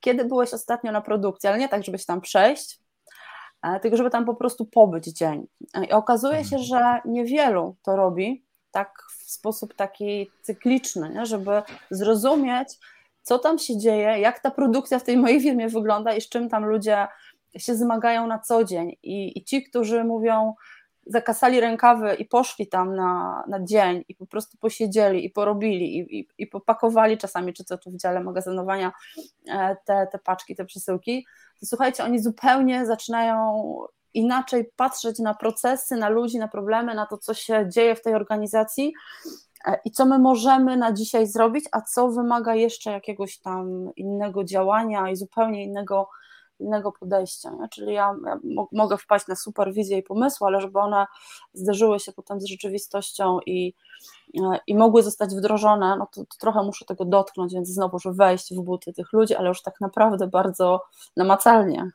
kiedy 0.00 0.24
byłeś 0.24 0.54
ostatnio 0.54 0.92
na 0.92 1.00
produkcji, 1.00 1.48
ale 1.48 1.58
nie 1.58 1.68
tak, 1.68 1.84
żeby 1.84 1.98
się 1.98 2.04
tam 2.04 2.20
przejść, 2.20 2.80
tylko 3.82 3.96
żeby 3.96 4.10
tam 4.10 4.24
po 4.24 4.34
prostu 4.34 4.66
pobyć 4.66 5.04
dzień. 5.04 5.46
I 5.88 5.92
okazuje 5.92 6.44
się, 6.44 6.56
mhm. 6.56 6.62
że 6.62 7.10
niewielu 7.10 7.76
to 7.82 7.96
robi, 7.96 8.44
tak 8.70 9.02
w 9.18 9.30
sposób 9.30 9.74
taki 9.74 10.30
cykliczny, 10.42 11.10
nie? 11.10 11.26
żeby 11.26 11.62
zrozumieć, 11.90 12.68
co 13.22 13.38
tam 13.38 13.58
się 13.58 13.78
dzieje, 13.78 14.18
jak 14.18 14.40
ta 14.40 14.50
produkcja 14.50 14.98
w 14.98 15.04
tej 15.04 15.16
mojej 15.16 15.40
firmie 15.40 15.68
wygląda 15.68 16.14
i 16.14 16.20
z 16.20 16.28
czym 16.28 16.48
tam 16.48 16.64
ludzie 16.64 17.08
się 17.58 17.74
zmagają 17.74 18.26
na 18.26 18.38
co 18.38 18.64
dzień. 18.64 18.96
I, 19.02 19.38
i 19.38 19.44
ci, 19.44 19.62
którzy 19.62 20.04
mówią, 20.04 20.54
zakasali 21.06 21.60
rękawy 21.60 22.14
i 22.14 22.24
poszli 22.24 22.66
tam 22.66 22.96
na, 22.96 23.44
na 23.48 23.64
dzień 23.64 24.04
i 24.08 24.14
po 24.14 24.26
prostu 24.26 24.58
posiedzieli 24.58 25.24
i 25.24 25.30
porobili 25.30 25.98
i, 25.98 26.18
i, 26.18 26.28
i 26.38 26.46
popakowali 26.46 27.18
czasami, 27.18 27.52
czy 27.52 27.64
to 27.64 27.78
tu 27.78 27.90
w 27.90 27.96
dziale 27.96 28.20
magazynowania 28.20 28.92
e, 29.48 29.76
te, 29.84 30.06
te 30.12 30.18
paczki, 30.18 30.56
te 30.56 30.64
przesyłki, 30.64 31.26
to 31.60 31.66
słuchajcie, 31.66 32.04
oni 32.04 32.18
zupełnie 32.18 32.86
zaczynają 32.86 33.62
inaczej 34.14 34.70
patrzeć 34.76 35.18
na 35.18 35.34
procesy, 35.34 35.96
na 35.96 36.08
ludzi, 36.08 36.38
na 36.38 36.48
problemy, 36.48 36.94
na 36.94 37.06
to, 37.06 37.18
co 37.18 37.34
się 37.34 37.68
dzieje 37.68 37.94
w 37.96 38.02
tej 38.02 38.14
organizacji 38.14 38.92
e, 39.66 39.78
i 39.84 39.90
co 39.90 40.06
my 40.06 40.18
możemy 40.18 40.76
na 40.76 40.92
dzisiaj 40.92 41.26
zrobić, 41.26 41.64
a 41.72 41.80
co 41.80 42.08
wymaga 42.08 42.54
jeszcze 42.54 42.90
jakiegoś 42.90 43.38
tam 43.38 43.90
innego 43.96 44.44
działania 44.44 45.10
i 45.10 45.16
zupełnie 45.16 45.64
innego, 45.64 46.08
innego 46.60 46.92
podejścia. 46.92 47.50
Nie? 47.50 47.68
Czyli 47.68 47.94
ja, 47.94 48.14
ja 48.26 48.38
mogę 48.72 48.98
wpaść 48.98 49.26
na 49.26 49.36
superwizję 49.36 49.98
i 49.98 50.02
pomysły, 50.02 50.46
ale 50.46 50.60
żeby 50.60 50.78
one 50.78 51.06
zderzyły 51.52 52.00
się 52.00 52.12
potem 52.12 52.40
z 52.40 52.44
rzeczywistością 52.44 53.38
i, 53.46 53.74
e, 54.42 54.58
i 54.66 54.76
mogły 54.76 55.02
zostać 55.02 55.34
wdrożone, 55.34 55.96
no 55.96 56.06
to, 56.14 56.20
to 56.24 56.36
trochę 56.40 56.62
muszę 56.62 56.84
tego 56.84 57.04
dotknąć, 57.04 57.54
więc 57.54 57.68
znowu, 57.68 57.98
że 57.98 58.12
wejść 58.12 58.54
w 58.54 58.60
buty 58.60 58.92
tych 58.92 59.12
ludzi, 59.12 59.34
ale 59.34 59.48
już 59.48 59.62
tak 59.62 59.80
naprawdę 59.80 60.26
bardzo 60.26 60.82
namacalnie. 61.16 61.90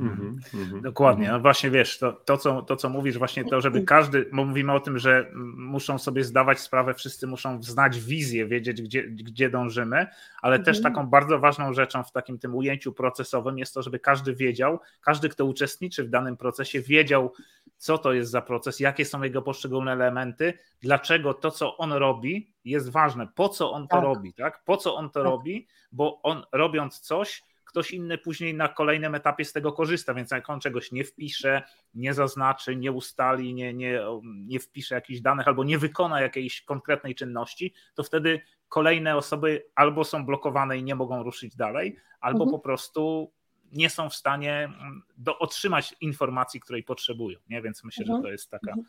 Mhm, 0.00 0.40
mhm. 0.54 0.82
Dokładnie. 0.82 1.28
No 1.28 1.40
właśnie 1.40 1.70
wiesz, 1.70 1.98
to, 1.98 2.12
to, 2.12 2.36
co, 2.36 2.62
to 2.62 2.76
co 2.76 2.88
mówisz, 2.88 3.18
właśnie 3.18 3.44
to, 3.44 3.60
żeby 3.60 3.82
każdy, 3.82 4.28
mówimy 4.32 4.72
o 4.72 4.80
tym, 4.80 4.98
że 4.98 5.30
muszą 5.56 5.98
sobie 5.98 6.24
zdawać 6.24 6.60
sprawę, 6.60 6.94
wszyscy 6.94 7.26
muszą 7.26 7.62
znać 7.62 8.00
wizję, 8.00 8.46
wiedzieć, 8.46 8.82
gdzie, 8.82 9.02
gdzie 9.02 9.50
dążymy, 9.50 10.06
ale 10.42 10.58
też 10.58 10.76
mhm. 10.76 10.94
taką 10.94 11.06
bardzo 11.06 11.38
ważną 11.38 11.72
rzeczą 11.72 12.04
w 12.04 12.12
takim 12.12 12.38
tym 12.38 12.54
ujęciu 12.54 12.92
procesowym 12.92 13.58
jest 13.58 13.74
to, 13.74 13.82
żeby 13.82 13.98
każdy 13.98 14.34
wiedział, 14.34 14.80
każdy, 15.00 15.28
kto 15.28 15.44
uczestniczy 15.44 16.04
w 16.04 16.10
danym 16.10 16.36
procesie, 16.36 16.80
wiedział, 16.80 17.32
co 17.76 17.98
to 17.98 18.12
jest 18.12 18.30
za 18.30 18.42
proces, 18.42 18.80
jakie 18.80 19.04
są 19.04 19.22
jego 19.22 19.42
poszczególne 19.42 19.92
elementy, 19.92 20.54
dlaczego 20.80 21.34
to, 21.34 21.50
co 21.50 21.76
on 21.76 21.92
robi, 21.92 22.52
jest 22.64 22.90
ważne, 22.90 23.26
po 23.34 23.48
co 23.48 23.72
on 23.72 23.88
to 23.88 23.96
tak. 23.96 24.04
robi, 24.04 24.34
tak? 24.34 24.64
Po 24.64 24.76
co 24.76 24.94
on 24.94 25.10
to 25.10 25.20
tak. 25.20 25.24
robi, 25.24 25.66
bo 25.92 26.22
on 26.22 26.42
robiąc 26.52 27.00
coś, 27.00 27.42
ktoś 27.72 27.90
inny 27.90 28.18
później 28.18 28.54
na 28.54 28.68
kolejnym 28.68 29.14
etapie 29.14 29.44
z 29.44 29.52
tego 29.52 29.72
korzysta, 29.72 30.14
więc 30.14 30.30
jak 30.30 30.50
on 30.50 30.60
czegoś 30.60 30.92
nie 30.92 31.04
wpisze, 31.04 31.62
nie 31.94 32.14
zaznaczy, 32.14 32.76
nie 32.76 32.92
ustali, 32.92 33.54
nie, 33.54 33.74
nie, 33.74 34.00
nie 34.22 34.60
wpisze 34.60 34.94
jakichś 34.94 35.20
danych 35.20 35.48
albo 35.48 35.64
nie 35.64 35.78
wykona 35.78 36.20
jakiejś 36.20 36.62
konkretnej 36.62 37.14
czynności, 37.14 37.74
to 37.94 38.02
wtedy 38.02 38.40
kolejne 38.68 39.16
osoby 39.16 39.66
albo 39.74 40.04
są 40.04 40.26
blokowane 40.26 40.78
i 40.78 40.84
nie 40.84 40.94
mogą 40.94 41.22
ruszyć 41.22 41.56
dalej, 41.56 41.96
albo 42.20 42.44
mhm. 42.44 42.50
po 42.50 42.58
prostu 42.58 43.32
nie 43.72 43.90
są 43.90 44.10
w 44.10 44.14
stanie 44.14 44.64
mm, 44.64 45.02
do, 45.16 45.38
otrzymać 45.38 45.94
informacji, 46.00 46.60
której 46.60 46.82
potrzebują. 46.82 47.38
Nie? 47.48 47.62
Więc 47.62 47.84
myślę, 47.84 48.02
mhm. 48.02 48.18
że 48.18 48.22
to 48.22 48.32
jest 48.32 48.50
taka 48.50 48.70
mhm. 48.70 48.86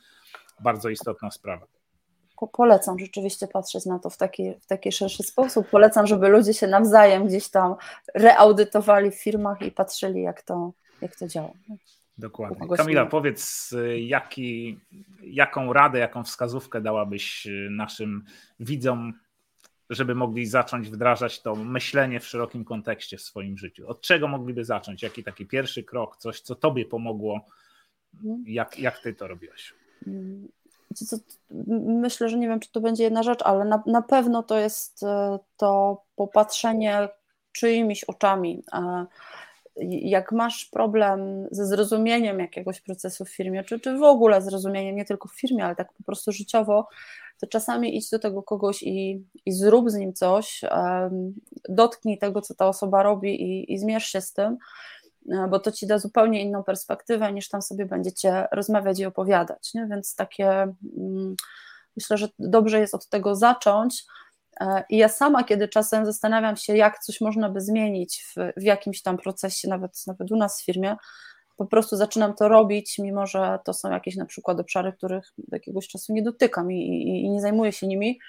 bardzo 0.59 0.89
istotna 0.89 1.31
sprawa 1.31 1.82
polecam 2.47 2.99
rzeczywiście 2.99 3.47
patrzeć 3.47 3.85
na 3.85 3.99
to 3.99 4.09
w 4.09 4.17
taki, 4.17 4.53
w 4.61 4.65
taki 4.65 4.91
szerszy 4.91 5.23
sposób. 5.23 5.69
Polecam, 5.69 6.07
żeby 6.07 6.27
ludzie 6.27 6.53
się 6.53 6.67
nawzajem 6.67 7.27
gdzieś 7.27 7.49
tam 7.49 7.75
reaudytowali 8.15 9.11
w 9.11 9.15
firmach 9.15 9.61
i 9.61 9.71
patrzyli, 9.71 10.21
jak 10.21 10.41
to, 10.41 10.71
jak 11.01 11.15
to 11.15 11.27
działa. 11.27 11.51
Dokładnie. 12.17 12.77
Kamila, 12.77 13.05
powiedz, 13.05 13.73
jaki, 13.97 14.79
jaką 15.23 15.73
radę, 15.73 15.99
jaką 15.99 16.23
wskazówkę 16.23 16.81
dałabyś 16.81 17.47
naszym 17.69 18.23
widzom, 18.59 19.13
żeby 19.89 20.15
mogli 20.15 20.45
zacząć 20.45 20.89
wdrażać 20.89 21.41
to 21.41 21.55
myślenie 21.55 22.19
w 22.19 22.27
szerokim 22.27 22.65
kontekście 22.65 23.17
w 23.17 23.21
swoim 23.21 23.57
życiu? 23.57 23.87
Od 23.87 24.01
czego 24.01 24.27
mogliby 24.27 24.65
zacząć? 24.65 25.03
Jaki 25.03 25.23
taki 25.23 25.45
pierwszy 25.45 25.83
krok, 25.83 26.17
coś, 26.17 26.41
co 26.41 26.55
tobie 26.55 26.85
pomogło? 26.85 27.45
Mhm. 28.13 28.43
Jak, 28.47 28.79
jak 28.79 28.99
ty 28.99 29.13
to 29.13 29.27
robiłeś? 29.27 29.73
Myślę, 31.85 32.29
że 32.29 32.37
nie 32.37 32.47
wiem, 32.47 32.59
czy 32.59 32.71
to 32.71 32.81
będzie 32.81 33.03
jedna 33.03 33.23
rzecz, 33.23 33.41
ale 33.41 33.65
na, 33.65 33.83
na 33.85 34.01
pewno 34.01 34.43
to 34.43 34.57
jest 34.57 35.03
e, 35.03 35.39
to 35.57 36.03
popatrzenie 36.15 37.09
czyimiś 37.51 38.03
oczami. 38.03 38.63
Jak 40.01 40.31
masz 40.31 40.65
problem 40.65 41.47
ze 41.51 41.65
zrozumieniem 41.65 42.39
jakiegoś 42.39 42.81
procesu 42.81 43.25
w 43.25 43.35
firmie, 43.35 43.63
czy, 43.63 43.79
czy 43.79 43.97
w 43.97 44.03
ogóle 44.03 44.41
zrozumieniem, 44.41 44.95
nie 44.95 45.05
tylko 45.05 45.27
w 45.27 45.39
firmie, 45.39 45.65
ale 45.65 45.75
tak 45.75 45.93
po 45.93 46.03
prostu 46.03 46.31
życiowo, 46.31 46.87
to 47.39 47.47
czasami 47.47 47.97
idź 47.97 48.09
do 48.09 48.19
tego 48.19 48.43
kogoś 48.43 48.83
i, 48.83 49.25
i 49.45 49.51
zrób 49.51 49.89
z 49.89 49.95
nim 49.95 50.13
coś, 50.13 50.61
dotknij 51.69 52.17
tego, 52.17 52.41
co 52.41 52.55
ta 52.55 52.67
osoba 52.67 53.03
robi 53.03 53.41
i, 53.41 53.73
i 53.73 53.79
zmierz 53.79 54.05
się 54.05 54.21
z 54.21 54.33
tym 54.33 54.57
bo 55.49 55.59
to 55.59 55.71
ci 55.71 55.87
da 55.87 55.99
zupełnie 55.99 56.41
inną 56.41 56.63
perspektywę 56.63 57.33
niż 57.33 57.49
tam 57.49 57.61
sobie 57.61 57.85
będziecie 57.85 58.47
rozmawiać 58.51 58.99
i 58.99 59.05
opowiadać. 59.05 59.73
Nie? 59.73 59.87
Więc 59.87 60.15
takie 60.15 60.49
mm, 60.97 61.35
myślę, 61.97 62.17
że 62.17 62.27
dobrze 62.39 62.79
jest 62.79 62.95
od 62.95 63.09
tego 63.09 63.35
zacząć. 63.35 64.03
E, 64.61 64.83
I 64.89 64.97
ja 64.97 65.09
sama, 65.09 65.43
kiedy 65.43 65.67
czasem 65.67 66.05
zastanawiam 66.05 66.57
się, 66.57 66.77
jak 66.77 66.99
coś 66.99 67.21
można 67.21 67.49
by 67.49 67.61
zmienić 67.61 68.23
w, 68.23 68.61
w 68.61 68.63
jakimś 68.63 69.01
tam 69.01 69.17
procesie, 69.17 69.67
nawet, 69.67 70.03
nawet 70.07 70.31
u 70.31 70.35
nas 70.35 70.61
w 70.61 70.65
firmie, 70.65 70.95
po 71.57 71.65
prostu 71.65 71.97
zaczynam 71.97 72.33
to 72.33 72.47
robić, 72.47 72.99
mimo 72.99 73.27
że 73.27 73.59
to 73.65 73.73
są 73.73 73.91
jakieś 73.91 74.15
na 74.15 74.25
przykład 74.25 74.59
obszary, 74.59 74.93
których 74.93 75.33
do 75.37 75.55
jakiegoś 75.55 75.87
czasu 75.87 76.13
nie 76.13 76.23
dotykam 76.23 76.71
i, 76.71 76.75
i, 76.75 77.23
i 77.25 77.29
nie 77.29 77.41
zajmuję 77.41 77.71
się 77.71 77.87
nimi. 77.87 78.19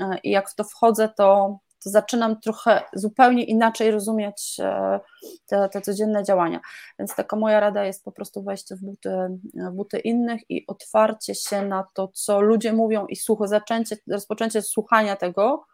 E, 0.00 0.18
I 0.22 0.30
jak 0.30 0.50
w 0.50 0.54
to 0.54 0.64
wchodzę, 0.64 1.08
to, 1.16 1.58
to 1.86 1.90
zaczynam 1.90 2.40
trochę 2.40 2.82
zupełnie 2.92 3.44
inaczej 3.44 3.90
rozumieć 3.90 4.56
e, 4.60 5.00
te, 5.46 5.68
te 5.68 5.80
codzienne 5.80 6.24
działania. 6.24 6.60
Więc 6.98 7.14
taka 7.14 7.36
moja 7.36 7.60
rada 7.60 7.84
jest 7.84 8.04
po 8.04 8.12
prostu 8.12 8.42
wejście 8.42 8.76
w 8.76 8.80
buty, 8.80 9.10
w 9.54 9.70
buty 9.70 9.98
innych 9.98 10.40
i 10.48 10.66
otwarcie 10.66 11.34
się 11.34 11.62
na 11.62 11.84
to, 11.94 12.08
co 12.08 12.40
ludzie 12.40 12.72
mówią 12.72 13.06
i 13.06 13.16
słucho, 13.16 13.48
zaczęcie, 13.48 13.96
rozpoczęcie 14.10 14.62
słuchania 14.62 15.16
tego. 15.16 15.66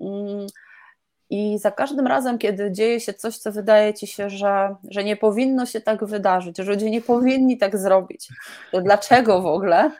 Mm, 0.00 0.46
I 1.30 1.58
za 1.58 1.70
każdym 1.70 2.06
razem, 2.06 2.38
kiedy 2.38 2.72
dzieje 2.72 3.00
się 3.00 3.14
coś, 3.14 3.38
co 3.38 3.52
wydaje 3.52 3.94
ci 3.94 4.06
się, 4.06 4.30
że, 4.30 4.76
że 4.90 5.04
nie 5.04 5.16
powinno 5.16 5.66
się 5.66 5.80
tak 5.80 6.04
wydarzyć, 6.04 6.56
że 6.58 6.72
ludzie 6.72 6.90
nie 6.90 7.02
powinni 7.02 7.58
tak 7.58 7.78
zrobić, 7.78 8.28
to 8.72 8.80
dlaczego 8.80 9.42
w 9.42 9.46
ogóle? 9.46 9.90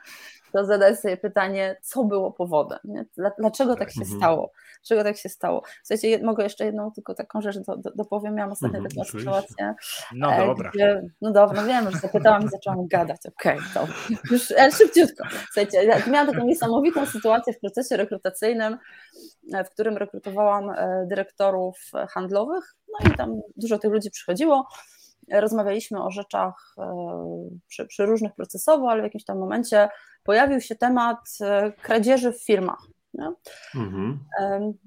To 0.53 0.65
zadać 0.65 1.01
sobie 1.01 1.17
pytanie, 1.17 1.77
co 1.83 2.05
było 2.05 2.33
powodem, 2.33 2.79
nie? 2.85 3.05
dlaczego 3.39 3.77
tak 3.77 3.91
się 3.93 4.01
mhm. 4.01 4.19
stało 4.19 4.53
czego 4.83 5.05
tak 5.05 5.17
się 5.17 5.29
stało. 5.29 5.63
Słuchajcie, 5.83 6.25
mogę 6.25 6.45
jeszcze 6.45 6.65
jedną 6.65 6.91
tylko 6.91 7.15
taką 7.15 7.41
rzecz 7.41 7.59
do, 7.59 7.77
do, 7.77 7.91
dopowiem. 7.95 8.35
Miałam 8.35 8.53
ostatnio 8.53 8.79
mm, 8.79 8.91
taką 8.91 9.05
sytuację. 9.05 9.75
No 10.15 10.33
e, 10.33 10.47
dobra. 10.47 10.71
Gdzie, 10.75 11.03
no 11.21 11.33
dobra, 11.33 11.63
no 11.63 11.69
wiem, 11.69 11.91
że 11.91 11.99
zapytałam 11.99 12.43
i 12.45 12.49
zaczęłam 12.49 12.87
gadać. 12.87 13.21
Okej, 13.27 13.59
okay, 13.59 13.69
to 13.75 13.87
już 14.31 14.51
ale 14.51 14.73
szybciutko. 14.73 15.25
Słuchajcie, 15.45 16.03
miałam 16.11 16.27
taką 16.27 16.45
niesamowitą 16.47 17.07
sytuację 17.07 17.53
w 17.53 17.61
procesie 17.61 17.97
rekrutacyjnym, 17.97 18.79
e, 19.55 19.65
w 19.65 19.71
którym 19.71 19.97
rekrutowałam 19.97 20.71
e, 20.71 21.07
dyrektorów 21.09 21.91
handlowych, 22.11 22.75
no 22.89 23.11
i 23.11 23.17
tam 23.17 23.41
dużo 23.57 23.79
tych 23.79 23.93
ludzi 23.93 24.11
przychodziło 24.11 24.67
rozmawialiśmy 25.41 26.03
o 26.03 26.11
rzeczach 26.11 26.75
przy, 27.69 27.87
przy, 27.87 28.07
różnych 28.07 28.35
procesowo, 28.35 28.91
ale 28.91 29.01
w 29.01 29.05
jakimś 29.05 29.25
tam 29.25 29.39
momencie 29.39 29.89
pojawił 30.25 30.61
się 30.61 30.75
temat 30.75 31.19
kradzieży 31.83 32.33
w 32.33 32.45
firmach. 32.45 32.87
No, 33.15 33.37
mhm. 33.75 34.19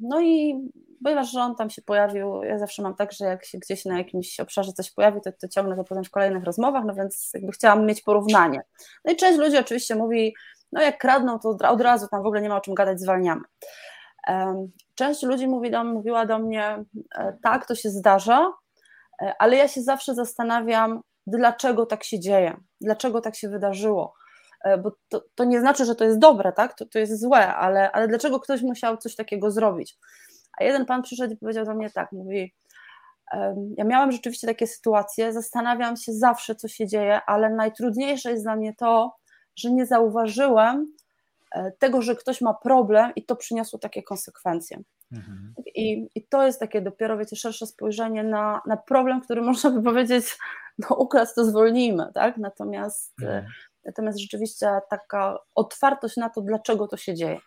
no 0.01 0.21
i 0.21 0.55
ponieważ 1.03 1.35
on 1.35 1.55
tam 1.55 1.69
się 1.69 1.81
pojawił, 1.81 2.43
ja 2.43 2.59
zawsze 2.59 2.81
mam 2.81 2.95
tak, 2.95 3.11
że 3.11 3.25
jak 3.25 3.45
się 3.45 3.57
gdzieś 3.57 3.85
na 3.85 3.97
jakimś 3.97 4.39
obszarze 4.39 4.73
coś 4.73 4.91
pojawi, 4.91 5.21
to, 5.21 5.31
to 5.31 5.47
ciągnę 5.47 5.75
to 5.75 5.83
potem 5.83 6.03
w 6.03 6.09
kolejnych 6.09 6.43
rozmowach, 6.43 6.83
no 6.85 6.95
więc 6.95 7.31
jakby 7.33 7.51
chciałam 7.51 7.85
mieć 7.85 8.01
porównanie. 8.01 8.61
No 9.05 9.13
i 9.13 9.15
część 9.15 9.39
ludzi 9.39 9.57
oczywiście 9.57 9.95
mówi, 9.95 10.35
no 10.71 10.81
jak 10.81 10.97
kradną, 10.97 11.39
to 11.39 11.49
od 11.49 11.81
razu 11.81 12.07
tam 12.07 12.23
w 12.23 12.25
ogóle 12.25 12.41
nie 12.41 12.49
ma 12.49 12.57
o 12.57 12.61
czym 12.61 12.73
gadać, 12.73 12.99
zwalniamy. 13.01 13.41
Część 14.95 15.23
ludzi 15.23 15.47
mówi 15.47 15.71
do, 15.71 15.83
mówiła 15.83 16.25
do 16.25 16.39
mnie, 16.39 16.83
e, 17.15 17.37
tak, 17.43 17.67
to 17.67 17.75
się 17.75 17.89
zdarza, 17.89 18.39
e, 18.39 18.51
ale 19.39 19.55
ja 19.55 19.67
się 19.67 19.81
zawsze 19.81 20.15
zastanawiam, 20.15 21.01
dlaczego 21.27 21.85
tak 21.85 22.03
się 22.03 22.19
dzieje, 22.19 22.57
dlaczego 22.81 23.21
tak 23.21 23.35
się 23.35 23.49
wydarzyło 23.49 24.13
E, 24.65 24.77
bo 24.77 24.91
to, 25.09 25.23
to 25.35 25.43
nie 25.43 25.59
znaczy, 25.59 25.85
że 25.85 25.95
to 25.95 26.05
jest 26.05 26.19
dobre, 26.19 26.51
tak? 26.51 26.73
To, 26.73 26.85
to 26.85 26.99
jest 26.99 27.21
złe, 27.21 27.55
ale, 27.55 27.91
ale 27.91 28.07
dlaczego 28.07 28.39
ktoś 28.39 28.61
musiał 28.61 28.97
coś 28.97 29.15
takiego 29.15 29.51
zrobić? 29.51 29.97
A 30.59 30.63
jeden 30.63 30.85
pan 30.85 31.01
przyszedł 31.01 31.33
i 31.33 31.37
powiedział 31.37 31.65
do 31.65 31.73
mnie 31.73 31.89
tak, 31.89 32.11
mówi, 32.11 32.53
ja 33.77 33.83
miałem 33.85 34.11
rzeczywiście 34.11 34.47
takie 34.47 34.67
sytuacje, 34.67 35.33
zastanawiam 35.33 35.97
się 35.97 36.13
zawsze, 36.13 36.55
co 36.55 36.67
się 36.67 36.87
dzieje, 36.87 37.21
ale 37.27 37.49
najtrudniejsze 37.49 38.31
jest 38.31 38.43
dla 38.43 38.55
mnie 38.55 38.73
to, 38.75 39.15
że 39.55 39.71
nie 39.71 39.85
zauważyłem 39.85 40.93
e, 41.51 41.71
tego, 41.71 42.01
że 42.01 42.15
ktoś 42.15 42.41
ma 42.41 42.53
problem 42.53 43.11
i 43.15 43.25
to 43.25 43.35
przyniosło 43.35 43.79
takie 43.79 44.03
konsekwencje. 44.03 44.81
Mhm. 45.11 45.53
I, 45.75 46.07
I 46.15 46.27
to 46.27 46.45
jest 46.45 46.59
takie 46.59 46.81
dopiero, 46.81 47.17
wiecie, 47.17 47.35
szersze 47.35 47.67
spojrzenie 47.67 48.23
na, 48.23 48.61
na 48.65 48.77
problem, 48.77 49.21
który 49.21 49.41
można 49.41 49.69
by 49.69 49.83
powiedzieć, 49.83 50.37
no 50.79 50.95
ukras 50.95 51.33
to 51.33 51.45
zwolnijmy, 51.45 52.11
tak? 52.13 52.37
Natomiast 52.37 53.13
e, 53.21 53.25
mhm. 53.25 53.53
Natomiast 53.85 54.19
rzeczywiście 54.19 54.67
taka 54.89 55.37
otwartość 55.55 56.17
na 56.17 56.29
to, 56.29 56.41
dlaczego 56.41 56.87
to 56.87 56.97
się 56.97 57.13
dzieje. 57.13 57.39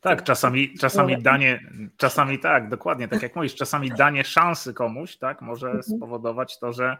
Tak, 0.00 0.22
czasami, 0.22 0.78
czasami 0.78 1.22
danie, 1.22 1.60
czasami 1.96 2.38
tak, 2.38 2.68
dokładnie, 2.68 3.08
tak 3.08 3.22
jak 3.22 3.36
mówisz, 3.36 3.54
czasami 3.54 3.90
danie 3.98 4.24
szansy 4.24 4.74
komuś, 4.74 5.16
tak, 5.16 5.42
może 5.42 5.66
mhm. 5.66 5.82
spowodować 5.82 6.58
to, 6.58 6.72
że 6.72 6.96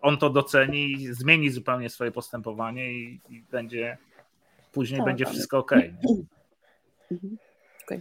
on 0.00 0.18
to 0.18 0.30
doceni 0.30 0.92
i 0.92 1.14
zmieni 1.14 1.50
zupełnie 1.50 1.90
swoje 1.90 2.12
postępowanie 2.12 2.92
i, 2.92 3.20
i 3.28 3.42
będzie 3.42 3.98
później 4.72 5.00
tak, 5.00 5.06
będzie 5.06 5.24
tak. 5.24 5.34
wszystko 5.34 5.58
ok. 5.58 5.72
Mhm. 7.12 7.36
okay. 7.84 8.00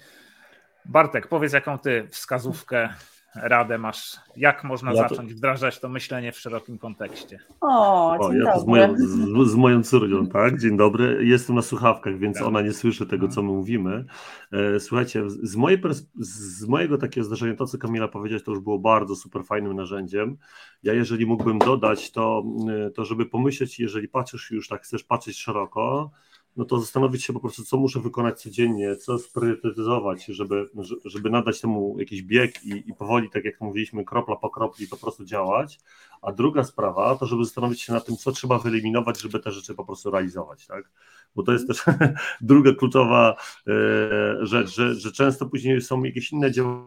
Bartek, 0.86 1.28
powiedz 1.28 1.54
jaką 1.54 1.80
ty 1.80 2.08
wskazówkę 2.12 2.90
radę 3.36 3.78
masz, 3.78 4.18
jak 4.36 4.64
można 4.64 4.94
ja 4.94 4.98
zacząć 4.98 5.30
to... 5.30 5.36
wdrażać 5.36 5.80
to 5.80 5.90
myślenie 5.90 6.32
w 6.32 6.40
szerokim 6.40 6.78
kontekście? 6.78 7.40
O, 7.62 8.18
o 8.20 8.34
ja 8.34 8.54
to 8.54 8.60
z 8.60 8.66
moją, 8.68 8.96
z, 8.98 9.52
z 9.52 9.56
moją 9.56 9.84
córką, 9.84 10.28
tak? 10.28 10.60
Dzień 10.60 10.78
dobry. 10.78 11.26
Jestem 11.26 11.56
na 11.56 11.62
słuchawkach, 11.62 12.18
więc 12.18 12.38
tak. 12.38 12.48
ona 12.48 12.62
nie 12.62 12.74
słyszy 12.74 13.06
tego, 13.06 13.28
co 13.28 13.42
my 13.42 13.48
mówimy. 13.48 14.06
E, 14.52 14.80
słuchajcie, 14.80 15.30
z, 15.30 15.56
mojej 15.56 15.82
z 16.20 16.68
mojego 16.68 16.98
takiego 16.98 17.26
zdarzenia, 17.26 17.56
to 17.56 17.66
co 17.66 17.78
Kamila 17.78 18.08
powiedziała, 18.08 18.42
to 18.46 18.52
już 18.52 18.60
było 18.60 18.80
bardzo 18.80 19.16
super 19.16 19.44
fajnym 19.44 19.74
narzędziem. 19.74 20.38
Ja 20.84 20.94
jeżeli 20.94 21.26
mógłbym 21.26 21.60
dodać, 21.60 22.12
to, 22.12 22.44
e, 22.88 22.90
to 22.90 23.06
żeby 23.06 23.26
pomyśleć, 23.26 23.80
jeżeli 23.80 24.08
patrzysz 24.08 24.52
już 24.52 24.68
tak, 24.68 24.82
chcesz 24.82 25.04
patrzeć 25.04 25.40
szeroko, 25.40 26.12
no 26.58 26.66
to 26.66 26.80
zastanowić 26.80 27.24
się 27.24 27.34
po 27.34 27.39
prostu, 27.39 27.64
co 27.64 27.78
muszę 27.78 28.00
wykonać 28.00 28.41
codziennie, 28.41 28.95
co 28.95 29.20
spriorytetyzować, 29.20 30.26
żeby, 30.26 30.70
żeby 31.06 31.30
nadać 31.30 31.62
temu 31.62 31.95
jakiś 32.00 32.22
bieg 32.24 32.64
i, 32.64 32.89
i 32.89 32.93
powoli, 32.93 33.30
tak 33.30 33.45
jak 33.45 33.62
mówiliśmy, 33.62 34.06
kropla 34.06 34.36
po 34.36 34.50
kropli 34.50 34.88
po 34.88 34.97
prostu 34.97 35.26
działać. 35.26 35.80
A 36.22 36.32
druga 36.32 36.64
sprawa 36.64 37.16
to, 37.16 37.26
żeby 37.26 37.45
zastanowić 37.45 37.82
się 37.82 37.93
nad 37.93 38.06
tym, 38.06 38.18
co 38.18 38.32
trzeba 38.32 38.60
wyeliminować, 38.60 39.22
żeby 39.22 39.39
te 39.39 39.52
rzeczy 39.52 39.76
po 39.76 39.86
prostu 39.86 40.12
realizować, 40.12 40.68
tak? 40.68 40.91
Bo 41.36 41.43
to 41.43 41.52
jest 41.52 41.68
też 41.68 41.86
druga 42.41 42.74
kluczowa 42.74 43.36
e, 43.68 44.45
rzecz, 44.45 44.70
że, 44.76 44.95
że 44.95 45.12
często 45.12 45.45
później 45.45 45.82
są 45.82 46.04
jakieś 46.04 46.32
inne 46.32 46.52
działania, 46.52 46.80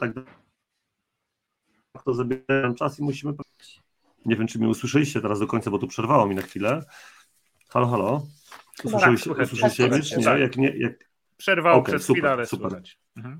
tak 0.00 0.12
to 2.04 2.14
zabierają 2.14 2.74
czas 2.74 2.98
i 2.98 3.02
musimy 3.02 3.34
nie 4.26 4.36
wiem, 4.36 4.46
czy 4.46 4.58
mnie 4.58 4.68
usłyszeliście 4.68 5.20
teraz 5.20 5.40
do 5.40 5.46
końca, 5.46 5.70
bo 5.70 5.78
tu 5.78 5.86
przerwało 5.86 6.26
mi 6.26 6.34
na 6.34 6.42
chwilę. 6.42 6.84
Halo, 7.68 7.86
halo. 7.86 8.26
Usłyszeliście, 8.84 9.30
tak, 9.30 9.52
usłyszeliście 9.52 10.14
czy 10.14 10.18
nie? 10.18 10.24
Tak. 10.24 10.40
Jak 10.40 10.56
nie 10.56 10.68
jak... 10.76 11.10
Przerwało 11.36 11.78
okay, 11.78 11.94
przez 11.94 12.06
super, 12.06 12.20
chwilę, 12.20 12.32
ale 12.32 12.46
super. 12.46 12.70
słychać. 12.70 12.98
Mhm. 13.16 13.38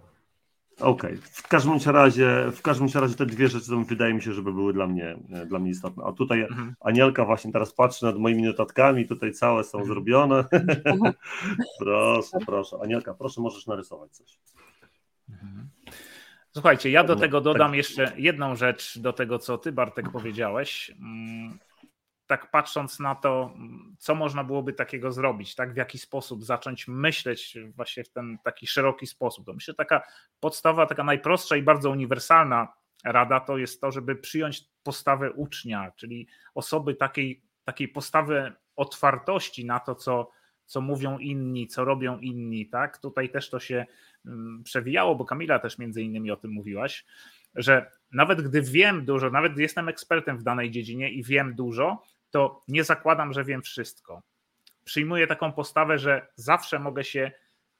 Okej, 0.80 1.10
okay. 1.10 1.30
w 1.32 1.48
każdym 1.48 1.78
razie, 1.86 2.50
w 2.52 2.62
każdym 2.62 2.88
razie 2.94 3.14
te 3.14 3.26
dwie 3.26 3.48
rzeczy 3.48 3.70
wydaje 3.88 4.14
mi 4.14 4.22
się, 4.22 4.32
żeby 4.32 4.52
były 4.52 4.72
dla 4.72 4.86
mnie, 4.86 5.16
dla 5.46 5.58
mnie 5.58 5.70
istotne. 5.70 6.04
A 6.04 6.12
tutaj 6.12 6.40
mhm. 6.40 6.74
Anielka 6.80 7.24
właśnie 7.24 7.52
teraz 7.52 7.74
patrzy 7.74 8.04
nad 8.04 8.16
moimi 8.16 8.42
notatkami, 8.42 9.06
tutaj 9.06 9.32
całe 9.32 9.64
są 9.64 9.78
mhm. 9.78 9.86
zrobione. 9.94 10.44
proszę, 11.78 12.38
proszę. 12.46 12.76
Anielka, 12.82 13.14
proszę, 13.14 13.40
możesz 13.40 13.66
narysować 13.66 14.10
coś. 14.10 14.38
Mhm. 15.28 15.68
Słuchajcie, 16.52 16.90
ja 16.90 17.04
do 17.04 17.16
tego 17.16 17.40
dodam 17.40 17.74
jeszcze 17.74 18.12
jedną 18.16 18.56
rzecz 18.56 18.98
do 18.98 19.12
tego, 19.12 19.38
co 19.38 19.58
ty, 19.58 19.72
Bartek, 19.72 20.10
powiedziałeś. 20.12 20.90
Mm, 20.90 21.58
tak 22.26 22.50
patrząc 22.50 22.98
na 23.00 23.14
to, 23.14 23.54
co 23.98 24.14
można 24.14 24.44
byłoby 24.44 24.72
takiego 24.72 25.12
zrobić, 25.12 25.54
tak, 25.54 25.74
w 25.74 25.76
jaki 25.76 25.98
sposób 25.98 26.44
zacząć 26.44 26.88
myśleć 26.88 27.58
właśnie 27.76 28.04
w 28.04 28.08
ten 28.08 28.38
taki 28.44 28.66
szeroki 28.66 29.06
sposób. 29.06 29.46
To 29.46 29.52
myślę, 29.52 29.74
taka 29.74 30.02
podstawa, 30.40 30.86
taka 30.86 31.04
najprostsza 31.04 31.56
i 31.56 31.62
bardzo 31.62 31.90
uniwersalna 31.90 32.72
rada 33.04 33.40
to 33.40 33.58
jest 33.58 33.80
to, 33.80 33.90
żeby 33.90 34.16
przyjąć 34.16 34.64
postawę 34.82 35.32
ucznia, 35.32 35.92
czyli 35.96 36.28
osoby 36.54 36.94
takiej, 36.94 37.42
takiej 37.64 37.88
postawy 37.88 38.52
otwartości 38.76 39.64
na 39.64 39.80
to, 39.80 39.94
co, 39.94 40.30
co 40.66 40.80
mówią 40.80 41.18
inni, 41.18 41.66
co 41.66 41.84
robią 41.84 42.18
inni, 42.18 42.66
tak? 42.66 42.98
Tutaj 42.98 43.30
też 43.30 43.50
to 43.50 43.60
się 43.60 43.86
przewijało, 44.64 45.14
bo 45.14 45.24
Kamila 45.24 45.58
też 45.58 45.78
między 45.78 46.02
innymi 46.02 46.30
o 46.30 46.36
tym 46.36 46.50
mówiłaś, 46.50 47.04
że 47.54 47.90
nawet 48.12 48.42
gdy 48.42 48.62
wiem 48.62 49.04
dużo, 49.04 49.30
nawet 49.30 49.52
gdy 49.52 49.62
jestem 49.62 49.88
ekspertem 49.88 50.38
w 50.38 50.42
danej 50.42 50.70
dziedzinie 50.70 51.10
i 51.10 51.22
wiem 51.22 51.54
dużo, 51.54 52.02
to 52.30 52.64
nie 52.68 52.84
zakładam, 52.84 53.32
że 53.32 53.44
wiem 53.44 53.62
wszystko. 53.62 54.22
Przyjmuję 54.84 55.26
taką 55.26 55.52
postawę, 55.52 55.98
że 55.98 56.26
zawsze 56.34 56.78
mogę 56.78 57.04
się 57.04 57.32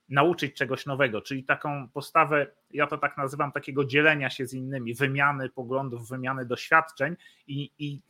nauczyć 0.09 0.57
czegoś 0.57 0.87
nowego, 0.87 1.21
czyli 1.21 1.45
taką 1.45 1.89
postawę, 1.89 2.47
ja 2.71 2.87
to 2.87 2.99
tak 2.99 3.17
nazywam, 3.17 3.53
takiego 3.53 3.85
dzielenia 3.85 4.31
się 4.31 4.47
z 4.47 4.55
innymi, 4.55 4.95
wymiany 4.95 5.49
poglądów, 5.49 6.09
wymiany 6.09 6.47
doświadczeń 6.47 7.17
i, 7.47 7.71
i 7.79 8.01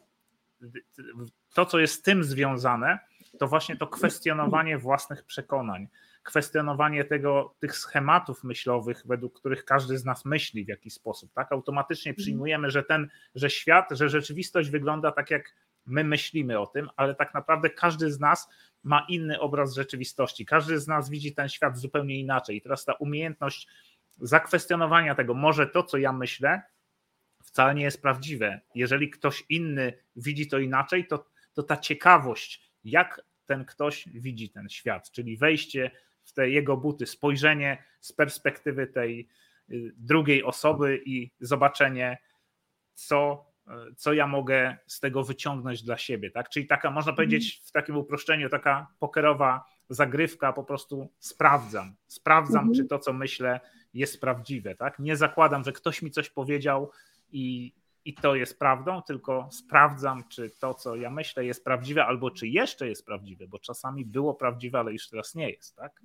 to, 1.54 1.66
co 1.66 1.78
jest 1.78 1.94
z 1.94 2.02
tym 2.02 2.24
związane, 2.24 2.98
to 3.38 3.46
właśnie 3.46 3.76
to 3.76 3.86
kwestionowanie 3.86 4.78
własnych 4.78 5.24
przekonań 5.24 5.88
kwestionowanie 6.22 7.04
tego, 7.04 7.54
tych 7.58 7.76
schematów 7.76 8.44
myślowych, 8.44 9.02
według 9.04 9.38
których 9.40 9.64
każdy 9.64 9.98
z 9.98 10.04
nas 10.04 10.24
myśli 10.24 10.64
w 10.64 10.68
jakiś 10.68 10.94
sposób. 10.94 11.32
Tak? 11.32 11.52
Automatycznie 11.52 12.10
mhm. 12.10 12.22
przyjmujemy, 12.22 12.70
że 12.70 12.82
ten, 12.82 13.08
że 13.34 13.50
świat, 13.50 13.88
że 13.90 14.08
rzeczywistość 14.08 14.70
wygląda 14.70 15.12
tak, 15.12 15.30
jak 15.30 15.54
my 15.86 16.04
myślimy 16.04 16.58
o 16.58 16.66
tym, 16.66 16.88
ale 16.96 17.14
tak 17.14 17.34
naprawdę 17.34 17.70
każdy 17.70 18.12
z 18.12 18.20
nas 18.20 18.48
ma 18.82 19.06
inny 19.08 19.40
obraz 19.40 19.74
rzeczywistości. 19.74 20.46
Każdy 20.46 20.80
z 20.80 20.88
nas 20.88 21.10
widzi 21.10 21.34
ten 21.34 21.48
świat 21.48 21.78
zupełnie 21.78 22.20
inaczej. 22.20 22.56
I 22.56 22.60
teraz 22.60 22.84
ta 22.84 22.92
umiejętność 22.92 23.68
zakwestionowania 24.18 25.14
tego, 25.14 25.34
może 25.34 25.66
to, 25.66 25.82
co 25.82 25.98
ja 25.98 26.12
myślę, 26.12 26.62
wcale 27.42 27.74
nie 27.74 27.82
jest 27.82 28.02
prawdziwe. 28.02 28.60
Jeżeli 28.74 29.10
ktoś 29.10 29.44
inny 29.48 29.92
widzi 30.16 30.48
to 30.48 30.58
inaczej, 30.58 31.06
to, 31.06 31.26
to 31.52 31.62
ta 31.62 31.76
ciekawość, 31.76 32.72
jak 32.84 33.22
ten 33.46 33.64
ktoś 33.64 34.08
widzi 34.08 34.50
ten 34.50 34.68
świat, 34.68 35.10
czyli 35.10 35.36
wejście 35.36 35.90
w 36.24 36.32
te 36.32 36.50
jego 36.50 36.76
buty, 36.76 37.06
spojrzenie 37.06 37.84
z 38.00 38.12
perspektywy 38.12 38.86
tej 38.86 39.28
y, 39.70 39.92
drugiej 39.96 40.44
osoby 40.44 41.02
i 41.04 41.30
zobaczenie, 41.40 42.18
co, 42.94 43.46
y, 43.68 43.94
co 43.96 44.12
ja 44.12 44.26
mogę 44.26 44.76
z 44.86 45.00
tego 45.00 45.24
wyciągnąć 45.24 45.82
dla 45.82 45.98
siebie. 45.98 46.30
Tak? 46.30 46.48
Czyli 46.48 46.66
taka, 46.66 46.90
można 46.90 47.12
powiedzieć 47.12 47.44
mhm. 47.44 47.66
w 47.66 47.72
takim 47.72 47.96
uproszczeniu, 47.96 48.48
taka 48.48 48.86
pokerowa 48.98 49.64
zagrywka, 49.88 50.52
po 50.52 50.64
prostu 50.64 51.08
sprawdzam. 51.18 51.94
Sprawdzam, 52.06 52.68
mhm. 52.68 52.74
czy 52.74 52.84
to, 52.84 52.98
co 52.98 53.12
myślę, 53.12 53.60
jest 53.94 54.20
prawdziwe. 54.20 54.74
Tak? 54.74 54.98
Nie 54.98 55.16
zakładam, 55.16 55.64
że 55.64 55.72
ktoś 55.72 56.02
mi 56.02 56.10
coś 56.10 56.30
powiedział 56.30 56.90
i 57.32 57.74
i 58.04 58.14
to 58.14 58.34
jest 58.34 58.58
prawdą, 58.58 59.02
tylko 59.02 59.48
sprawdzam, 59.52 60.24
czy 60.28 60.50
to, 60.50 60.74
co 60.74 60.96
ja 60.96 61.10
myślę, 61.10 61.44
jest 61.44 61.64
prawdziwe, 61.64 62.06
albo 62.06 62.30
czy 62.30 62.48
jeszcze 62.48 62.88
jest 62.88 63.06
prawdziwe, 63.06 63.48
bo 63.48 63.58
czasami 63.58 64.04
było 64.04 64.34
prawdziwe, 64.34 64.78
ale 64.78 64.92
już 64.92 65.08
teraz 65.08 65.34
nie 65.34 65.50
jest, 65.50 65.76
tak? 65.76 66.00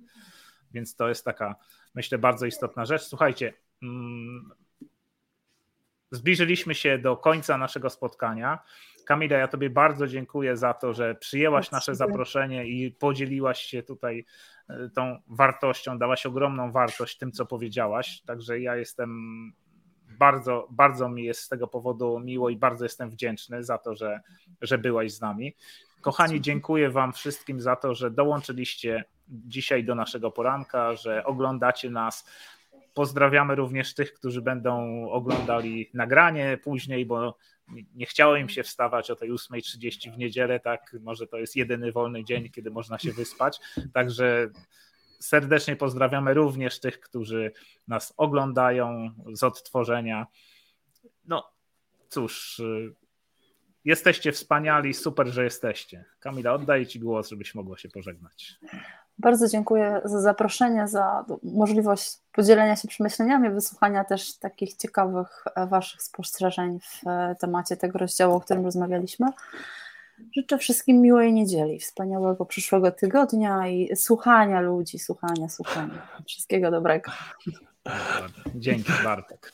Więc 0.72 0.96
to 0.96 1.08
jest 1.08 1.24
taka, 1.24 1.54
myślę, 1.94 2.18
bardzo 2.18 2.46
istotna 2.46 2.84
rzecz. 2.84 3.02
Słuchajcie, 3.02 3.54
mm, 3.82 4.50
zbliżyliśmy 6.10 6.74
się 6.74 6.98
do 6.98 7.16
końca 7.16 7.58
naszego 7.58 7.90
spotkania. 7.90 8.58
Kamila, 9.06 9.36
ja 9.36 9.48
Tobie 9.48 9.70
bardzo 9.70 10.06
dziękuję 10.06 10.56
za 10.56 10.74
to, 10.74 10.94
że 10.94 11.14
przyjęłaś 11.14 11.70
nasze 11.70 11.94
zaproszenie 11.94 12.66
i 12.66 12.90
podzieliłaś 12.90 13.60
się 13.60 13.82
tutaj 13.82 14.24
e, 14.68 14.88
tą 14.94 15.18
wartością, 15.26 15.98
dałaś 15.98 16.26
ogromną 16.26 16.72
wartość 16.72 17.18
tym, 17.18 17.32
co 17.32 17.46
powiedziałaś. 17.46 18.22
Także 18.26 18.60
ja 18.60 18.76
jestem 18.76 19.52
bardzo, 20.08 20.68
bardzo 20.70 21.08
mi 21.08 21.24
jest 21.24 21.40
z 21.40 21.48
tego 21.48 21.66
powodu 21.66 22.20
miło 22.20 22.50
i 22.50 22.56
bardzo 22.56 22.84
jestem 22.84 23.10
wdzięczny 23.10 23.64
za 23.64 23.78
to, 23.78 23.94
że, 23.94 24.20
że 24.60 24.78
byłaś 24.78 25.12
z 25.12 25.20
nami. 25.20 25.54
Kochani, 26.00 26.40
dziękuję 26.40 26.90
Wam 26.90 27.12
wszystkim 27.12 27.60
za 27.60 27.76
to, 27.76 27.94
że 27.94 28.10
dołączyliście 28.10 29.04
dzisiaj 29.28 29.84
do 29.84 29.94
naszego 29.94 30.30
poranka, 30.30 30.94
że 30.94 31.24
oglądacie 31.24 31.90
nas. 31.90 32.30
Pozdrawiamy 32.94 33.54
również 33.54 33.94
tych, 33.94 34.14
którzy 34.14 34.42
będą 34.42 35.04
oglądali 35.10 35.90
nagranie 35.94 36.58
później, 36.64 37.06
bo 37.06 37.36
nie 37.94 38.06
chciało 38.06 38.36
im 38.36 38.48
się 38.48 38.62
wstawać 38.62 39.10
o 39.10 39.16
tej 39.16 39.32
8.30 39.32 40.12
w 40.12 40.18
niedzielę, 40.18 40.60
tak? 40.60 40.96
Może 41.00 41.26
to 41.26 41.38
jest 41.38 41.56
jedyny 41.56 41.92
wolny 41.92 42.24
dzień, 42.24 42.50
kiedy 42.50 42.70
można 42.70 42.98
się 42.98 43.12
wyspać. 43.12 43.60
Także 43.92 44.50
serdecznie 45.26 45.76
pozdrawiamy 45.76 46.34
również 46.34 46.80
tych, 46.80 47.00
którzy 47.00 47.52
nas 47.88 48.14
oglądają 48.16 49.10
z 49.32 49.42
odtworzenia. 49.42 50.26
No 51.24 51.50
cóż, 52.08 52.58
y, 52.58 52.94
jesteście 53.84 54.32
wspaniali, 54.32 54.94
super, 54.94 55.26
że 55.26 55.44
jesteście. 55.44 56.04
Kamila, 56.20 56.52
oddaję 56.52 56.86
Ci 56.86 57.00
głos, 57.00 57.28
żebyś 57.28 57.54
mogła 57.54 57.78
się 57.78 57.88
pożegnać. 57.88 58.58
Bardzo 59.18 59.48
dziękuję 59.48 60.00
za 60.04 60.20
zaproszenie, 60.20 60.88
za 60.88 61.24
możliwość 61.42 62.16
podzielenia 62.32 62.76
się 62.76 62.88
przemyśleniami, 62.88 63.50
wysłuchania 63.50 64.04
też 64.04 64.38
takich 64.38 64.76
ciekawych 64.76 65.44
e, 65.54 65.66
Waszych 65.66 66.02
spostrzeżeń 66.02 66.80
w 66.80 67.08
e, 67.08 67.36
temacie 67.40 67.76
tego 67.76 67.98
rozdziału, 67.98 68.34
o 68.34 68.40
którym 68.40 68.64
rozmawialiśmy. 68.64 69.26
Życzę 70.36 70.58
wszystkim 70.58 71.00
miłej 71.00 71.32
niedzieli, 71.32 71.80
wspaniałego 71.80 72.46
przyszłego 72.46 72.90
tygodnia 72.90 73.68
i 73.68 73.96
słuchania 73.96 74.60
ludzi, 74.60 74.98
słuchania, 74.98 75.48
słuchania. 75.48 76.08
Wszystkiego 76.26 76.70
dobrego. 76.70 77.10
Dzięki 78.54 78.92
Bartek. 79.04 79.52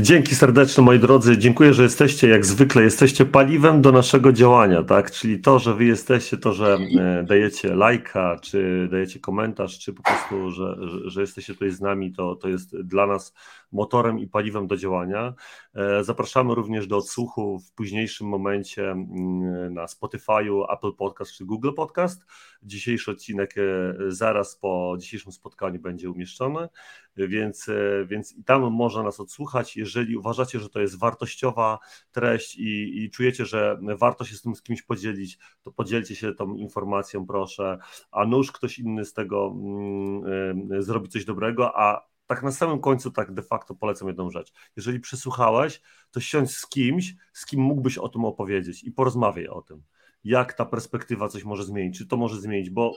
Dzięki 0.00 0.34
serdeczne 0.34 0.82
moi 0.82 0.98
drodzy. 0.98 1.38
Dziękuję, 1.38 1.74
że 1.74 1.82
jesteście 1.82 2.28
jak 2.28 2.46
zwykle, 2.46 2.82
jesteście 2.82 3.24
paliwem 3.24 3.82
do 3.82 3.92
naszego 3.92 4.32
działania, 4.32 4.82
tak? 4.82 5.10
Czyli 5.10 5.40
to, 5.40 5.58
że 5.58 5.74
wy 5.74 5.84
jesteście, 5.84 6.36
to, 6.36 6.52
że 6.52 6.78
e, 6.98 7.24
dajecie 7.24 7.74
lajka, 7.74 8.36
czy 8.42 8.88
dajecie 8.90 9.20
komentarz, 9.20 9.78
czy 9.78 9.92
po 9.92 10.02
prostu, 10.02 10.50
że, 10.50 10.76
że, 10.88 11.10
że 11.10 11.20
jesteście 11.20 11.52
tutaj 11.52 11.70
z 11.70 11.80
nami, 11.80 12.12
to, 12.12 12.36
to 12.36 12.48
jest 12.48 12.80
dla 12.80 13.06
nas 13.06 13.34
motorem 13.72 14.18
i 14.18 14.26
paliwem 14.26 14.66
do 14.66 14.76
działania. 14.76 15.34
E, 15.74 16.04
zapraszamy 16.04 16.54
również 16.54 16.86
do 16.86 16.96
odsłuchu 16.96 17.58
w 17.58 17.72
późniejszym 17.72 18.26
momencie 18.26 18.90
mm, 18.90 19.74
na 19.74 19.86
Spotify'u, 19.86 20.64
Apple 20.72 20.92
Podcast 20.92 21.32
czy 21.32 21.44
Google 21.44 21.72
Podcast. 21.76 22.24
Dzisiejszy 22.62 23.10
odcinek 23.10 23.54
e, 23.58 23.62
zaraz 24.08 24.56
po 24.56 24.96
dzisiejszym 24.98 25.32
spotkaniu 25.32 25.80
będzie 25.80 26.10
umieszczony, 26.10 26.68
więc, 27.16 27.68
e, 27.68 28.04
więc 28.06 28.32
i 28.32 28.44
tam 28.44 28.72
można 28.72 29.02
nas 29.02 29.20
odsłuchać. 29.20 29.76
Jeżeli 29.76 30.16
uważacie, 30.16 30.60
że 30.60 30.68
to 30.68 30.80
jest 30.80 30.98
wartościowa 30.98 31.78
treść 32.12 32.56
i, 32.56 33.04
i 33.04 33.10
czujecie, 33.10 33.46
że 33.46 33.78
warto 33.98 34.24
się 34.24 34.36
z 34.36 34.42
tym 34.42 34.54
z 34.54 34.62
kimś 34.62 34.82
podzielić, 34.82 35.38
to 35.62 35.72
podzielcie 35.72 36.16
się 36.16 36.34
tą 36.34 36.54
informacją, 36.54 37.26
proszę. 37.26 37.78
A 38.10 38.26
nóż 38.26 38.52
ktoś 38.52 38.78
inny 38.78 39.04
z 39.04 39.12
tego 39.12 39.54
mm, 39.54 40.82
zrobi 40.82 41.08
coś 41.08 41.24
dobrego, 41.24 41.80
a 41.80 42.12
tak 42.26 42.42
na 42.42 42.52
samym 42.52 42.80
końcu 42.80 43.10
tak 43.10 43.32
de 43.32 43.42
facto 43.42 43.74
polecam 43.74 44.08
jedną 44.08 44.30
rzecz. 44.30 44.52
Jeżeli 44.76 45.00
przesłuchałeś, 45.00 45.80
to 46.10 46.20
siądź 46.20 46.56
z 46.56 46.66
kimś, 46.66 47.14
z 47.32 47.46
kim 47.46 47.60
mógłbyś 47.60 47.98
o 47.98 48.08
tym 48.08 48.24
opowiedzieć 48.24 48.84
i 48.84 48.92
porozmawiaj 48.92 49.48
o 49.48 49.62
tym. 49.62 49.82
jak 50.24 50.52
ta 50.52 50.64
perspektywa 50.64 51.28
coś 51.28 51.44
może 51.44 51.64
zmienić, 51.64 51.98
czy 51.98 52.06
to 52.06 52.16
może 52.16 52.40
zmienić, 52.40 52.70
bo, 52.70 52.94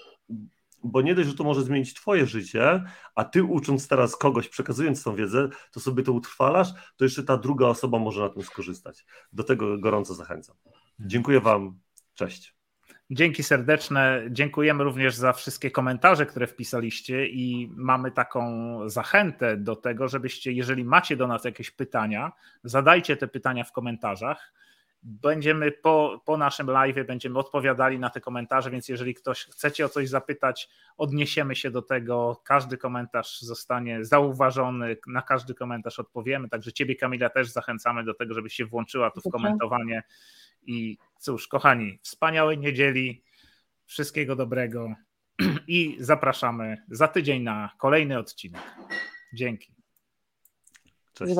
bo 0.86 1.02
nie 1.02 1.16
dość, 1.16 1.30
że 1.30 1.36
to 1.36 1.44
może 1.44 1.64
zmienić 1.64 1.94
Twoje 1.94 2.26
życie, 2.26 2.84
a 3.16 3.24
Ty 3.24 3.44
ucząc 3.44 3.88
teraz 3.88 4.16
kogoś, 4.16 4.50
przekazując 4.50 5.04
tą 5.04 5.16
wiedzę, 5.16 5.50
to 5.72 5.80
sobie 5.80 6.04
to 6.04 6.12
utrwalasz, 6.12 6.70
to 6.98 7.06
jeszcze 7.06 7.24
ta 7.24 7.38
druga 7.38 7.68
osoba 7.68 8.00
może 8.00 8.22
na 8.22 8.30
tym 8.30 8.44
skorzystać. 8.44 9.06
Do 9.34 9.44
tego 9.44 9.78
gorąco 9.78 10.14
zachęcam. 10.14 10.56
Dziękuję 11.00 11.40
Wam. 11.40 11.80
Cześć. 12.14 12.56
Dzięki 13.10 13.44
serdeczne. 13.44 14.22
Dziękujemy 14.32 14.84
również 14.84 15.16
za 15.16 15.34
wszystkie 15.34 15.72
komentarze, 15.72 16.26
które 16.26 16.48
wpisaliście 16.48 17.28
i 17.28 17.72
mamy 17.76 18.12
taką 18.12 18.80
zachętę 18.90 19.58
do 19.58 19.76
tego, 19.76 20.08
żebyście, 20.08 20.52
jeżeli 20.52 20.84
macie 20.84 21.18
do 21.18 21.28
nas 21.28 21.46
jakieś 21.46 21.72
pytania, 21.72 22.32
zadajcie 22.64 23.18
te 23.18 23.28
pytania 23.28 23.64
w 23.64 23.72
komentarzach. 23.72 24.54
Będziemy 25.08 25.72
po, 25.72 26.22
po 26.26 26.38
naszym 26.38 26.68
live 26.68 27.08
będziemy 27.08 27.40
odpowiadali 27.40 28.00
na 28.00 28.10
te 28.10 28.22
komentarze, 28.22 28.72
więc 28.72 28.90
jeżeli 28.90 29.14
ktoś 29.14 29.46
chcecie 29.46 29.86
o 29.86 29.90
coś 29.90 30.10
zapytać, 30.10 30.70
odniesiemy 30.98 31.56
się 31.56 31.72
do 31.72 31.82
tego. 31.82 32.42
Każdy 32.44 32.78
komentarz 32.78 33.42
zostanie 33.42 34.06
zauważony, 34.06 34.98
na 35.08 35.22
każdy 35.22 35.54
komentarz 35.54 36.00
odpowiemy. 36.00 36.50
Także 36.50 36.74
Ciebie, 36.74 36.96
Kamila, 36.96 37.30
też 37.30 37.50
zachęcamy 37.50 38.04
do 38.04 38.14
tego, 38.14 38.34
żebyś 38.34 38.54
się 38.54 38.66
włączyła 38.66 39.12
tu 39.12 39.22
w 39.22 39.32
komentowanie. 39.32 40.04
I 40.64 40.98
cóż, 41.20 41.48
kochani, 41.48 42.00
wspaniałej 42.02 42.58
niedzieli, 42.58 43.24
wszystkiego 43.86 44.36
dobrego 44.36 44.96
i 45.68 45.98
zapraszamy 46.00 46.78
za 46.90 47.08
tydzień 47.08 47.44
na 47.44 47.70
kolejny 47.78 48.18
odcinek. 48.20 48.62
Dzięki. 49.34 49.76
Cześć. 51.14 51.36